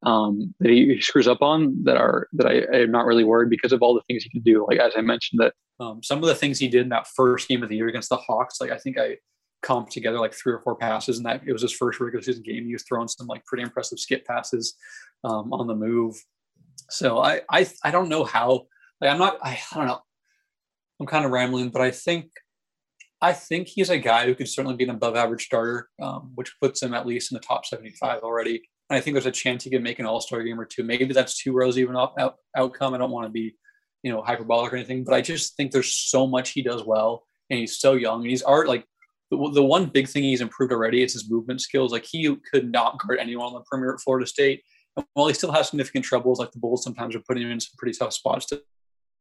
um, 0.04 0.54
that 0.60 0.70
he 0.70 1.00
screws 1.00 1.26
up 1.26 1.42
on 1.42 1.82
that 1.84 1.96
are 1.96 2.28
that 2.34 2.46
I, 2.46 2.62
I, 2.72 2.80
am 2.82 2.92
not 2.92 3.06
really 3.06 3.24
worried 3.24 3.50
because 3.50 3.72
of 3.72 3.82
all 3.82 3.94
the 3.94 4.02
things 4.06 4.22
he 4.22 4.30
can 4.30 4.42
do. 4.42 4.64
Like 4.68 4.78
as 4.78 4.92
I 4.96 5.00
mentioned, 5.00 5.40
that 5.40 5.54
um, 5.80 6.02
some 6.02 6.18
of 6.18 6.26
the 6.26 6.34
things 6.34 6.58
he 6.58 6.68
did 6.68 6.82
in 6.82 6.88
that 6.90 7.08
first 7.08 7.48
game 7.48 7.62
of 7.62 7.68
the 7.68 7.76
year 7.76 7.88
against 7.88 8.08
the 8.08 8.16
Hawks, 8.16 8.60
like 8.60 8.70
I 8.70 8.78
think 8.78 8.96
I 8.98 9.16
comped 9.64 9.90
together 9.90 10.18
like 10.18 10.34
three 10.34 10.52
or 10.52 10.60
four 10.60 10.76
passes, 10.76 11.16
and 11.16 11.26
that 11.26 11.42
it 11.46 11.52
was 11.52 11.62
his 11.62 11.72
first 11.72 11.98
regular 11.98 12.22
season 12.22 12.44
game. 12.44 12.66
He 12.66 12.72
was 12.72 12.84
throwing 12.84 13.08
some 13.08 13.26
like 13.26 13.44
pretty 13.44 13.64
impressive 13.64 13.98
skip 13.98 14.24
passes 14.24 14.74
um, 15.24 15.52
on 15.52 15.66
the 15.66 15.74
move. 15.74 16.14
So 16.90 17.18
I 17.18 17.42
I 17.50 17.66
I 17.82 17.90
don't 17.90 18.08
know 18.08 18.24
how. 18.24 18.66
Like 19.00 19.10
I'm 19.10 19.18
not. 19.18 19.38
I, 19.42 19.58
I 19.72 19.76
don't 19.76 19.86
know. 19.86 20.00
I'm 21.00 21.06
kind 21.06 21.24
of 21.24 21.32
rambling, 21.32 21.70
but 21.70 21.82
I 21.82 21.90
think 21.90 22.30
I 23.20 23.32
think 23.32 23.68
he's 23.68 23.90
a 23.90 23.98
guy 23.98 24.26
who 24.26 24.34
could 24.34 24.48
certainly 24.48 24.76
be 24.76 24.84
an 24.84 24.90
above 24.90 25.16
average 25.16 25.44
starter, 25.44 25.88
um, 26.00 26.32
which 26.36 26.54
puts 26.62 26.82
him 26.82 26.94
at 26.94 27.06
least 27.06 27.32
in 27.32 27.36
the 27.36 27.40
top 27.40 27.66
75 27.66 28.20
already. 28.20 28.62
I 28.90 29.00
think 29.00 29.14
there's 29.14 29.26
a 29.26 29.30
chance 29.30 29.64
he 29.64 29.70
could 29.70 29.82
make 29.82 29.98
an 29.98 30.06
All 30.06 30.20
Star 30.20 30.42
game 30.42 30.58
or 30.58 30.64
two. 30.64 30.82
Maybe 30.82 31.12
that's 31.12 31.42
too 31.42 31.52
rosy 31.52 31.82
of 31.82 31.90
an 31.90 31.96
out, 31.96 32.36
outcome. 32.56 32.94
I 32.94 32.98
don't 32.98 33.10
want 33.10 33.26
to 33.26 33.30
be, 33.30 33.54
you 34.02 34.10
know, 34.10 34.22
hyperbolic 34.22 34.72
or 34.72 34.76
anything, 34.76 35.04
but 35.04 35.14
I 35.14 35.20
just 35.20 35.56
think 35.56 35.72
there's 35.72 35.94
so 35.94 36.26
much 36.26 36.50
he 36.50 36.62
does 36.62 36.84
well, 36.84 37.26
and 37.50 37.58
he's 37.58 37.78
so 37.78 37.94
young, 37.94 38.20
and 38.20 38.30
he's 38.30 38.42
art 38.42 38.68
like 38.68 38.84
the, 39.30 39.50
the 39.54 39.62
one 39.62 39.86
big 39.86 40.08
thing 40.08 40.22
he's 40.22 40.40
improved 40.40 40.72
already 40.72 41.02
is 41.02 41.12
his 41.12 41.30
movement 41.30 41.60
skills. 41.60 41.92
Like 41.92 42.06
he 42.10 42.34
could 42.50 42.70
not 42.70 42.98
guard 42.98 43.18
anyone 43.18 43.46
on 43.46 43.54
the 43.54 43.60
perimeter 43.60 43.94
at 43.94 44.00
Florida 44.00 44.26
State. 44.26 44.62
And 44.96 45.04
while 45.14 45.28
he 45.28 45.34
still 45.34 45.52
has 45.52 45.68
significant 45.68 46.04
troubles, 46.04 46.38
like 46.38 46.50
the 46.52 46.58
Bulls 46.58 46.82
sometimes 46.82 47.14
are 47.14 47.22
putting 47.28 47.44
him 47.44 47.50
in 47.50 47.60
some 47.60 47.76
pretty 47.76 47.96
tough 47.96 48.12
spots 48.12 48.46
to 48.46 48.62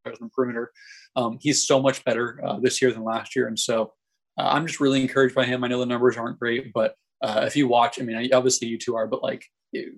the 0.05 0.29
perimeter. 0.33 0.71
Um, 1.15 1.37
he's 1.41 1.67
so 1.67 1.81
much 1.81 2.03
better 2.05 2.39
uh, 2.45 2.59
this 2.59 2.81
year 2.81 2.91
than 2.91 3.03
last 3.03 3.35
year, 3.35 3.47
and 3.47 3.59
so 3.59 3.93
uh, 4.39 4.47
I'm 4.47 4.65
just 4.65 4.79
really 4.79 5.01
encouraged 5.01 5.35
by 5.35 5.45
him. 5.45 5.63
I 5.63 5.67
know 5.67 5.79
the 5.79 5.85
numbers 5.85 6.17
aren't 6.17 6.39
great, 6.39 6.71
but 6.73 6.95
uh, 7.21 7.43
if 7.45 7.55
you 7.55 7.67
watch, 7.67 7.99
I 7.99 8.03
mean, 8.03 8.29
obviously 8.33 8.67
you 8.67 8.77
two 8.77 8.95
are, 8.95 9.07
but 9.07 9.23
like 9.23 9.45
you, 9.71 9.97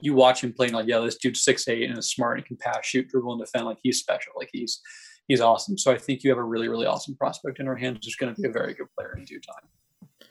you 0.00 0.14
watch 0.14 0.42
him 0.44 0.52
playing, 0.52 0.74
like, 0.74 0.86
yeah, 0.86 0.98
this 0.98 1.16
dude's 1.16 1.42
six 1.42 1.68
eight 1.68 1.88
and 1.88 1.98
is 1.98 2.10
smart 2.10 2.38
and 2.38 2.46
can 2.46 2.56
pass, 2.56 2.84
shoot, 2.84 3.08
dribble, 3.08 3.32
and 3.32 3.40
defend. 3.40 3.66
Like 3.66 3.78
he's 3.82 3.98
special. 3.98 4.32
Like 4.36 4.50
he's 4.52 4.80
he's 5.28 5.40
awesome. 5.40 5.78
So 5.78 5.92
I 5.92 5.98
think 5.98 6.22
you 6.22 6.30
have 6.30 6.38
a 6.38 6.44
really 6.44 6.68
really 6.68 6.86
awesome 6.86 7.16
prospect 7.16 7.60
in 7.60 7.68
our 7.68 7.76
hands. 7.76 8.00
Who's 8.04 8.16
going 8.16 8.34
to 8.34 8.40
be 8.40 8.48
a 8.48 8.52
very 8.52 8.74
good 8.74 8.88
player 8.96 9.14
in 9.16 9.24
due 9.24 9.40
time. 9.40 10.28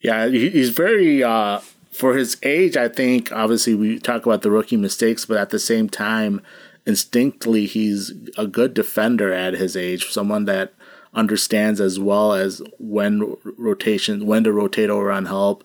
Yeah, 0.00 0.28
he's 0.28 0.70
very 0.70 1.22
uh, 1.24 1.58
for 1.90 2.16
his 2.16 2.38
age. 2.42 2.76
I 2.76 2.88
think 2.88 3.32
obviously 3.32 3.74
we 3.74 3.98
talk 3.98 4.24
about 4.24 4.42
the 4.42 4.50
rookie 4.50 4.76
mistakes, 4.76 5.26
but 5.26 5.38
at 5.38 5.50
the 5.50 5.58
same 5.58 5.88
time, 5.88 6.40
instinctively 6.86 7.66
he's 7.66 8.12
a 8.38 8.46
good 8.46 8.74
defender 8.74 9.32
at 9.32 9.54
his 9.54 9.76
age. 9.76 10.10
Someone 10.10 10.44
that 10.44 10.72
understands 11.14 11.80
as 11.80 11.98
well 11.98 12.32
as 12.32 12.62
when 12.78 13.36
rotation, 13.56 14.26
when 14.26 14.44
to 14.44 14.52
rotate 14.52 14.90
over 14.90 15.10
on 15.10 15.26
help, 15.26 15.64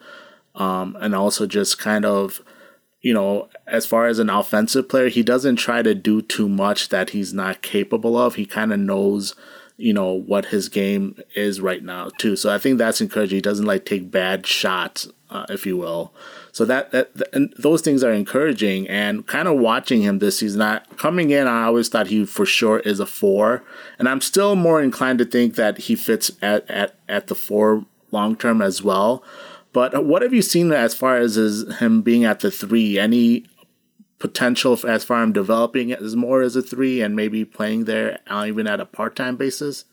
um, 0.56 0.98
and 1.00 1.16
also 1.16 1.46
just 1.46 1.80
kind 1.80 2.06
of, 2.06 2.42
you 3.02 3.14
know, 3.14 3.50
as 3.68 3.86
far 3.86 4.08
as 4.08 4.20
an 4.20 4.30
offensive 4.30 4.88
player, 4.88 5.10
he 5.10 5.24
doesn't 5.24 5.58
try 5.58 5.82
to 5.82 5.94
do 5.94 6.22
too 6.22 6.48
much 6.48 6.90
that 6.90 7.12
he's 7.12 7.34
not 7.34 7.62
capable 7.62 8.18
of. 8.18 8.36
He 8.36 8.46
kind 8.46 8.72
of 8.72 8.80
knows, 8.80 9.36
you 9.78 9.94
know, 9.94 10.12
what 10.12 10.46
his 10.46 10.70
game 10.70 11.18
is 11.36 11.60
right 11.60 11.84
now 11.84 12.10
too. 12.18 12.36
So 12.36 12.54
I 12.54 12.58
think 12.58 12.78
that's 12.78 13.02
encouraging. 13.02 13.38
He 13.38 13.42
doesn't 13.42 13.66
like 13.66 13.86
take 13.86 14.12
bad 14.12 14.46
shots, 14.48 15.08
uh, 15.30 15.46
if 15.50 15.66
you 15.66 15.78
will. 15.78 16.14
So 16.54 16.66
that, 16.66 16.92
that 16.92 17.10
and 17.34 17.52
those 17.58 17.82
things 17.82 18.04
are 18.04 18.14
encouraging. 18.14 18.88
And 18.88 19.26
kind 19.26 19.48
of 19.48 19.58
watching 19.58 20.04
him 20.04 20.20
this 20.20 20.38
season, 20.38 20.62
I, 20.62 20.82
coming 20.98 21.32
in, 21.32 21.48
I 21.48 21.64
always 21.64 21.90
thought 21.90 22.08
he 22.08 22.26
for 22.26 22.46
sure 22.46 22.80
is 22.80 23.00
a 23.00 23.08
four, 23.08 23.64
and 23.98 24.08
I'm 24.08 24.22
still 24.22 24.56
more 24.56 24.82
inclined 24.82 25.18
to 25.20 25.26
think 25.26 25.56
that 25.56 25.80
he 25.80 25.96
fits 25.96 26.32
at 26.44 26.70
at 26.70 26.96
at 27.10 27.28
the 27.28 27.36
four 27.36 27.86
long 28.12 28.36
term 28.36 28.62
as 28.62 28.84
well. 28.84 29.24
But 29.74 30.06
what 30.06 30.22
have 30.22 30.32
you 30.32 30.44
seen 30.44 30.72
as 30.72 30.94
far 30.94 31.18
as 31.18 31.34
his, 31.34 31.78
him 31.80 32.04
being 32.04 32.24
at 32.24 32.42
the 32.42 32.52
three? 32.52 33.00
Any 33.00 33.48
potential 34.20 34.80
as 34.88 35.04
far 35.04 35.24
as 35.24 35.34
developing 35.34 35.92
as 35.92 36.16
more 36.16 36.44
as 36.44 36.56
a 36.56 36.62
three 36.62 37.02
and 37.02 37.16
maybe 37.16 37.44
playing 37.44 37.86
there 37.86 38.20
uh, 38.28 38.46
even 38.48 38.68
at 38.68 38.80
a 38.80 38.86
part 38.86 39.16
time 39.16 39.38
basis? 39.38 39.86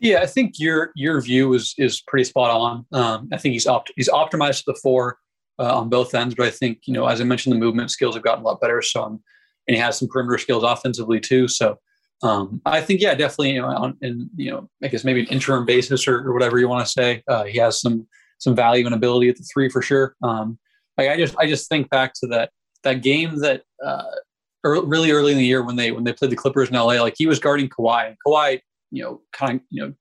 Yeah, 0.00 0.20
I 0.20 0.26
think 0.26 0.60
your 0.60 0.92
your 0.94 1.20
view 1.20 1.52
is 1.54 1.74
is 1.76 2.00
pretty 2.00 2.24
spot 2.24 2.50
on. 2.50 2.86
Um, 2.92 3.28
I 3.32 3.36
think 3.36 3.54
he's 3.54 3.66
opt- 3.66 3.92
he's 3.96 4.08
optimized 4.08 4.58
to 4.64 4.72
the 4.72 4.78
four 4.80 5.18
uh, 5.62 5.78
on 5.78 5.88
both 5.88 6.14
ends. 6.14 6.34
But 6.34 6.46
I 6.46 6.50
think, 6.50 6.80
you 6.86 6.92
know, 6.92 7.06
as 7.06 7.20
I 7.20 7.24
mentioned, 7.24 7.54
the 7.54 7.58
movement 7.58 7.90
skills 7.90 8.14
have 8.16 8.24
gotten 8.24 8.42
a 8.42 8.46
lot 8.46 8.60
better. 8.60 8.82
So, 8.82 9.04
um, 9.04 9.22
and 9.68 9.76
he 9.76 9.80
has 9.80 9.96
some 9.96 10.08
perimeter 10.08 10.38
skills 10.38 10.64
offensively 10.64 11.20
too. 11.20 11.46
So, 11.46 11.78
um, 12.24 12.60
I 12.66 12.80
think, 12.80 13.00
yeah, 13.00 13.14
definitely, 13.14 13.52
you 13.52 13.62
know, 13.62 13.68
on, 13.68 13.96
in, 14.02 14.28
you 14.36 14.50
know, 14.50 14.68
I 14.82 14.88
guess 14.88 15.04
maybe 15.04 15.20
an 15.20 15.26
interim 15.26 15.64
basis 15.64 16.08
or, 16.08 16.18
or 16.26 16.32
whatever 16.32 16.58
you 16.58 16.68
want 16.68 16.84
to 16.84 16.92
say, 16.92 17.22
uh, 17.28 17.44
he 17.44 17.58
has 17.58 17.80
some, 17.80 18.06
some 18.38 18.56
value 18.56 18.84
and 18.86 18.94
ability 18.94 19.28
at 19.28 19.36
the 19.36 19.44
three 19.52 19.68
for 19.68 19.82
sure. 19.82 20.16
Um, 20.22 20.58
like 20.98 21.08
I 21.08 21.16
just, 21.16 21.36
I 21.38 21.46
just 21.46 21.68
think 21.68 21.88
back 21.90 22.12
to 22.14 22.26
that, 22.28 22.50
that 22.82 23.02
game 23.02 23.38
that, 23.38 23.62
uh, 23.84 24.02
really 24.64 25.10
early 25.10 25.32
in 25.32 25.38
the 25.38 25.44
year 25.44 25.62
when 25.62 25.76
they, 25.76 25.90
when 25.90 26.04
they 26.04 26.12
played 26.12 26.30
the 26.30 26.36
Clippers 26.36 26.68
in 26.68 26.74
LA, 26.74 27.00
like 27.00 27.14
he 27.16 27.26
was 27.26 27.38
guarding 27.38 27.68
Kawhi 27.68 28.08
and 28.08 28.16
Kawhi, 28.26 28.60
you 28.90 29.02
know, 29.02 29.20
kind 29.32 29.60
of, 29.60 29.66
you 29.70 29.82
know, 29.82 29.94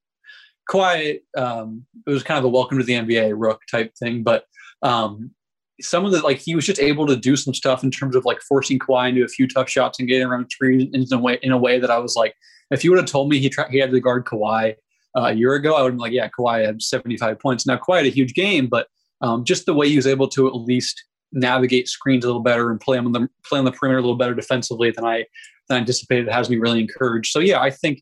Kawhi, 0.70 1.20
um, 1.38 1.86
it 2.06 2.12
was 2.12 2.24
kind 2.24 2.38
of 2.38 2.46
a 2.46 2.50
welcome 2.50 2.78
to 2.78 2.84
the 2.84 2.94
NBA 2.94 3.34
rook 3.36 3.62
type 3.70 3.94
thing, 3.96 4.22
but 4.24 4.46
um, 4.84 5.32
some 5.82 6.06
of 6.06 6.12
the 6.12 6.22
like 6.22 6.38
he 6.38 6.56
was 6.56 6.66
just 6.66 6.80
able 6.80 7.06
to 7.08 7.16
do 7.16 7.36
some 7.36 7.54
stuff 7.54 7.84
in 7.84 7.92
terms 7.92 8.16
of 8.16 8.26
like 8.26 8.42
forcing 8.42 8.80
Kawhi 8.80 9.10
into 9.10 9.24
a 9.24 9.28
few 9.28 9.48
tough 9.48 9.70
shots 9.70 10.00
and 10.00 10.08
getting 10.08 10.28
around 10.28 10.50
screens 10.52 10.90
in 10.94 11.06
a 11.12 11.22
way 11.22 11.40
in 11.42 11.52
a 11.52 11.58
way 11.58 11.80
that 11.80 11.92
I 11.92 11.98
was 11.98 12.16
like, 12.16 12.36
if 12.72 12.84
you 12.84 12.92
would 12.92 13.00
have 13.00 13.10
told 13.10 13.30
me 13.30 13.40
he 13.40 13.50
tried 13.50 13.72
he 13.72 13.80
had 13.80 13.92
to 13.92 14.00
guard 14.00 14.26
Kawhi 14.26 14.76
uh, 15.16 15.22
a 15.22 15.34
year 15.34 15.54
ago, 15.54 15.76
I 15.76 15.82
would 15.82 15.90
have 15.90 15.94
been 15.94 16.00
like, 16.00 16.14
yeah, 16.14 16.30
Kawhi 16.30 16.66
had 16.66 16.82
75 16.82 17.40
points. 17.40 17.66
Now 17.66 17.78
Kawhi 17.78 17.98
had 17.98 18.06
a 18.06 18.10
huge 18.10 18.34
game, 18.34 18.68
but 18.68 18.88
um, 19.22 19.44
just 19.44 19.66
the 19.66 19.74
way 19.74 19.90
he 19.90 19.96
was 19.96 20.08
able 20.08 20.28
to 20.30 20.48
at 20.48 20.56
least 20.56 21.04
navigate 21.34 21.88
screens 21.88 22.26
a 22.26 22.28
little 22.28 22.42
better 22.42 22.72
and 22.72 22.80
play 22.80 22.98
on 22.98 23.12
the 23.12 23.28
play 23.46 23.60
on 23.60 23.66
the 23.66 23.72
perimeter 23.72 24.00
a 24.00 24.02
little 24.02 24.18
better 24.18 24.34
defensively 24.36 24.92
than 24.92 25.06
I 25.06 25.26
than 25.68 25.78
I 25.78 25.80
anticipated 25.80 26.30
has 26.30 26.50
me 26.50 26.58
really 26.58 26.82
encouraged. 26.82 27.32
So 27.32 27.40
yeah, 27.40 27.62
I 27.62 27.70
think 27.70 28.02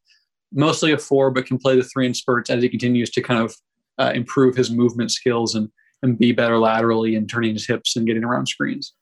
mostly 0.52 0.92
a 0.92 0.98
four, 0.98 1.32
but 1.32 1.46
can 1.46 1.58
play 1.58 1.76
the 1.76 1.84
three 1.84 2.06
in 2.06 2.14
spurts 2.14 2.50
as 2.50 2.64
he 2.64 2.70
continues 2.70 3.10
to 3.12 3.22
kind 3.22 3.42
of 3.42 3.56
uh, 4.00 4.12
improve 4.16 4.56
his 4.56 4.72
movement 4.72 5.12
skills 5.12 5.56
and 5.56 5.70
and 6.02 6.18
be 6.18 6.32
better 6.32 6.58
laterally 6.58 7.16
and 7.16 7.30
turning 7.30 7.54
his 7.54 7.68
hips 7.68 7.96
and 7.96 8.08
getting 8.08 8.24
around 8.24 8.48
screens. 8.48 8.94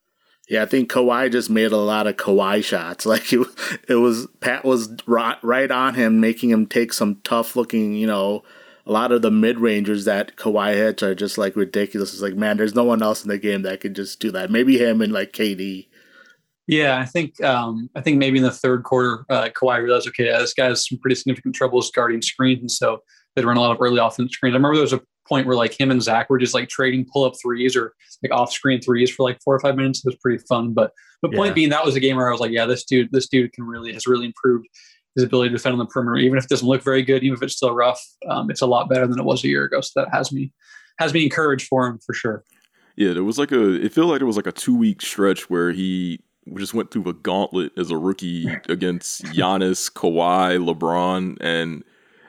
Yeah, 0.50 0.64
I 0.64 0.66
think 0.66 0.89
Kawhi 0.89 1.32
just 1.32 1.50
made 1.50 1.74
a 1.74 1.78
lot 1.78 2.08
of 2.08 2.16
Kawhi 2.16 2.64
shots. 2.64 3.06
Like 3.08 3.32
it, 3.34 3.45
it 3.88 3.95
was 3.95 4.28
Pat 4.39 4.64
was 4.64 4.89
right, 5.06 5.38
right 5.43 5.70
on 5.70 5.95
him, 5.95 6.20
making 6.20 6.50
him 6.50 6.66
take 6.66 6.93
some 6.93 7.20
tough 7.24 7.56
looking, 7.56 7.93
you 7.93 8.08
know, 8.08 8.43
a 8.86 8.91
lot 8.91 9.12
of 9.12 9.22
the 9.22 9.32
mid 9.32 9.60
rangers 9.60 10.06
that 10.06 10.38
Kawhi 10.38 10.74
hits 10.74 11.04
are 11.04 11.14
just 11.14 11.38
like 11.38 11.56
ridiculous. 11.56 12.14
It's 12.14 12.22
like, 12.22 12.36
man, 12.36 12.58
there's 12.58 12.76
no 12.76 12.86
one 12.86 13.04
else 13.04 13.24
in 13.24 13.30
the 13.30 13.38
game 13.38 13.64
that 13.64 13.82
can 13.82 13.93
just 13.93 14.20
do 14.20 14.32
that. 14.32 14.50
Maybe 14.50 14.78
him 14.78 15.02
and 15.02 15.12
like 15.12 15.34
KD. 15.34 15.88
Yeah, 16.68 16.98
I 16.98 17.06
think 17.06 17.41
um, 17.43 17.89
I 17.95 18.02
think 18.02 18.18
maybe 18.18 18.38
in 18.38 18.43
the 18.43 18.52
third 18.52 18.84
quarter, 18.84 19.26
uh, 19.30 19.50
Kawhi 19.50 19.84
realized, 19.84 20.08
okay, 20.10 20.26
this 20.26 20.54
guy 20.54 20.66
has 20.66 20.88
some 20.88 20.98
pretty 21.00 21.16
significant 21.16 21.56
troubles 21.56 21.91
guarding 21.91 22.22
screens, 22.22 22.60
and 22.60 22.72
so 22.72 23.02
they'd 23.36 23.45
run 23.45 23.58
a 23.58 23.62
lot 23.62 23.72
of 23.72 23.82
early 23.82 24.00
offense 24.00 24.34
screens. 24.34 24.54
I 24.54 24.58
remember 24.58 24.76
there 24.76 24.82
was 24.84 24.93
a 24.93 25.02
point 25.28 25.47
where 25.47 25.55
like 25.55 25.80
him 25.80 25.91
and 25.91 26.01
Zach 26.01 26.30
were 26.30 26.38
just 26.38 26.53
like 26.53 26.69
trading 26.69 27.05
pull 27.11 27.23
up 27.23 27.34
threes 27.41 27.75
or 27.75 27.93
like 28.23 28.32
off 28.32 28.51
screen 28.51 28.82
threes 28.82 29.11
for 29.11 29.23
like 29.23 29.39
four 29.43 29.55
or 29.55 29.59
five 29.59 29.75
minutes. 29.75 29.99
It 29.99 30.09
was 30.09 30.17
pretty 30.17 30.43
fun. 30.49 30.73
But 30.73 30.91
the 31.21 31.30
point 31.30 31.49
yeah. 31.49 31.53
being, 31.53 31.69
that 31.69 31.86
was 31.86 31.95
a 31.95 31.99
game 31.99 32.15
where 32.15 32.28
I 32.28 32.32
was 32.32 32.39
like, 32.39 32.51
yeah, 32.51 32.65
this 32.65 32.84
dude, 32.86 33.11
this 33.11 33.28
dude 33.28 33.53
can 33.53 33.65
really 33.65 33.93
has 33.93 34.07
really 34.07 34.28
improved 34.28 34.67
his 35.15 35.23
ability 35.23 35.49
to 35.49 35.57
defend 35.57 35.73
on 35.73 35.80
the 35.80 35.86
perimeter, 35.86 36.17
even 36.17 36.38
if 36.38 36.45
it 36.45 36.49
doesn't 36.49 36.67
look 36.67 36.84
very 36.84 37.01
good, 37.01 37.23
even 37.23 37.36
if 37.36 37.43
it's 37.43 37.55
still 37.55 37.73
rough. 37.73 38.01
Um, 38.30 38.51
it's 38.51 38.61
a 38.61 38.67
lot 38.67 38.89
better 38.89 39.07
than 39.07 39.19
it 39.19 39.25
was 39.25 39.43
a 39.43 39.47
year 39.47 39.65
ago. 39.65 39.82
So 39.82 39.99
that 40.01 40.13
has 40.13 40.32
me 40.32 40.51
has 40.99 41.13
me 41.13 41.23
encouraged 41.23 41.67
for 41.67 41.88
him 41.88 41.99
for 42.05 42.13
sure. 42.13 42.43
Yeah, 42.95 43.13
there 43.13 43.23
was 43.23 43.38
like 43.38 43.51
a. 43.51 43.73
It 43.84 43.93
felt 43.93 44.07
like 44.07 44.21
it 44.21 44.25
was 44.25 44.38
like 44.38 44.47
a 44.47 44.51
two 44.51 44.75
week 44.75 45.01
stretch 45.01 45.49
where 45.49 45.71
he 45.71 46.19
just 46.55 46.73
went 46.73 46.91
through 46.91 47.07
a 47.09 47.13
gauntlet 47.13 47.71
as 47.78 47.91
a 47.91 47.97
rookie 47.97 48.47
against 48.69 49.23
Giannis, 49.25 49.91
Kawhi, 49.91 50.57
LeBron, 50.63 51.38
and 51.41 51.84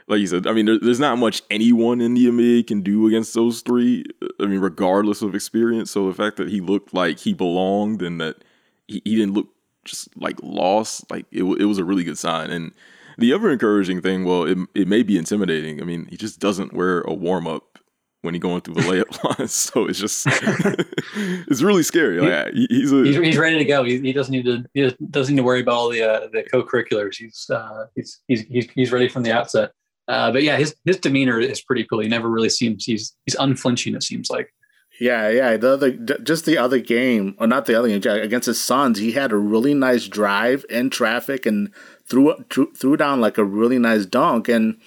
like 0.08 0.20
you 0.20 0.26
said, 0.26 0.46
I 0.46 0.52
mean, 0.52 0.66
there, 0.66 0.78
there's 0.78 1.00
not 1.00 1.18
much 1.18 1.42
anyone 1.50 2.00
in 2.00 2.14
the 2.14 2.26
NBA 2.26 2.66
can 2.66 2.80
do 2.80 3.06
against 3.06 3.34
those 3.34 3.60
three. 3.60 4.04
I 4.40 4.46
mean, 4.46 4.60
regardless 4.60 5.22
of 5.22 5.34
experience. 5.34 5.90
So 5.90 6.08
the 6.08 6.14
fact 6.14 6.36
that 6.38 6.48
he 6.48 6.60
looked 6.60 6.94
like 6.94 7.18
he 7.18 7.34
belonged 7.34 8.02
and 8.02 8.20
that 8.20 8.42
he, 8.86 9.02
he 9.04 9.16
didn't 9.16 9.34
look 9.34 9.48
just 9.84 10.08
like 10.16 10.38
lost, 10.42 11.10
like 11.10 11.26
it, 11.30 11.42
it 11.42 11.64
was 11.66 11.78
a 11.78 11.84
really 11.84 12.04
good 12.04 12.18
sign. 12.18 12.50
And 12.50 12.72
the 13.18 13.32
other 13.32 13.50
encouraging 13.50 14.00
thing, 14.00 14.24
well, 14.24 14.44
it, 14.44 14.58
it 14.74 14.88
may 14.88 15.02
be 15.02 15.18
intimidating. 15.18 15.80
I 15.82 15.84
mean, 15.84 16.06
he 16.06 16.16
just 16.16 16.40
doesn't 16.40 16.72
wear 16.72 17.00
a 17.02 17.12
warm 17.12 17.46
up 17.46 17.78
when 18.22 18.34
he's 18.34 18.40
going 18.40 18.60
through 18.62 18.74
the 18.74 18.80
layup 18.82 19.38
lines. 19.38 19.52
So 19.52 19.86
it's 19.86 19.98
just 19.98 20.26
it's 21.48 21.62
really 21.62 21.82
scary. 21.82 22.20
Like, 22.20 22.54
he, 22.54 22.66
he's, 22.70 22.92
a, 22.92 23.04
he's, 23.04 23.16
he's 23.16 23.38
ready 23.38 23.58
to 23.58 23.64
go. 23.64 23.84
He, 23.84 24.00
he, 24.00 24.12
doesn't 24.12 24.32
need 24.32 24.44
to 24.44 24.64
he 24.72 24.90
doesn't 25.10 25.34
need 25.34 25.40
to 25.40 25.44
worry 25.44 25.60
about 25.60 25.74
all 25.74 25.90
the 25.90 26.02
uh, 26.02 26.28
the 26.32 26.44
co-curriculars. 26.50 27.18
He's, 27.18 27.48
uh, 27.50 27.86
he's 27.94 28.20
he's 28.26 28.42
he's 28.42 28.70
he's 28.70 28.92
ready 28.92 29.08
from 29.08 29.22
the 29.22 29.32
outset. 29.32 29.72
Uh, 30.08 30.32
but 30.32 30.42
yeah, 30.42 30.56
his 30.56 30.74
his 30.84 30.96
demeanor 30.96 31.38
is 31.38 31.60
pretty 31.60 31.84
cool. 31.84 32.00
He 32.00 32.08
never 32.08 32.28
really 32.28 32.48
seems 32.48 32.84
he's 32.84 33.14
he's 33.26 33.36
unflinching. 33.38 33.94
It 33.94 34.02
seems 34.02 34.30
like. 34.30 34.52
Yeah, 35.00 35.28
yeah. 35.28 35.56
The 35.56 35.74
other, 35.74 35.90
just 35.92 36.44
the 36.44 36.58
other 36.58 36.80
game, 36.80 37.36
or 37.38 37.46
not 37.46 37.66
the 37.66 37.78
other 37.78 37.88
game, 37.88 38.20
against 38.20 38.46
his 38.46 38.60
Suns, 38.60 38.98
he 38.98 39.12
had 39.12 39.30
a 39.30 39.36
really 39.36 39.72
nice 39.72 40.08
drive 40.08 40.64
in 40.68 40.90
traffic 40.90 41.46
and 41.46 41.72
threw 42.06 42.34
threw 42.50 42.96
down 42.96 43.20
like 43.20 43.38
a 43.38 43.44
really 43.44 43.78
nice 43.78 44.06
dunk. 44.06 44.48
And 44.48 44.80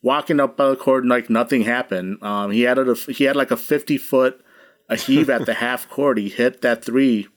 walking 0.00 0.40
up 0.40 0.56
the 0.56 0.76
court 0.76 1.04
like 1.04 1.28
nothing 1.28 1.62
happened. 1.62 2.22
Um, 2.22 2.50
he 2.50 2.62
had 2.62 2.78
a 2.78 2.94
he 2.94 3.24
had 3.24 3.36
like 3.36 3.50
a 3.50 3.56
fifty 3.56 3.98
foot 3.98 4.42
a 4.88 4.96
heave 4.96 5.28
at 5.28 5.46
the 5.46 5.54
half 5.64 5.88
court. 5.88 6.18
He 6.18 6.28
hit 6.28 6.62
that 6.62 6.84
three. 6.84 7.28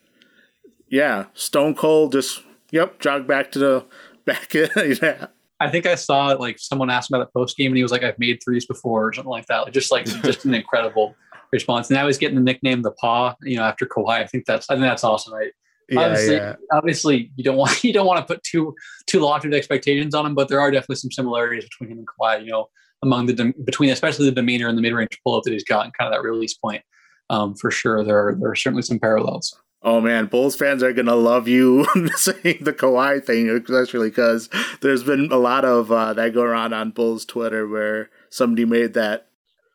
Yeah, 0.87 1.25
Stone 1.33 1.75
Cold 1.75 2.13
just 2.13 2.43
yep 2.71 2.99
jogged 2.99 3.27
back 3.27 3.51
to 3.53 3.59
the 3.59 3.85
back 4.25 4.53
yeah. 4.53 5.27
I 5.61 5.69
think 5.69 5.85
I 5.85 5.95
saw 5.95 6.27
like 6.27 6.57
someone 6.57 6.89
asked 6.89 7.11
about 7.11 7.19
the 7.19 7.31
post 7.39 7.55
game 7.55 7.67
and 7.67 7.77
he 7.77 7.83
was 7.83 7.91
like, 7.91 8.03
"I've 8.03 8.17
made 8.17 8.39
threes 8.43 8.65
before" 8.65 9.07
or 9.07 9.13
something 9.13 9.29
like 9.29 9.45
that. 9.45 9.59
Like, 9.59 9.73
just 9.73 9.91
like 9.91 10.05
just 10.23 10.43
an 10.45 10.53
incredible 10.53 11.15
response. 11.51 11.89
And 11.89 11.97
now 11.97 12.07
he's 12.07 12.17
getting 12.17 12.35
the 12.35 12.43
nickname 12.43 12.81
the 12.81 12.91
Paw. 12.91 13.35
You 13.43 13.57
know, 13.57 13.63
after 13.63 13.85
Kawhi, 13.85 14.21
I 14.21 14.25
think 14.25 14.45
that's 14.45 14.69
I 14.69 14.73
think 14.73 14.83
that's 14.83 15.03
awesome. 15.03 15.33
Right? 15.33 15.51
Yeah, 15.89 15.99
obviously, 15.99 16.35
yeah. 16.35 16.55
obviously, 16.71 17.31
you 17.35 17.43
don't 17.43 17.57
want 17.57 17.83
you 17.83 17.93
don't 17.93 18.07
want 18.07 18.25
to 18.25 18.33
put 18.33 18.43
too 18.43 18.73
too 19.07 19.19
lofty 19.19 19.53
expectations 19.53 20.15
on 20.15 20.25
him, 20.25 20.35
but 20.35 20.47
there 20.47 20.59
are 20.59 20.71
definitely 20.71 20.95
some 20.95 21.11
similarities 21.11 21.65
between 21.65 21.91
him 21.91 21.99
and 21.99 22.07
Kawhi. 22.07 22.43
You 22.43 22.51
know, 22.51 22.67
among 23.03 23.27
the 23.27 23.53
between 23.63 23.91
especially 23.91 24.25
the 24.25 24.31
demeanor 24.31 24.67
and 24.67 24.77
the 24.77 24.81
mid 24.81 24.93
range 24.93 25.19
pull 25.23 25.35
up 25.35 25.43
that 25.43 25.53
he's 25.53 25.63
got, 25.63 25.85
and 25.85 25.93
kind 25.93 26.11
of 26.11 26.17
that 26.17 26.27
release 26.27 26.55
point. 26.55 26.83
Um, 27.29 27.55
for 27.55 27.71
sure, 27.71 28.03
there 28.03 28.27
are 28.27 28.35
there 28.35 28.51
are 28.51 28.55
certainly 28.55 28.81
some 28.81 28.99
parallels. 28.99 29.55
Oh 29.83 29.99
man, 29.99 30.27
Bulls 30.27 30.55
fans 30.55 30.83
are 30.83 30.93
gonna 30.93 31.15
love 31.15 31.47
you 31.47 31.85
saying 32.15 32.59
the 32.61 32.73
Kawhi 32.73 33.23
thing, 33.23 33.49
especially 33.49 34.09
because 34.09 34.49
there's 34.81 35.03
been 35.03 35.31
a 35.31 35.37
lot 35.37 35.65
of 35.65 35.91
uh, 35.91 36.13
that 36.13 36.33
go 36.33 36.43
around 36.43 36.73
on 36.73 36.91
Bulls 36.91 37.25
Twitter 37.25 37.67
where 37.67 38.09
somebody 38.29 38.65
made 38.65 38.93
that. 38.93 39.27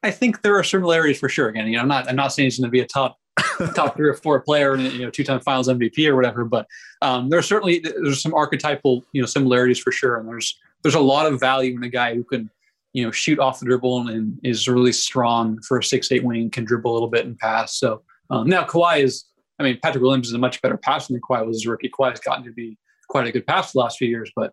I 0.02 0.12
think 0.12 0.42
there 0.42 0.56
are 0.56 0.62
similarities 0.62 1.18
for 1.18 1.28
sure. 1.28 1.48
Again, 1.48 1.66
you 1.66 1.76
know, 1.76 1.82
I'm 1.82 1.88
not 1.88 2.08
I'm 2.08 2.16
not 2.16 2.32
saying 2.32 2.46
he's 2.46 2.58
going 2.58 2.68
to 2.68 2.70
be 2.70 2.80
a 2.80 2.86
top 2.86 3.18
top 3.74 3.96
three 3.96 4.08
or 4.08 4.14
four 4.14 4.40
player 4.40 4.74
and 4.74 4.82
you 4.92 5.04
know 5.04 5.10
two 5.10 5.24
time 5.24 5.40
Finals 5.40 5.68
MVP 5.68 6.08
or 6.08 6.16
whatever. 6.16 6.44
But 6.44 6.66
um, 7.02 7.28
there's 7.28 7.46
certainly 7.46 7.80
there's 7.80 8.22
some 8.22 8.34
archetypal 8.34 9.04
you 9.12 9.20
know 9.20 9.26
similarities 9.26 9.78
for 9.78 9.92
sure, 9.92 10.16
and 10.16 10.28
there's 10.28 10.56
there's 10.82 10.94
a 10.94 11.00
lot 11.00 11.30
of 11.30 11.40
value 11.40 11.76
in 11.76 11.82
a 11.82 11.88
guy 11.88 12.14
who 12.14 12.24
can 12.24 12.48
you 12.92 13.04
know 13.04 13.10
shoot 13.10 13.38
off 13.38 13.60
the 13.60 13.66
dribble 13.66 14.08
and, 14.08 14.38
is 14.42 14.68
really 14.68 14.92
strong 14.92 15.60
for 15.62 15.78
a 15.78 15.84
six 15.84 16.10
eight 16.12 16.24
wing, 16.24 16.50
can 16.50 16.64
dribble 16.64 16.90
a 16.90 16.94
little 16.94 17.10
bit 17.10 17.26
and 17.26 17.36
pass. 17.38 17.76
So 17.78 18.02
um, 18.30 18.48
now 18.48 18.64
Kawhi 18.64 19.02
is, 19.02 19.24
I 19.58 19.62
mean, 19.62 19.78
Patrick 19.82 20.02
Williams 20.02 20.28
is 20.28 20.34
a 20.34 20.38
much 20.38 20.60
better 20.62 20.76
passer 20.76 21.12
than 21.12 21.22
Kawhi 21.22 21.46
was 21.46 21.56
as 21.56 21.66
a 21.66 21.70
rookie. 21.70 21.90
Has 21.98 22.20
gotten 22.20 22.44
to 22.44 22.52
be 22.52 22.76
quite 23.08 23.26
a 23.26 23.32
good 23.32 23.46
passer 23.46 23.70
the 23.74 23.80
last 23.80 23.98
few 23.98 24.08
years, 24.08 24.30
but 24.36 24.52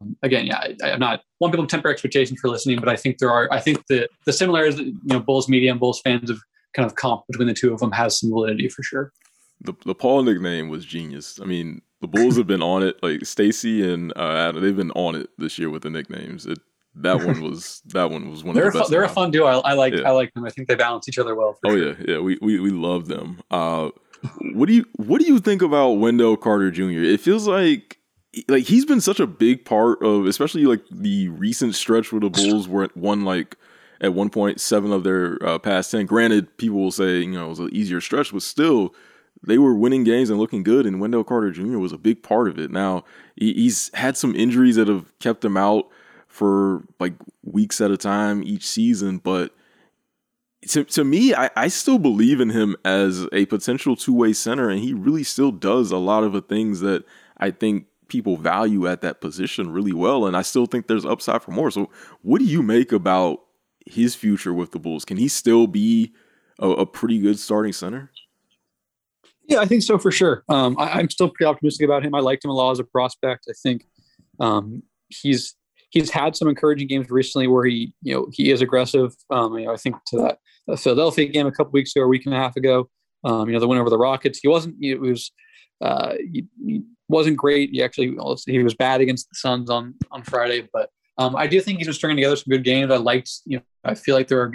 um, 0.00 0.16
again, 0.22 0.46
yeah, 0.46 0.74
I, 0.82 0.90
am 0.90 1.00
not 1.00 1.22
want 1.40 1.52
people 1.52 1.66
temper 1.66 1.88
expectations 1.88 2.40
for 2.40 2.48
listening, 2.48 2.78
but 2.78 2.88
I 2.88 2.96
think 2.96 3.18
there 3.18 3.30
are. 3.30 3.48
I 3.50 3.60
think 3.60 3.86
the 3.88 4.08
the 4.26 4.32
similarities, 4.32 4.76
that 4.76 4.86
you 4.86 5.00
know, 5.06 5.20
Bulls 5.20 5.48
media 5.48 5.70
and 5.70 5.80
Bulls 5.80 6.00
fans 6.00 6.28
have 6.28 6.38
kind 6.74 6.86
of 6.86 6.94
comp 6.96 7.22
between 7.28 7.48
the 7.48 7.54
two 7.54 7.72
of 7.72 7.80
them 7.80 7.92
has 7.92 8.18
some 8.18 8.30
validity 8.30 8.68
for 8.68 8.82
sure. 8.82 9.12
The 9.60 9.74
the 9.84 9.94
Paw 9.94 10.22
nickname 10.22 10.68
was 10.68 10.84
genius. 10.84 11.40
I 11.40 11.44
mean, 11.44 11.82
the 12.00 12.08
Bulls 12.08 12.36
have 12.36 12.46
been 12.46 12.62
on 12.62 12.82
it. 12.82 12.96
Like 13.02 13.24
Stacey 13.24 13.88
and 13.90 14.12
uh, 14.16 14.48
Adam, 14.48 14.62
they've 14.62 14.76
been 14.76 14.90
on 14.92 15.14
it 15.14 15.30
this 15.38 15.58
year 15.58 15.70
with 15.70 15.82
the 15.82 15.90
nicknames. 15.90 16.46
It 16.46 16.58
that 16.96 17.24
one 17.24 17.42
was 17.42 17.82
that 17.86 18.10
one 18.10 18.30
was 18.30 18.44
one 18.44 18.54
they're 18.54 18.68
of 18.68 18.72
the 18.72 18.80
best. 18.80 18.88
Fun, 18.88 18.92
they're 18.92 19.04
a 19.04 19.08
fun 19.08 19.30
duo. 19.30 19.46
I, 19.46 19.70
I 19.70 19.72
like 19.74 19.94
yeah. 19.94 20.08
I 20.08 20.10
like 20.10 20.32
them. 20.34 20.44
I 20.44 20.50
think 20.50 20.68
they 20.68 20.74
balance 20.74 21.08
each 21.08 21.18
other 21.18 21.34
well. 21.34 21.58
oh 21.64 21.70
sure. 21.70 21.88
yeah, 21.88 21.94
yeah. 22.06 22.18
We 22.18 22.38
we 22.40 22.60
we 22.60 22.70
love 22.70 23.08
them. 23.08 23.40
Uh, 23.50 23.90
what 24.52 24.66
do 24.66 24.74
you 24.74 24.84
what 24.96 25.20
do 25.20 25.26
you 25.26 25.38
think 25.38 25.62
about 25.62 25.92
Wendell 25.92 26.36
Carter 26.36 26.70
Jr.? 26.70 27.02
It 27.02 27.20
feels 27.20 27.46
like 27.46 27.98
like 28.48 28.64
he's 28.64 28.84
been 28.84 29.00
such 29.00 29.20
a 29.20 29.26
big 29.26 29.64
part 29.64 30.02
of, 30.02 30.26
especially 30.26 30.64
like 30.64 30.82
the 30.90 31.28
recent 31.28 31.74
stretch 31.74 32.12
where 32.12 32.20
the 32.20 32.30
Bulls 32.30 32.68
were 32.68 32.84
at 32.84 32.96
one 32.96 33.24
like 33.24 33.56
at 34.00 34.14
one 34.14 34.30
point 34.30 34.60
seven 34.60 34.92
of 34.92 35.04
their 35.04 35.38
uh, 35.46 35.58
past 35.58 35.90
ten. 35.90 36.06
Granted, 36.06 36.56
people 36.58 36.78
will 36.78 36.92
say 36.92 37.20
you 37.20 37.32
know 37.32 37.46
it 37.46 37.50
was 37.50 37.58
an 37.58 37.70
easier 37.72 38.00
stretch, 38.00 38.32
but 38.32 38.42
still 38.42 38.94
they 39.44 39.58
were 39.58 39.74
winning 39.74 40.04
games 40.04 40.30
and 40.30 40.38
looking 40.38 40.62
good. 40.62 40.86
And 40.86 41.00
Wendell 41.00 41.24
Carter 41.24 41.50
Jr. 41.50 41.78
was 41.78 41.92
a 41.92 41.98
big 41.98 42.22
part 42.22 42.48
of 42.48 42.58
it. 42.58 42.70
Now 42.70 43.04
he's 43.36 43.90
had 43.94 44.16
some 44.16 44.36
injuries 44.36 44.76
that 44.76 44.88
have 44.88 45.06
kept 45.18 45.44
him 45.44 45.56
out 45.56 45.88
for 46.32 46.82
like 46.98 47.12
weeks 47.44 47.80
at 47.82 47.90
a 47.90 47.96
time 47.98 48.42
each 48.42 48.66
season, 48.66 49.18
but 49.18 49.54
to, 50.68 50.84
to 50.84 51.04
me, 51.04 51.34
I, 51.34 51.50
I 51.56 51.68
still 51.68 51.98
believe 51.98 52.40
in 52.40 52.48
him 52.50 52.74
as 52.84 53.26
a 53.32 53.44
potential 53.46 53.96
two 53.96 54.14
way 54.14 54.32
center, 54.32 54.70
and 54.70 54.80
he 54.80 54.94
really 54.94 55.24
still 55.24 55.52
does 55.52 55.90
a 55.90 55.98
lot 55.98 56.24
of 56.24 56.32
the 56.32 56.40
things 56.40 56.80
that 56.80 57.04
I 57.36 57.50
think 57.50 57.86
people 58.08 58.38
value 58.38 58.86
at 58.86 59.02
that 59.02 59.20
position 59.20 59.72
really 59.72 59.92
well. 59.92 60.26
And 60.26 60.34
I 60.36 60.42
still 60.42 60.66
think 60.66 60.86
there's 60.86 61.04
upside 61.04 61.42
for 61.42 61.50
more. 61.50 61.70
So, 61.70 61.90
what 62.22 62.38
do 62.38 62.44
you 62.44 62.62
make 62.62 62.92
about 62.92 63.40
his 63.84 64.14
future 64.14 64.54
with 64.54 64.72
the 64.72 64.78
Bulls? 64.78 65.04
Can 65.04 65.18
he 65.18 65.28
still 65.28 65.66
be 65.66 66.14
a, 66.58 66.68
a 66.68 66.86
pretty 66.86 67.18
good 67.18 67.38
starting 67.38 67.72
center? 67.72 68.10
Yeah, 69.48 69.58
I 69.58 69.66
think 69.66 69.82
so 69.82 69.98
for 69.98 70.10
sure. 70.10 70.44
Um, 70.48 70.76
I, 70.78 71.00
am 71.00 71.10
still 71.10 71.28
pretty 71.28 71.50
optimistic 71.50 71.84
about 71.84 72.04
him. 72.04 72.14
I 72.14 72.20
liked 72.20 72.44
him 72.44 72.50
a 72.50 72.54
lot 72.54 72.70
as 72.70 72.78
a 72.78 72.84
prospect. 72.84 73.46
I 73.50 73.52
think 73.60 73.84
um, 74.38 74.84
he's 75.08 75.56
he's 75.92 76.10
had 76.10 76.34
some 76.34 76.48
encouraging 76.48 76.88
games 76.88 77.10
recently 77.10 77.46
where 77.46 77.64
he 77.64 77.94
you 78.02 78.14
know 78.14 78.28
he 78.32 78.50
is 78.50 78.60
aggressive. 78.60 79.14
Um, 79.30 79.56
you 79.56 79.66
know, 79.66 79.72
I 79.72 79.76
think 79.76 79.96
to 80.08 80.16
that, 80.18 80.78
Philadelphia 80.78 81.26
game 81.26 81.46
a 81.46 81.52
couple 81.52 81.72
weeks 81.72 81.94
ago, 81.94 82.04
a 82.04 82.08
week 82.08 82.26
and 82.26 82.34
a 82.34 82.38
half 82.38 82.56
ago. 82.56 82.88
Um, 83.24 83.48
you 83.48 83.54
know, 83.54 83.60
the 83.60 83.68
win 83.68 83.78
over 83.78 83.90
the 83.90 83.98
Rockets. 83.98 84.40
He 84.40 84.48
wasn't. 84.48 84.76
It 84.80 85.00
was. 85.00 85.30
Uh, 85.80 86.14
he, 86.18 86.46
he, 86.64 86.82
wasn't 87.08 87.36
great. 87.36 87.68
He 87.72 87.82
actually 87.82 88.16
he 88.46 88.62
was 88.62 88.74
bad 88.74 89.02
against 89.02 89.28
the 89.28 89.34
Suns 89.34 89.68
on 89.68 89.94
on 90.10 90.22
Friday, 90.22 90.66
but 90.72 90.88
um, 91.18 91.36
I 91.36 91.46
do 91.46 91.60
think 91.60 91.78
he's 91.78 91.94
stringing 91.94 92.16
together 92.16 92.36
some 92.36 92.50
good 92.50 92.64
games. 92.64 92.90
I 92.90 92.96
liked, 92.96 93.30
you 93.44 93.58
know, 93.58 93.62
I 93.84 93.94
feel 93.94 94.16
like 94.16 94.28
there 94.28 94.40
are. 94.40 94.52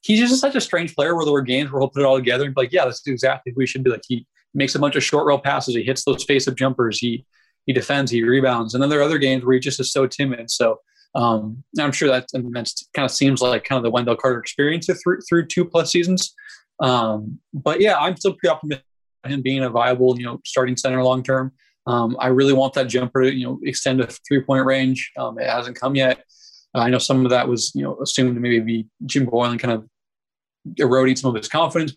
He's 0.00 0.18
just 0.18 0.40
such 0.40 0.56
a 0.56 0.60
strange 0.60 0.96
player 0.96 1.14
where 1.14 1.24
there 1.24 1.32
were 1.32 1.42
games 1.42 1.70
where 1.70 1.80
he'll 1.80 1.90
put 1.90 2.00
it 2.00 2.06
all 2.06 2.16
together 2.16 2.46
and 2.46 2.54
be 2.54 2.62
like, 2.62 2.72
yeah, 2.72 2.84
let's 2.84 3.02
do 3.02 3.12
exactly 3.12 3.52
what 3.52 3.58
we 3.58 3.66
should 3.66 3.84
be. 3.84 3.90
Like 3.90 4.02
he 4.08 4.26
makes 4.54 4.74
a 4.74 4.78
bunch 4.78 4.96
of 4.96 5.04
short 5.04 5.26
rail 5.26 5.38
passes, 5.38 5.76
he 5.76 5.82
hits 5.82 6.04
those 6.04 6.24
face 6.24 6.48
up 6.48 6.56
jumpers, 6.56 6.98
he 6.98 7.24
he 7.70 7.72
defends, 7.72 8.10
he 8.10 8.24
rebounds, 8.24 8.74
and 8.74 8.82
then 8.82 8.90
there 8.90 8.98
are 8.98 9.04
other 9.04 9.16
games 9.18 9.44
where 9.44 9.54
he 9.54 9.60
just 9.60 9.78
is 9.78 9.92
so 9.92 10.04
timid. 10.04 10.50
So 10.50 10.80
um, 11.14 11.62
I'm 11.78 11.92
sure 11.92 12.08
that 12.08 12.26
kind 12.32 13.04
of 13.04 13.12
seems 13.12 13.40
like 13.40 13.62
kind 13.62 13.76
of 13.76 13.84
the 13.84 13.92
Wendell 13.92 14.16
Carter 14.16 14.40
experience 14.40 14.90
through 15.04 15.20
through 15.28 15.46
two 15.46 15.64
plus 15.64 15.92
seasons. 15.92 16.34
Um, 16.80 17.38
but 17.54 17.80
yeah, 17.80 17.96
I'm 17.96 18.16
still 18.16 18.32
pretty 18.32 18.52
optimistic 18.52 18.84
about 19.22 19.32
him 19.32 19.42
being 19.42 19.62
a 19.62 19.70
viable, 19.70 20.18
you 20.18 20.24
know, 20.24 20.40
starting 20.44 20.76
center 20.76 21.00
long 21.04 21.22
term. 21.22 21.52
Um, 21.86 22.16
I 22.18 22.26
really 22.26 22.54
want 22.54 22.74
that 22.74 22.88
jumper 22.88 23.22
to 23.22 23.32
you 23.32 23.46
know 23.46 23.60
extend 23.62 24.00
to 24.00 24.08
three 24.26 24.42
point 24.42 24.66
range. 24.66 25.12
Um, 25.16 25.38
it 25.38 25.48
hasn't 25.48 25.78
come 25.78 25.94
yet. 25.94 26.24
Uh, 26.74 26.80
I 26.80 26.90
know 26.90 26.98
some 26.98 27.24
of 27.24 27.30
that 27.30 27.46
was 27.46 27.70
you 27.72 27.84
know 27.84 28.00
assumed 28.02 28.34
to 28.34 28.40
maybe 28.40 28.58
be 28.58 28.88
Jim 29.06 29.26
Boylen 29.26 29.60
kind 29.60 29.74
of 29.74 29.86
eroding 30.76 31.14
some 31.14 31.30
of 31.30 31.36
his 31.36 31.46
confidence, 31.46 31.94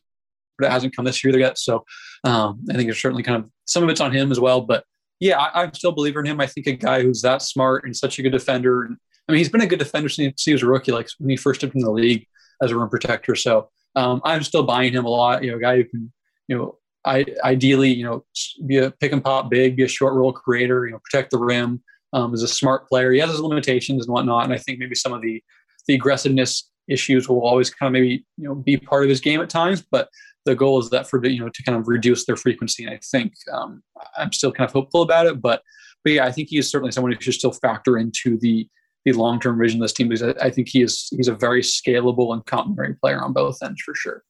but 0.60 0.68
it 0.68 0.72
hasn't 0.72 0.96
come 0.96 1.06
this 1.06 1.24
year 1.24 1.36
yet. 1.40 1.58
So 1.58 1.84
um, 2.26 2.64
I 2.70 2.76
think 2.76 2.92
it's 2.92 3.02
certainly 3.02 3.24
kind 3.24 3.44
of 3.44 3.50
some 3.66 3.82
of 3.82 3.90
it's 3.90 4.02
on 4.02 4.12
him 4.12 4.32
as 4.32 4.40
well. 4.40 4.62
But 4.62 4.84
yeah, 5.24 5.40
I, 5.40 5.64
am 5.64 5.74
still 5.74 5.92
a 5.92 5.96
believer 5.96 6.20
in 6.20 6.26
him. 6.26 6.42
I 6.42 6.48
think 6.48 6.68
a 6.68 6.74
guy 6.74 7.02
who's 7.02 7.22
that 7.22 7.42
smart 7.42 7.86
and 7.86 7.96
such 7.96 8.20
a 8.20 8.22
good 8.22 8.34
defender, 8.34 8.90
I 9.28 9.32
mean, 9.32 9.38
he's 9.38 9.48
been 9.48 9.62
a 9.62 9.66
good 9.66 9.80
defender 9.80 10.10
since 10.10 10.44
he 10.44 10.52
was 10.52 10.64
a 10.64 10.68
rookie, 10.68 10.92
like 10.92 11.08
when 11.18 11.30
he 11.30 11.38
first 11.38 11.64
in 11.64 11.72
the 11.76 11.92
league 11.92 12.28
as 12.62 12.72
a 12.72 12.78
rim 12.78 12.90
protector. 12.90 13.34
So 13.34 13.70
um, 13.96 14.20
I'm 14.26 14.44
still 14.44 14.64
buying 14.64 14.92
him 14.92 15.06
a 15.06 15.10
lot. 15.10 15.42
You 15.42 15.52
know, 15.52 15.58
a 15.58 15.62
guy 15.62 15.78
who 15.78 15.86
can, 15.86 16.12
you 16.50 16.58
know, 16.58 16.78
I 17.06 17.26
ideally, 17.42 17.94
you 17.94 18.04
know, 18.04 18.26
be 18.66 18.80
a 18.80 18.92
pick 18.92 19.14
and 19.14 19.24
pop 19.24 19.50
big, 19.50 19.78
be 19.78 19.84
a 19.84 19.88
short 19.88 20.14
roll 20.14 20.34
creator, 20.34 20.86
you 20.86 20.92
know, 20.92 21.00
protect 21.10 21.32
the 21.32 21.38
rim. 21.38 21.82
Um, 22.12 22.34
is 22.34 22.44
a 22.44 22.48
smart 22.48 22.88
player. 22.88 23.12
He 23.12 23.20
has 23.20 23.32
his 23.32 23.40
limitations 23.40 24.06
and 24.06 24.14
whatnot, 24.14 24.44
and 24.44 24.54
I 24.54 24.58
think 24.58 24.78
maybe 24.78 24.94
some 24.94 25.14
of 25.14 25.22
the 25.24 25.42
the 25.88 25.96
aggressiveness 25.96 26.70
issues 26.88 27.28
will 27.28 27.42
always 27.42 27.72
kind 27.72 27.88
of 27.88 27.94
maybe 27.94 28.24
you 28.38 28.48
know 28.48 28.54
be 28.54 28.78
part 28.78 29.04
of 29.04 29.10
his 29.10 29.20
game 29.20 29.42
at 29.42 29.50
times. 29.50 29.84
But 29.90 30.10
the 30.46 30.56
goal 30.56 30.80
is 30.80 30.90
that 30.90 31.10
for 31.10 31.26
you 31.26 31.40
know 31.40 31.50
to 31.50 31.64
kind 31.64 31.78
of 31.78 31.88
reduce 31.88 32.26
their 32.26 32.36
frequency. 32.36 32.84
And 32.84 32.94
I 32.94 33.00
think 33.04 33.34
um, 33.52 33.84
I'm 34.18 34.32
still 34.32 34.52
kind 34.52 34.68
of 34.68 34.74
hopeful 34.74 35.02
about 35.02 35.26
it. 35.26 35.42
But 35.42 35.62
but 36.04 36.14
yeah, 36.14 36.26
I 36.26 36.32
think 36.32 36.50
he 36.50 36.58
is 36.58 36.70
certainly 36.70 36.92
someone 36.92 37.12
who 37.12 37.22
should 37.22 37.34
still 37.34 37.54
factor 37.54 37.98
into 37.98 38.38
the 38.40 38.68
the 39.06 39.14
long 39.14 39.40
term 39.40 39.60
vision 39.60 39.82
of 39.82 39.86
this 39.86 39.94
team 39.94 40.10
because 40.10 40.24
I, 40.24 40.46
I 40.48 40.50
think 40.50 40.70
he 40.70 40.82
is 40.82 41.08
he's 41.16 41.28
a 41.28 41.36
very 41.36 41.62
scalable 41.62 42.34
and 42.34 42.46
complementary 42.46 42.96
player 42.96 43.22
on 43.22 43.34
both 43.34 43.62
ends 43.64 43.82
for 43.82 43.94
sure. 43.96 44.24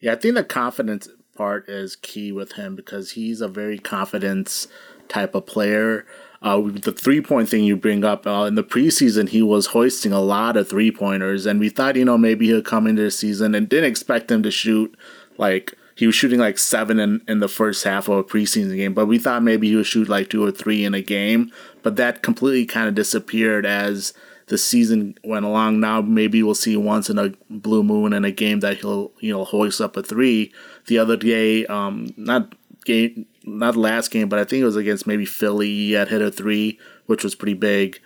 Yeah, 0.00 0.12
I 0.12 0.16
think 0.16 0.34
the 0.34 0.44
confidence 0.44 1.08
part 1.36 1.68
is 1.68 1.96
key 1.96 2.32
with 2.32 2.52
him 2.52 2.76
because 2.76 3.12
he's 3.12 3.40
a 3.40 3.48
very 3.48 3.78
confidence 3.78 4.68
type 5.08 5.34
of 5.34 5.46
player. 5.46 6.06
Uh, 6.44 6.60
the 6.60 6.92
three 6.92 7.22
point 7.22 7.48
thing 7.48 7.64
you 7.64 7.74
bring 7.74 8.04
up 8.04 8.26
uh, 8.26 8.44
in 8.44 8.54
the 8.54 8.62
preseason, 8.62 9.30
he 9.30 9.40
was 9.40 9.66
hoisting 9.68 10.12
a 10.12 10.20
lot 10.20 10.58
of 10.58 10.68
three 10.68 10.90
pointers, 10.92 11.46
and 11.46 11.58
we 11.58 11.70
thought, 11.70 11.96
you 11.96 12.04
know, 12.04 12.18
maybe 12.18 12.46
he'll 12.46 12.60
come 12.60 12.86
into 12.86 13.00
the 13.00 13.10
season 13.10 13.54
and 13.54 13.66
didn't 13.66 13.90
expect 13.90 14.30
him 14.30 14.42
to 14.42 14.50
shoot 14.50 14.94
like 15.38 15.74
he 15.94 16.06
was 16.06 16.14
shooting 16.14 16.38
like 16.38 16.58
seven 16.58 17.00
in, 17.00 17.22
in 17.26 17.38
the 17.38 17.48
first 17.48 17.84
half 17.84 18.08
of 18.08 18.18
a 18.18 18.24
preseason 18.24 18.76
game, 18.76 18.92
but 18.92 19.06
we 19.06 19.16
thought 19.18 19.42
maybe 19.42 19.68
he 19.68 19.76
would 19.76 19.86
shoot 19.86 20.06
like 20.06 20.28
two 20.28 20.44
or 20.44 20.50
three 20.50 20.84
in 20.84 20.92
a 20.92 21.00
game, 21.00 21.50
but 21.82 21.96
that 21.96 22.22
completely 22.22 22.66
kind 22.66 22.88
of 22.88 22.94
disappeared 22.94 23.64
as 23.64 24.12
the 24.48 24.58
season 24.58 25.16
went 25.24 25.46
along. 25.46 25.80
Now 25.80 26.02
maybe 26.02 26.42
we'll 26.42 26.54
see 26.54 26.76
once 26.76 27.08
in 27.08 27.18
a 27.18 27.32
blue 27.48 27.82
moon 27.82 28.12
in 28.12 28.24
a 28.24 28.30
game 28.30 28.60
that 28.60 28.78
he'll 28.78 29.12
you 29.20 29.32
know 29.32 29.44
hoist 29.44 29.80
up 29.80 29.96
a 29.96 30.02
three. 30.02 30.52
The 30.88 30.98
other 30.98 31.16
day, 31.16 31.64
um, 31.66 32.12
not 32.18 32.54
game, 32.84 33.24
not 33.44 33.76
last 33.76 34.10
game, 34.10 34.28
but 34.28 34.38
I 34.38 34.44
think 34.44 34.62
it 34.62 34.66
was 34.66 34.76
against 34.76 35.06
maybe 35.06 35.24
Philly. 35.24 35.68
He 35.68 35.92
had 35.92 36.08
hit 36.08 36.22
a 36.22 36.30
three, 36.30 36.78
which 37.06 37.22
was 37.22 37.34
pretty 37.34 37.54
big. 37.54 38.00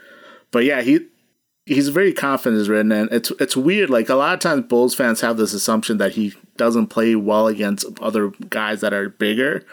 But 0.50 0.64
yeah, 0.64 0.82
he 0.82 1.06
he's 1.66 1.88
very 1.88 2.12
confident 2.12 2.60
as 2.60 2.68
written, 2.68 2.92
and 2.92 3.12
it's 3.12 3.30
it's 3.38 3.56
weird. 3.56 3.90
Like 3.90 4.08
a 4.08 4.14
lot 4.14 4.34
of 4.34 4.40
times, 4.40 4.66
Bulls 4.66 4.94
fans 4.94 5.20
have 5.20 5.36
this 5.36 5.52
assumption 5.52 5.98
that 5.98 6.12
he 6.12 6.34
doesn't 6.56 6.88
play 6.88 7.14
well 7.14 7.46
against 7.46 7.86
other 8.00 8.30
guys 8.50 8.80
that 8.80 8.92
are 8.92 9.08
bigger. 9.08 9.64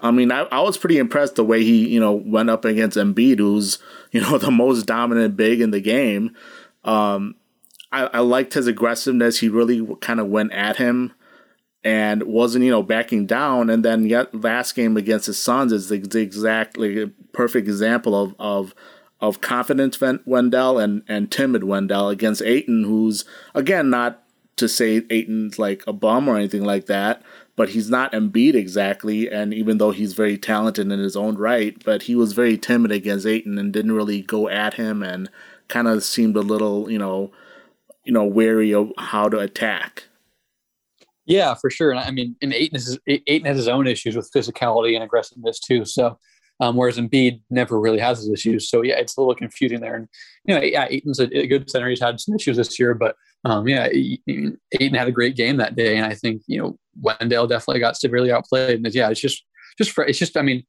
I 0.00 0.10
mean, 0.10 0.32
I, 0.32 0.40
I 0.50 0.60
was 0.60 0.76
pretty 0.76 0.98
impressed 0.98 1.36
the 1.36 1.44
way 1.44 1.62
he 1.62 1.88
you 1.88 2.00
know 2.00 2.12
went 2.12 2.50
up 2.50 2.64
against 2.64 2.96
Embiid, 2.96 3.38
who's 3.38 3.78
you 4.12 4.20
know 4.20 4.38
the 4.38 4.50
most 4.50 4.86
dominant 4.86 5.36
big 5.36 5.60
in 5.60 5.70
the 5.70 5.80
game. 5.80 6.34
Um, 6.84 7.36
I, 7.92 8.06
I 8.06 8.18
liked 8.20 8.54
his 8.54 8.66
aggressiveness. 8.66 9.40
He 9.40 9.48
really 9.48 9.86
kind 10.00 10.18
of 10.18 10.28
went 10.28 10.52
at 10.52 10.76
him 10.76 11.12
and 11.84 12.22
wasn't 12.24 12.64
you 12.64 12.70
know 12.70 12.82
backing 12.82 13.26
down. 13.26 13.70
And 13.70 13.84
then 13.84 14.06
yet 14.06 14.34
last 14.34 14.74
game 14.74 14.96
against 14.96 15.26
the 15.26 15.34
Suns 15.34 15.72
is 15.72 15.88
the, 15.88 15.98
the 15.98 16.20
exactly 16.20 17.06
perfect 17.32 17.68
example 17.68 18.20
of 18.20 18.34
of 18.38 18.74
of 19.20 19.40
confident 19.40 19.98
Wendell 20.26 20.78
and 20.78 21.02
and 21.08 21.30
timid 21.30 21.64
Wendell 21.64 22.08
against 22.08 22.42
Ayton, 22.42 22.84
who's 22.84 23.24
again 23.54 23.90
not 23.90 24.22
to 24.56 24.68
say 24.68 25.02
Ayton's 25.10 25.58
like 25.58 25.82
a 25.86 25.92
bum 25.92 26.28
or 26.28 26.36
anything 26.36 26.64
like 26.64 26.86
that, 26.86 27.22
but 27.56 27.70
he's 27.70 27.88
not 27.88 28.12
Embiid 28.12 28.54
exactly. 28.54 29.30
And 29.30 29.54
even 29.54 29.78
though 29.78 29.92
he's 29.92 30.12
very 30.12 30.36
talented 30.36 30.90
in 30.90 30.98
his 30.98 31.16
own 31.16 31.36
right, 31.36 31.82
but 31.84 32.02
he 32.02 32.14
was 32.14 32.32
very 32.32 32.58
timid 32.58 32.92
against 32.92 33.26
Ayton 33.26 33.58
and 33.58 33.72
didn't 33.72 33.92
really 33.92 34.20
go 34.20 34.48
at 34.48 34.74
him 34.74 35.02
and 35.02 35.30
kind 35.68 35.88
of 35.88 36.04
seemed 36.04 36.36
a 36.36 36.40
little 36.40 36.90
you 36.90 36.98
know 36.98 37.32
you 38.04 38.12
know 38.12 38.24
wary 38.24 38.74
of 38.74 38.92
how 38.98 39.28
to 39.28 39.38
attack. 39.38 40.04
Yeah, 41.26 41.54
for 41.54 41.70
sure. 41.70 41.90
And 41.90 42.00
I 42.00 42.10
mean, 42.10 42.36
and 42.42 42.52
Ayton, 42.52 42.76
is, 42.76 42.98
Ayton 43.06 43.46
has 43.46 43.56
his 43.56 43.68
own 43.68 43.86
issues 43.86 44.16
with 44.16 44.30
physicality 44.34 44.94
and 44.94 45.04
aggressiveness 45.04 45.60
too. 45.60 45.84
So, 45.84 46.18
um, 46.60 46.76
whereas 46.76 46.98
Embiid 46.98 47.40
never 47.50 47.78
really 47.80 47.98
has 47.98 48.18
his 48.18 48.30
issues. 48.30 48.68
So 48.68 48.82
yeah, 48.82 48.96
it's 48.96 49.16
a 49.16 49.20
little 49.20 49.34
confusing 49.34 49.80
there. 49.80 49.94
And 49.94 50.08
you 50.44 50.54
know, 50.54 50.60
yeah, 50.60 50.86
Ayton's 50.90 51.20
a, 51.20 51.24
a 51.36 51.46
good 51.46 51.70
center. 51.70 51.88
He's 51.88 52.00
had 52.00 52.20
some 52.20 52.34
issues 52.34 52.56
this 52.56 52.78
year, 52.78 52.94
but 52.94 53.16
um, 53.44 53.66
yeah, 53.68 53.88
Ayton 53.88 54.58
had 54.94 55.08
a 55.08 55.12
great 55.12 55.36
game 55.36 55.56
that 55.56 55.74
day, 55.74 55.96
and 55.96 56.06
I 56.06 56.14
think 56.14 56.42
you 56.46 56.60
know 56.60 56.78
Wendell 57.00 57.46
definitely 57.46 57.80
got 57.80 57.96
severely 57.96 58.30
outplayed. 58.30 58.84
And 58.84 58.94
yeah, 58.94 59.10
it's 59.10 59.20
just 59.20 59.44
just 59.78 59.90
for, 59.90 60.04
it's 60.04 60.18
just 60.18 60.36
I 60.36 60.42
mean 60.42 60.64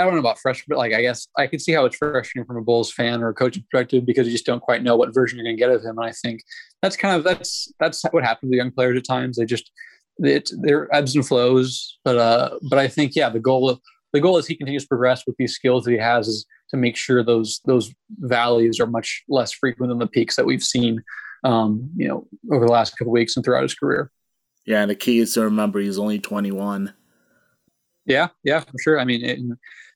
I 0.00 0.04
don't 0.04 0.14
know 0.14 0.20
about 0.20 0.38
fresh, 0.38 0.64
but 0.66 0.78
like 0.78 0.94
I 0.94 1.02
guess 1.02 1.28
I 1.36 1.46
can 1.46 1.58
see 1.58 1.72
how 1.72 1.84
it's 1.84 1.96
frustrating 1.96 2.46
from 2.46 2.56
a 2.56 2.62
Bulls 2.62 2.90
fan 2.90 3.22
or 3.22 3.28
a 3.28 3.34
coaching 3.34 3.64
perspective 3.70 4.06
because 4.06 4.26
you 4.26 4.32
just 4.32 4.46
don't 4.46 4.60
quite 4.60 4.82
know 4.82 4.96
what 4.96 5.14
version 5.14 5.38
you're 5.38 5.44
going 5.44 5.56
to 5.56 5.60
get 5.60 5.70
of 5.70 5.82
him. 5.82 5.98
And 5.98 6.06
I 6.06 6.12
think 6.12 6.42
that's 6.82 6.96
kind 6.96 7.16
of 7.16 7.24
that's 7.24 7.72
that's 7.78 8.02
what 8.10 8.24
happens 8.24 8.50
to 8.50 8.56
young 8.56 8.70
players 8.70 8.96
at 8.96 9.04
times. 9.04 9.36
They 9.36 9.44
just 9.44 9.70
it 10.18 10.50
there 10.62 10.92
ebbs 10.94 11.14
and 11.14 11.26
flows, 11.26 11.98
but 12.04 12.16
uh, 12.16 12.58
but 12.68 12.78
I 12.78 12.88
think 12.88 13.14
yeah, 13.14 13.28
the 13.28 13.40
goal 13.40 13.68
of, 13.68 13.80
the 14.12 14.20
goal 14.20 14.38
as 14.38 14.46
he 14.46 14.56
continues 14.56 14.84
to 14.84 14.88
progress 14.88 15.24
with 15.26 15.36
these 15.36 15.54
skills 15.54 15.84
that 15.84 15.92
he 15.92 15.98
has 15.98 16.28
is 16.28 16.46
to 16.70 16.76
make 16.76 16.96
sure 16.96 17.22
those 17.22 17.60
those 17.64 17.92
valleys 18.20 18.80
are 18.80 18.86
much 18.86 19.22
less 19.28 19.52
frequent 19.52 19.90
than 19.90 19.98
the 19.98 20.06
peaks 20.06 20.36
that 20.36 20.46
we've 20.46 20.62
seen, 20.62 21.02
um, 21.44 21.90
you 21.96 22.08
know, 22.08 22.26
over 22.52 22.64
the 22.64 22.72
last 22.72 22.96
couple 22.96 23.12
weeks 23.12 23.36
and 23.36 23.44
throughout 23.44 23.62
his 23.62 23.74
career. 23.74 24.10
Yeah, 24.66 24.82
and 24.82 24.90
the 24.90 24.94
key 24.94 25.18
is 25.18 25.34
to 25.34 25.42
remember 25.42 25.80
he's 25.80 25.98
only 25.98 26.18
21. 26.18 26.92
Yeah, 28.06 28.28
yeah, 28.44 28.60
for 28.60 28.78
sure. 28.80 29.00
I 29.00 29.04
mean, 29.04 29.24
it, 29.24 29.38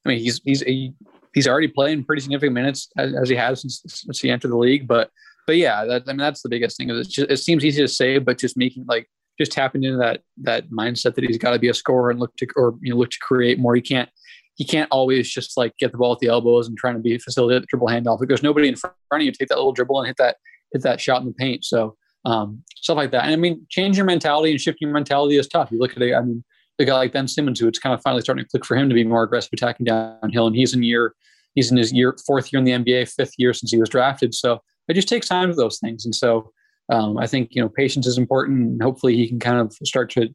I 0.05 0.11
mean, 0.11 0.19
he's 0.19 0.41
he's 0.45 0.61
he, 0.63 0.93
he's 1.35 1.49
already 1.49 1.69
playing 1.69 2.05
pretty 2.05 2.23
significant 2.23 2.55
minutes 2.55 2.89
as, 2.97 3.15
as, 3.15 3.29
he 3.29 3.37
has 3.37 3.63
since, 3.63 3.83
since 3.87 4.21
he 4.21 4.31
entered 4.31 4.51
the 4.51 4.57
league. 4.57 4.87
But 4.87 5.11
but 5.47 5.57
yeah, 5.57 5.85
that, 5.85 6.05
I 6.07 6.13
mean, 6.13 6.19
that's 6.19 6.43
the 6.43 6.49
biggest 6.49 6.77
thing. 6.77 6.91
Is 6.91 7.19
it 7.19 7.39
seems 7.39 7.65
easy 7.65 7.83
to 7.83 7.89
say, 7.89 8.19
but 8.19 8.39
just 8.39 8.57
making 8.57 8.87
like 8.87 9.09
just 9.39 9.53
tapping 9.53 9.85
into 9.85 9.99
that 9.99 10.21
that 10.43 10.71
mindset 10.71 11.15
that 11.15 11.25
he's 11.25 11.39
got 11.39 11.53
to 11.53 11.59
be 11.59 11.69
a 11.69 11.75
scorer 11.75 12.11
and 12.11 12.21
look 12.21 12.35
to 12.37 12.47
or 12.57 12.75
you 12.81 12.93
know 12.93 12.99
look 12.99 13.11
to 13.11 13.19
create 13.21 13.59
more. 13.59 13.75
He 13.75 13.83
can't 13.83 14.09
he 14.55 14.65
can't 14.65 14.89
always 14.91 15.31
just 15.31 15.57
like 15.57 15.77
get 15.79 15.93
the 15.93 15.99
ball 15.99 16.13
at 16.13 16.21
the 16.21 16.29
elbows 16.29 16.69
and 16.69 16.77
trying 16.77 16.95
to 16.95 17.01
be 17.01 17.19
facilitate 17.19 17.63
the 17.63 17.67
dribble 17.67 17.89
handoff. 17.89 18.23
If 18.23 18.29
there's 18.29 18.43
nobody 18.43 18.69
in 18.69 18.77
front 18.77 18.95
of 19.13 19.23
you, 19.23 19.33
take 19.33 19.49
that 19.49 19.57
little 19.57 19.73
dribble 19.73 19.99
and 20.01 20.07
hit 20.07 20.17
that 20.19 20.37
hit 20.73 20.83
that 20.83 21.01
shot 21.01 21.21
in 21.21 21.27
the 21.27 21.35
paint. 21.35 21.65
So 21.65 21.97
um, 22.25 22.63
stuff 22.77 22.97
like 22.97 23.11
that. 23.11 23.25
And 23.25 23.33
I 23.33 23.37
mean, 23.37 23.67
change 23.69 23.97
your 23.97 24.07
mentality 24.07 24.51
and 24.51 24.61
shifting 24.61 24.89
your 24.89 24.95
mentality 24.95 25.37
is 25.37 25.49
tough. 25.49 25.71
You 25.71 25.79
look 25.79 25.97
at 25.97 26.03
it. 26.03 26.15
I 26.15 26.21
mean, 26.21 26.45
a 26.79 26.85
guy 26.85 26.95
like 26.95 27.13
Ben 27.13 27.29
Simmons, 27.29 27.61
who 27.61 27.69
it's 27.69 27.79
kind 27.79 27.95
of 27.95 28.03
finally 28.03 28.23
starting 28.23 28.45
to 28.45 28.49
click 28.49 28.65
for 28.65 28.77
him 28.77 28.89
to 28.89 28.95
be 28.95 29.05
more 29.05 29.23
aggressive 29.23 29.51
attacking 29.53 29.85
downhill. 29.85 30.47
And 30.47 30.57
he's 30.57 30.75
in 30.75 30.83
year, 30.83 31.15
he's 31.55 31.71
in 31.71 31.77
his 31.77 31.93
year 31.93 32.17
fourth 32.27 32.53
year 32.53 32.59
in 32.59 32.65
the 32.65 32.73
NBA, 32.73 33.13
fifth 33.13 33.35
year 33.39 33.53
since 33.53 33.71
he 33.71 33.79
was 33.79 33.89
drafted. 33.89 34.35
So 34.35 34.61
it 34.89 34.95
just 34.95 35.09
takes 35.09 35.29
time 35.29 35.49
with 35.49 35.57
those 35.57 35.79
things. 35.79 36.05
And 36.05 36.15
so 36.15 36.51
um, 36.93 37.17
I 37.17 37.27
think 37.27 37.51
you 37.53 37.63
know 37.63 37.69
patience 37.69 38.07
is 38.07 38.19
important. 38.19 38.59
And 38.59 38.83
hopefully 38.83 39.17
he 39.17 39.29
can 39.29 39.39
kind 39.39 39.59
of 39.59 39.73
start 39.85 40.11
to 40.11 40.29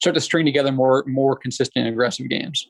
start 0.00 0.14
to 0.14 0.20
string 0.20 0.44
together 0.44 0.72
more 0.72 1.04
more 1.06 1.36
consistent 1.36 1.86
aggressive 1.86 2.28
games. 2.28 2.68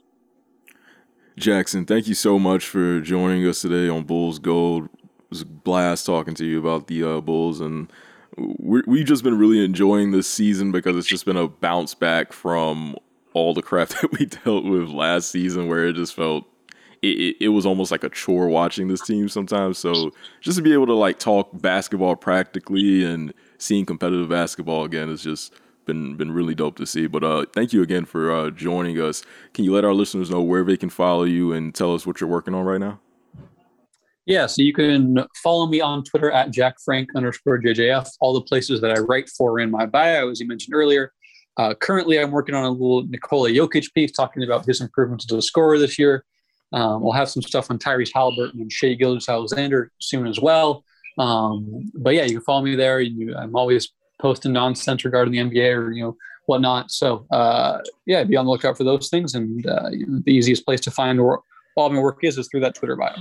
Jackson, 1.37 1.85
thank 1.85 2.07
you 2.07 2.15
so 2.15 2.39
much 2.39 2.65
for 2.65 3.01
joining 3.01 3.45
us 3.49 3.63
today 3.63 3.89
on 3.89 4.05
Bulls 4.05 4.39
Gold. 4.39 4.85
It 4.85 5.31
was 5.31 5.41
a 5.43 5.47
blast 5.47 6.07
talking 6.07 6.35
to 6.35 6.45
you 6.45 6.61
about 6.61 6.87
the 6.87 7.03
uh, 7.03 7.21
Bulls 7.21 7.61
and 7.61 7.91
we 8.37 8.99
have 8.99 9.09
just 9.09 9.23
been 9.23 9.39
really 9.39 9.65
enjoying 9.65 10.11
this 10.11 10.27
season 10.27 10.73
because 10.73 10.97
it's 10.97 11.07
just 11.07 11.25
been 11.25 11.37
a 11.37 11.49
bounce 11.49 11.95
back 11.95 12.33
from 12.33 12.97
all 13.35 13.53
the 13.53 13.63
crap 13.63 13.89
that 14.01 14.13
we 14.19 14.27
dealt 14.27 14.65
with 14.65 14.89
last 14.89 15.31
season, 15.31 15.69
where 15.69 15.87
it 15.87 15.95
just 15.95 16.15
felt 16.15 16.47
it, 17.03 17.37
it, 17.41 17.49
was 17.49 17.67
almost 17.67 17.91
like 17.91 18.05
a 18.05 18.09
chore 18.09 18.49
watching 18.49 18.89
this 18.89 19.03
team 19.03 19.29
sometimes. 19.29 19.79
So 19.79 20.13
just 20.41 20.57
to 20.57 20.63
be 20.63 20.73
able 20.73 20.87
to 20.87 20.95
like 20.95 21.19
talk 21.19 21.51
basketball 21.53 22.17
practically 22.17 23.05
and 23.05 23.35
seeing 23.59 23.85
competitive 23.85 24.29
basketball 24.29 24.85
again 24.85 25.11
is 25.11 25.23
just 25.23 25.53
been 25.85 26.17
been 26.17 26.33
really 26.33 26.55
dope 26.55 26.77
to 26.77 26.87
see. 26.87 27.07
But 27.07 27.23
uh, 27.23 27.45
thank 27.53 27.73
you 27.73 27.83
again 27.83 28.07
for 28.07 28.33
uh, 28.33 28.51
joining 28.51 28.99
us. 29.01 29.23
Can 29.53 29.65
you 29.65 29.75
let 29.75 29.85
our 29.85 29.93
listeners 29.93 30.31
know 30.31 30.41
where 30.41 30.65
they 30.65 30.79
can 30.79 30.89
follow 30.89 31.25
you 31.25 31.53
and 31.53 31.75
tell 31.75 31.95
us 31.95 32.07
what 32.07 32.21
you're 32.21 32.31
working 32.31 32.55
on 32.55 32.65
right 32.65 32.81
now? 32.81 33.01
Yeah, 34.27 34.47
so 34.47 34.63
you 34.63 34.73
can 34.73 35.19
follow 35.43 35.67
me 35.67 35.83
on 35.83 36.03
Twitter 36.03 36.31
at 36.31 36.51
Jack 36.51 36.77
Frank 36.83 37.11
underscore 37.15 37.61
JJF. 37.61 38.09
All 38.21 38.33
the 38.33 38.41
places 38.41 38.81
that 38.81 38.91
I 38.91 39.01
write 39.01 39.29
for 39.29 39.61
in 39.61 39.71
my 39.71 39.85
bio, 39.85 40.31
as 40.31 40.41
you 40.41 40.49
mentioned 40.49 40.75
earlier. 40.75 41.13
Uh, 41.57 41.75
currently, 41.75 42.19
I'm 42.19 42.31
working 42.31 42.55
on 42.55 42.65
a 42.65 42.71
little 42.71 43.05
Nikola 43.05 43.51
Jokic 43.51 43.93
piece 43.95 44.13
talking 44.13 44.43
about 44.43 44.65
his 44.65 44.81
improvements 44.81 45.27
as 45.31 45.39
a 45.39 45.43
scorer 45.43 45.79
this 45.79 45.99
year. 45.99 46.25
Um, 46.73 47.03
we'll 47.03 47.13
have 47.13 47.29
some 47.29 47.43
stuff 47.43 47.71
on 47.71 47.79
Tyrese 47.79 48.11
Halliburton 48.13 48.61
and 48.61 48.73
Shai 48.73 48.95
Gilgeous-Alexander 48.95 49.93
soon 50.01 50.27
as 50.27 50.41
well. 50.41 50.85
Um, 51.19 51.93
but 51.95 52.15
yeah, 52.15 52.25
you 52.25 52.39
can 52.39 52.41
follow 52.41 52.63
me 52.63 52.75
there. 52.75 53.01
You, 53.01 53.37
I'm 53.37 53.55
always 53.55 53.91
posting 54.21 54.53
nonsense 54.53 55.05
regarding 55.05 55.33
the 55.33 55.39
NBA 55.39 55.77
or 55.77 55.93
you 55.93 56.03
know 56.03 56.17
whatnot. 56.47 56.91
So 56.91 57.27
uh, 57.31 57.79
yeah, 58.07 58.25
be 58.25 58.37
on 58.37 58.47
the 58.47 58.51
lookout 58.51 58.77
for 58.77 58.85
those 58.85 59.09
things. 59.09 59.35
And 59.35 59.65
uh, 59.67 59.91
the 59.91 60.33
easiest 60.33 60.65
place 60.65 60.81
to 60.81 60.91
find 60.91 61.23
where 61.23 61.39
all 61.77 61.91
my 61.91 62.01
work 62.01 62.19
is 62.23 62.39
is 62.39 62.49
through 62.49 62.61
that 62.61 62.75
Twitter 62.75 62.97
bio. 62.97 63.15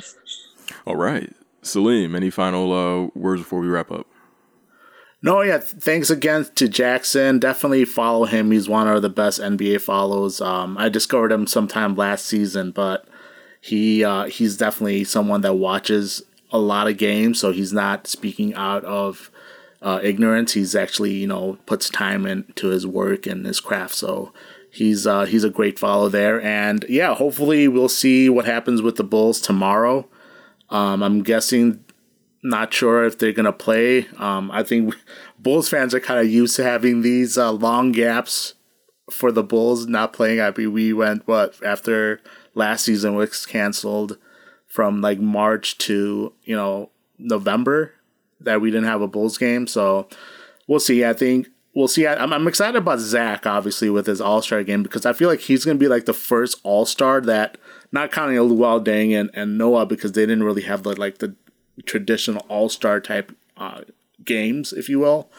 All 0.88 0.96
right, 0.96 1.32
Salim. 1.62 2.16
Any 2.16 2.30
final 2.30 2.72
uh, 2.72 3.10
words 3.14 3.42
before 3.42 3.60
we 3.60 3.68
wrap 3.68 3.92
up? 3.92 4.08
No, 5.24 5.42
yeah. 5.42 5.58
Thanks 5.60 6.10
again 6.10 6.46
to 6.56 6.68
Jackson. 6.68 7.40
Definitely 7.40 7.86
follow 7.86 8.26
him. 8.26 8.52
He's 8.52 8.68
one 8.68 8.90
of 8.90 9.02
the 9.02 9.10
best 9.10 9.40
NBA 9.40 9.80
follows. 9.80 10.42
Um, 10.42 10.78
I 10.78 10.90
discovered 10.90 11.32
him 11.32 11.48
sometime 11.48 11.96
last 11.96 12.26
season, 12.26 12.72
but 12.72 13.08
he 13.62 14.04
uh, 14.04 14.26
he's 14.26 14.58
definitely 14.58 15.06
someone 15.06 15.40
that 15.42 15.54
watches 15.54 16.22
a 16.52 16.60
lot 16.60 16.90
of 16.90 16.98
games, 16.98 17.40
so 17.40 17.54
he's 17.54 17.72
not 17.72 18.06
speaking 18.06 18.54
out 18.56 18.84
of 18.84 19.32
uh, 19.82 20.02
ignorance. 20.04 20.52
He's 20.54 20.76
actually, 20.76 21.14
you 21.14 21.28
know, 21.28 21.58
puts 21.66 21.90
time 21.90 22.26
into 22.26 22.68
his 22.68 22.86
work 22.86 23.26
and 23.26 23.46
his 23.46 23.62
craft. 23.62 23.96
So 23.96 24.34
he's 24.70 25.08
uh, 25.08 25.24
he's 25.24 25.46
a 25.46 25.50
great 25.50 25.80
follow 25.80 26.10
there. 26.10 26.42
And 26.42 26.86
yeah, 26.90 27.16
hopefully 27.16 27.70
we'll 27.70 27.88
see 27.88 28.28
what 28.28 28.44
happens 28.44 28.82
with 28.82 28.98
the 28.98 29.06
Bulls 29.06 29.40
tomorrow. 29.40 30.06
Um, 30.70 31.04
I'm 31.04 31.24
guessing, 31.24 31.83
not 32.44 32.74
sure 32.74 33.06
if 33.06 33.18
they're 33.18 33.32
gonna 33.32 33.54
play. 33.54 34.08
Um, 34.18 34.52
I 34.52 34.64
think 34.64 34.96
Bulls 35.40 35.70
fans 35.70 35.94
are 35.94 36.00
kind 36.00 36.20
of 36.20 36.30
used 36.30 36.56
to 36.58 36.64
having 36.64 37.02
these 37.02 37.38
uh, 37.38 37.52
long 37.52 37.92
gaps 37.92 38.54
for 39.10 39.32
the 39.32 39.44
Bulls 39.44 39.88
not 39.88 40.14
playing. 40.14 40.42
I 40.42 40.52
mean, 40.56 40.74
we 40.74 40.94
went 40.94 41.28
what 41.28 41.56
after 41.64 42.22
last 42.54 42.86
season 42.86 43.16
was 43.16 43.46
canceled 43.46 44.18
from 44.68 45.02
like 45.02 45.20
March 45.20 45.78
to 45.80 46.34
you 46.44 46.56
know 46.56 46.90
November 47.18 47.94
that 48.42 48.62
we 48.62 48.72
didn't 48.72 48.88
have 48.88 49.02
a 49.02 49.08
Bulls 49.08 49.38
game. 49.38 49.68
So 49.68 50.08
we'll 50.68 50.80
see. 50.80 51.06
I 51.06 51.14
think 51.14 51.48
we'll 51.76 51.88
see. 51.88 52.08
I'm, 52.08 52.34
I'm 52.34 52.48
excited 52.48 52.76
about 52.78 53.00
Zach 53.00 53.46
obviously 53.46 53.90
with 53.90 54.08
his 54.08 54.22
All 54.22 54.42
Star 54.42 54.64
game 54.64 54.84
because 54.84 55.06
I 55.06 55.14
feel 55.14 55.30
like 55.30 55.42
he's 55.42 55.66
going 55.66 55.78
to 55.78 55.84
be 55.84 55.88
like 55.88 56.06
the 56.06 56.14
first 56.14 56.60
All 56.64 56.86
Star 56.86 57.22
that 57.22 57.58
not 57.92 58.12
counting 58.12 58.38
Luol 58.38 58.84
Deng 58.84 59.18
and, 59.20 59.30
and 59.34 59.58
Noah 59.58 59.86
because 59.86 60.14
they 60.14 60.24
didn't 60.26 60.44
really 60.44 60.64
have 60.64 60.84
the 60.84 61.00
like 61.00 61.20
the 61.20 61.36
traditional 61.86 62.46
All 62.50 62.70
Star 62.70 63.00
type 63.00 63.36
uh, 63.58 63.82
games, 64.24 64.74
if 64.74 64.90
you 64.90 65.00
will. 65.00 65.30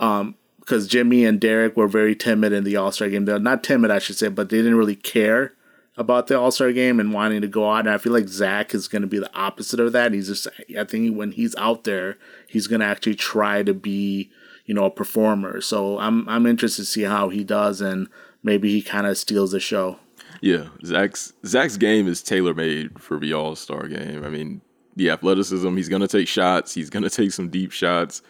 Um, 0.00 0.36
because 0.60 0.88
Jimmy 0.88 1.26
and 1.26 1.38
Derek 1.38 1.76
were 1.76 1.86
very 1.86 2.16
timid 2.16 2.52
in 2.52 2.64
the 2.64 2.76
All 2.76 2.90
Star 2.90 3.08
game. 3.10 3.26
They're 3.26 3.38
not 3.38 3.62
timid, 3.62 3.90
I 3.90 3.98
should 3.98 4.16
say, 4.16 4.28
but 4.28 4.48
they 4.48 4.56
didn't 4.58 4.76
really 4.76 4.96
care 4.96 5.52
about 5.96 6.26
the 6.26 6.38
All 6.38 6.50
Star 6.50 6.72
game 6.72 6.98
and 6.98 7.12
wanting 7.12 7.42
to 7.42 7.48
go 7.48 7.70
out. 7.70 7.80
And 7.80 7.90
I 7.90 7.98
feel 7.98 8.12
like 8.12 8.28
Zach 8.28 8.74
is 8.74 8.88
going 8.88 9.02
to 9.02 9.08
be 9.08 9.18
the 9.18 9.34
opposite 9.36 9.78
of 9.78 9.92
that. 9.92 10.12
He's 10.12 10.28
just, 10.28 10.48
I 10.78 10.84
think 10.84 11.16
when 11.16 11.32
he's 11.32 11.54
out 11.56 11.84
there, 11.84 12.16
he's 12.48 12.66
going 12.66 12.80
to 12.80 12.86
actually 12.86 13.14
try 13.14 13.62
to 13.62 13.74
be, 13.74 14.30
you 14.64 14.74
know, 14.74 14.86
a 14.86 14.90
performer. 14.90 15.60
So 15.60 15.98
I'm 15.98 16.26
I'm 16.28 16.46
interested 16.46 16.82
to 16.82 16.86
see 16.86 17.02
how 17.02 17.28
he 17.28 17.44
does, 17.44 17.80
and 17.80 18.08
maybe 18.42 18.72
he 18.72 18.80
kind 18.80 19.06
of 19.06 19.18
steals 19.18 19.52
the 19.52 19.60
show. 19.60 19.98
Yeah, 20.40 20.68
Zach's 20.84 21.34
Zach's 21.44 21.76
game 21.76 22.08
is 22.08 22.22
tailor 22.22 22.54
made 22.54 23.00
for 23.00 23.18
the 23.18 23.34
All 23.34 23.54
Star 23.54 23.86
game. 23.86 24.24
I 24.24 24.30
mean, 24.30 24.62
the 24.96 25.10
athleticism. 25.10 25.76
He's 25.76 25.88
going 25.88 26.02
to 26.02 26.08
take 26.08 26.28
shots. 26.28 26.74
He's 26.74 26.90
going 26.90 27.02
to 27.02 27.10
take 27.10 27.32
some 27.32 27.48
deep 27.48 27.72
shots. 27.72 28.22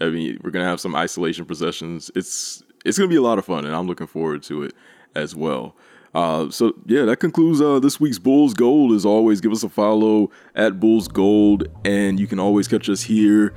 I 0.00 0.06
mean, 0.06 0.38
we're 0.42 0.50
going 0.50 0.64
to 0.64 0.68
have 0.68 0.80
some 0.80 0.94
isolation 0.94 1.44
possessions. 1.44 2.10
It's 2.14 2.62
it's 2.84 2.96
going 2.96 3.08
to 3.10 3.12
be 3.12 3.18
a 3.18 3.22
lot 3.22 3.38
of 3.38 3.44
fun, 3.44 3.64
and 3.66 3.74
I'm 3.74 3.86
looking 3.86 4.06
forward 4.06 4.42
to 4.44 4.62
it 4.62 4.74
as 5.14 5.34
well. 5.34 5.74
Uh, 6.14 6.50
so 6.50 6.72
yeah, 6.86 7.04
that 7.04 7.18
concludes 7.18 7.60
uh, 7.60 7.78
this 7.80 8.00
week's 8.00 8.18
Bulls 8.18 8.54
Gold. 8.54 8.92
As 8.92 9.04
always, 9.04 9.40
give 9.40 9.52
us 9.52 9.62
a 9.62 9.68
follow 9.68 10.30
at 10.54 10.80
Bulls 10.80 11.08
Gold, 11.08 11.68
and 11.84 12.18
you 12.18 12.26
can 12.26 12.38
always 12.38 12.68
catch 12.68 12.88
us 12.88 13.02
here 13.02 13.54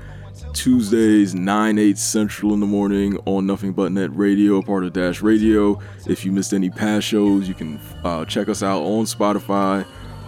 Tuesdays 0.53 1.33
9 1.33 1.77
8 1.77 1.97
Central 1.97 2.53
in 2.53 2.59
the 2.59 2.65
morning 2.65 3.17
on 3.25 3.45
Nothing 3.45 3.73
But 3.73 3.91
Net 3.91 4.15
Radio, 4.15 4.57
a 4.57 4.63
part 4.63 4.83
of 4.83 4.93
Dash 4.93 5.21
Radio. 5.21 5.79
If 6.07 6.25
you 6.25 6.31
missed 6.31 6.53
any 6.53 6.69
past 6.69 7.07
shows, 7.07 7.47
you 7.47 7.53
can 7.53 7.79
uh, 8.03 8.25
check 8.25 8.49
us 8.49 8.61
out 8.61 8.81
on 8.81 9.05
Spotify, 9.05 9.85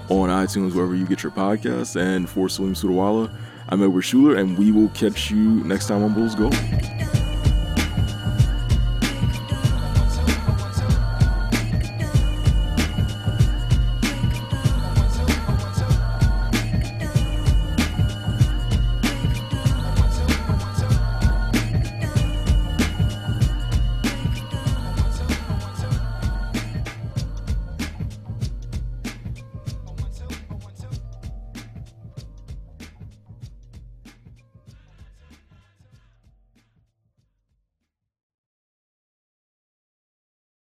on 0.10 0.30
iTunes, 0.30 0.74
wherever 0.74 0.96
you 0.96 1.06
get 1.06 1.24
your 1.24 1.32
podcasts. 1.32 2.00
And 2.00 2.30
for 2.30 2.50
Salim 2.50 2.74
Sudawala, 2.74 3.32
I'm 3.70 3.82
Edward 3.82 4.02
Schuler, 4.04 4.36
and 4.36 4.58
we 4.58 4.72
will 4.72 4.90
catch 4.90 5.32
you 5.32 5.64
next 5.64 5.88
time 5.88 6.04
on 6.04 6.14
Bulls 6.14 6.36
Gold. 6.36 6.56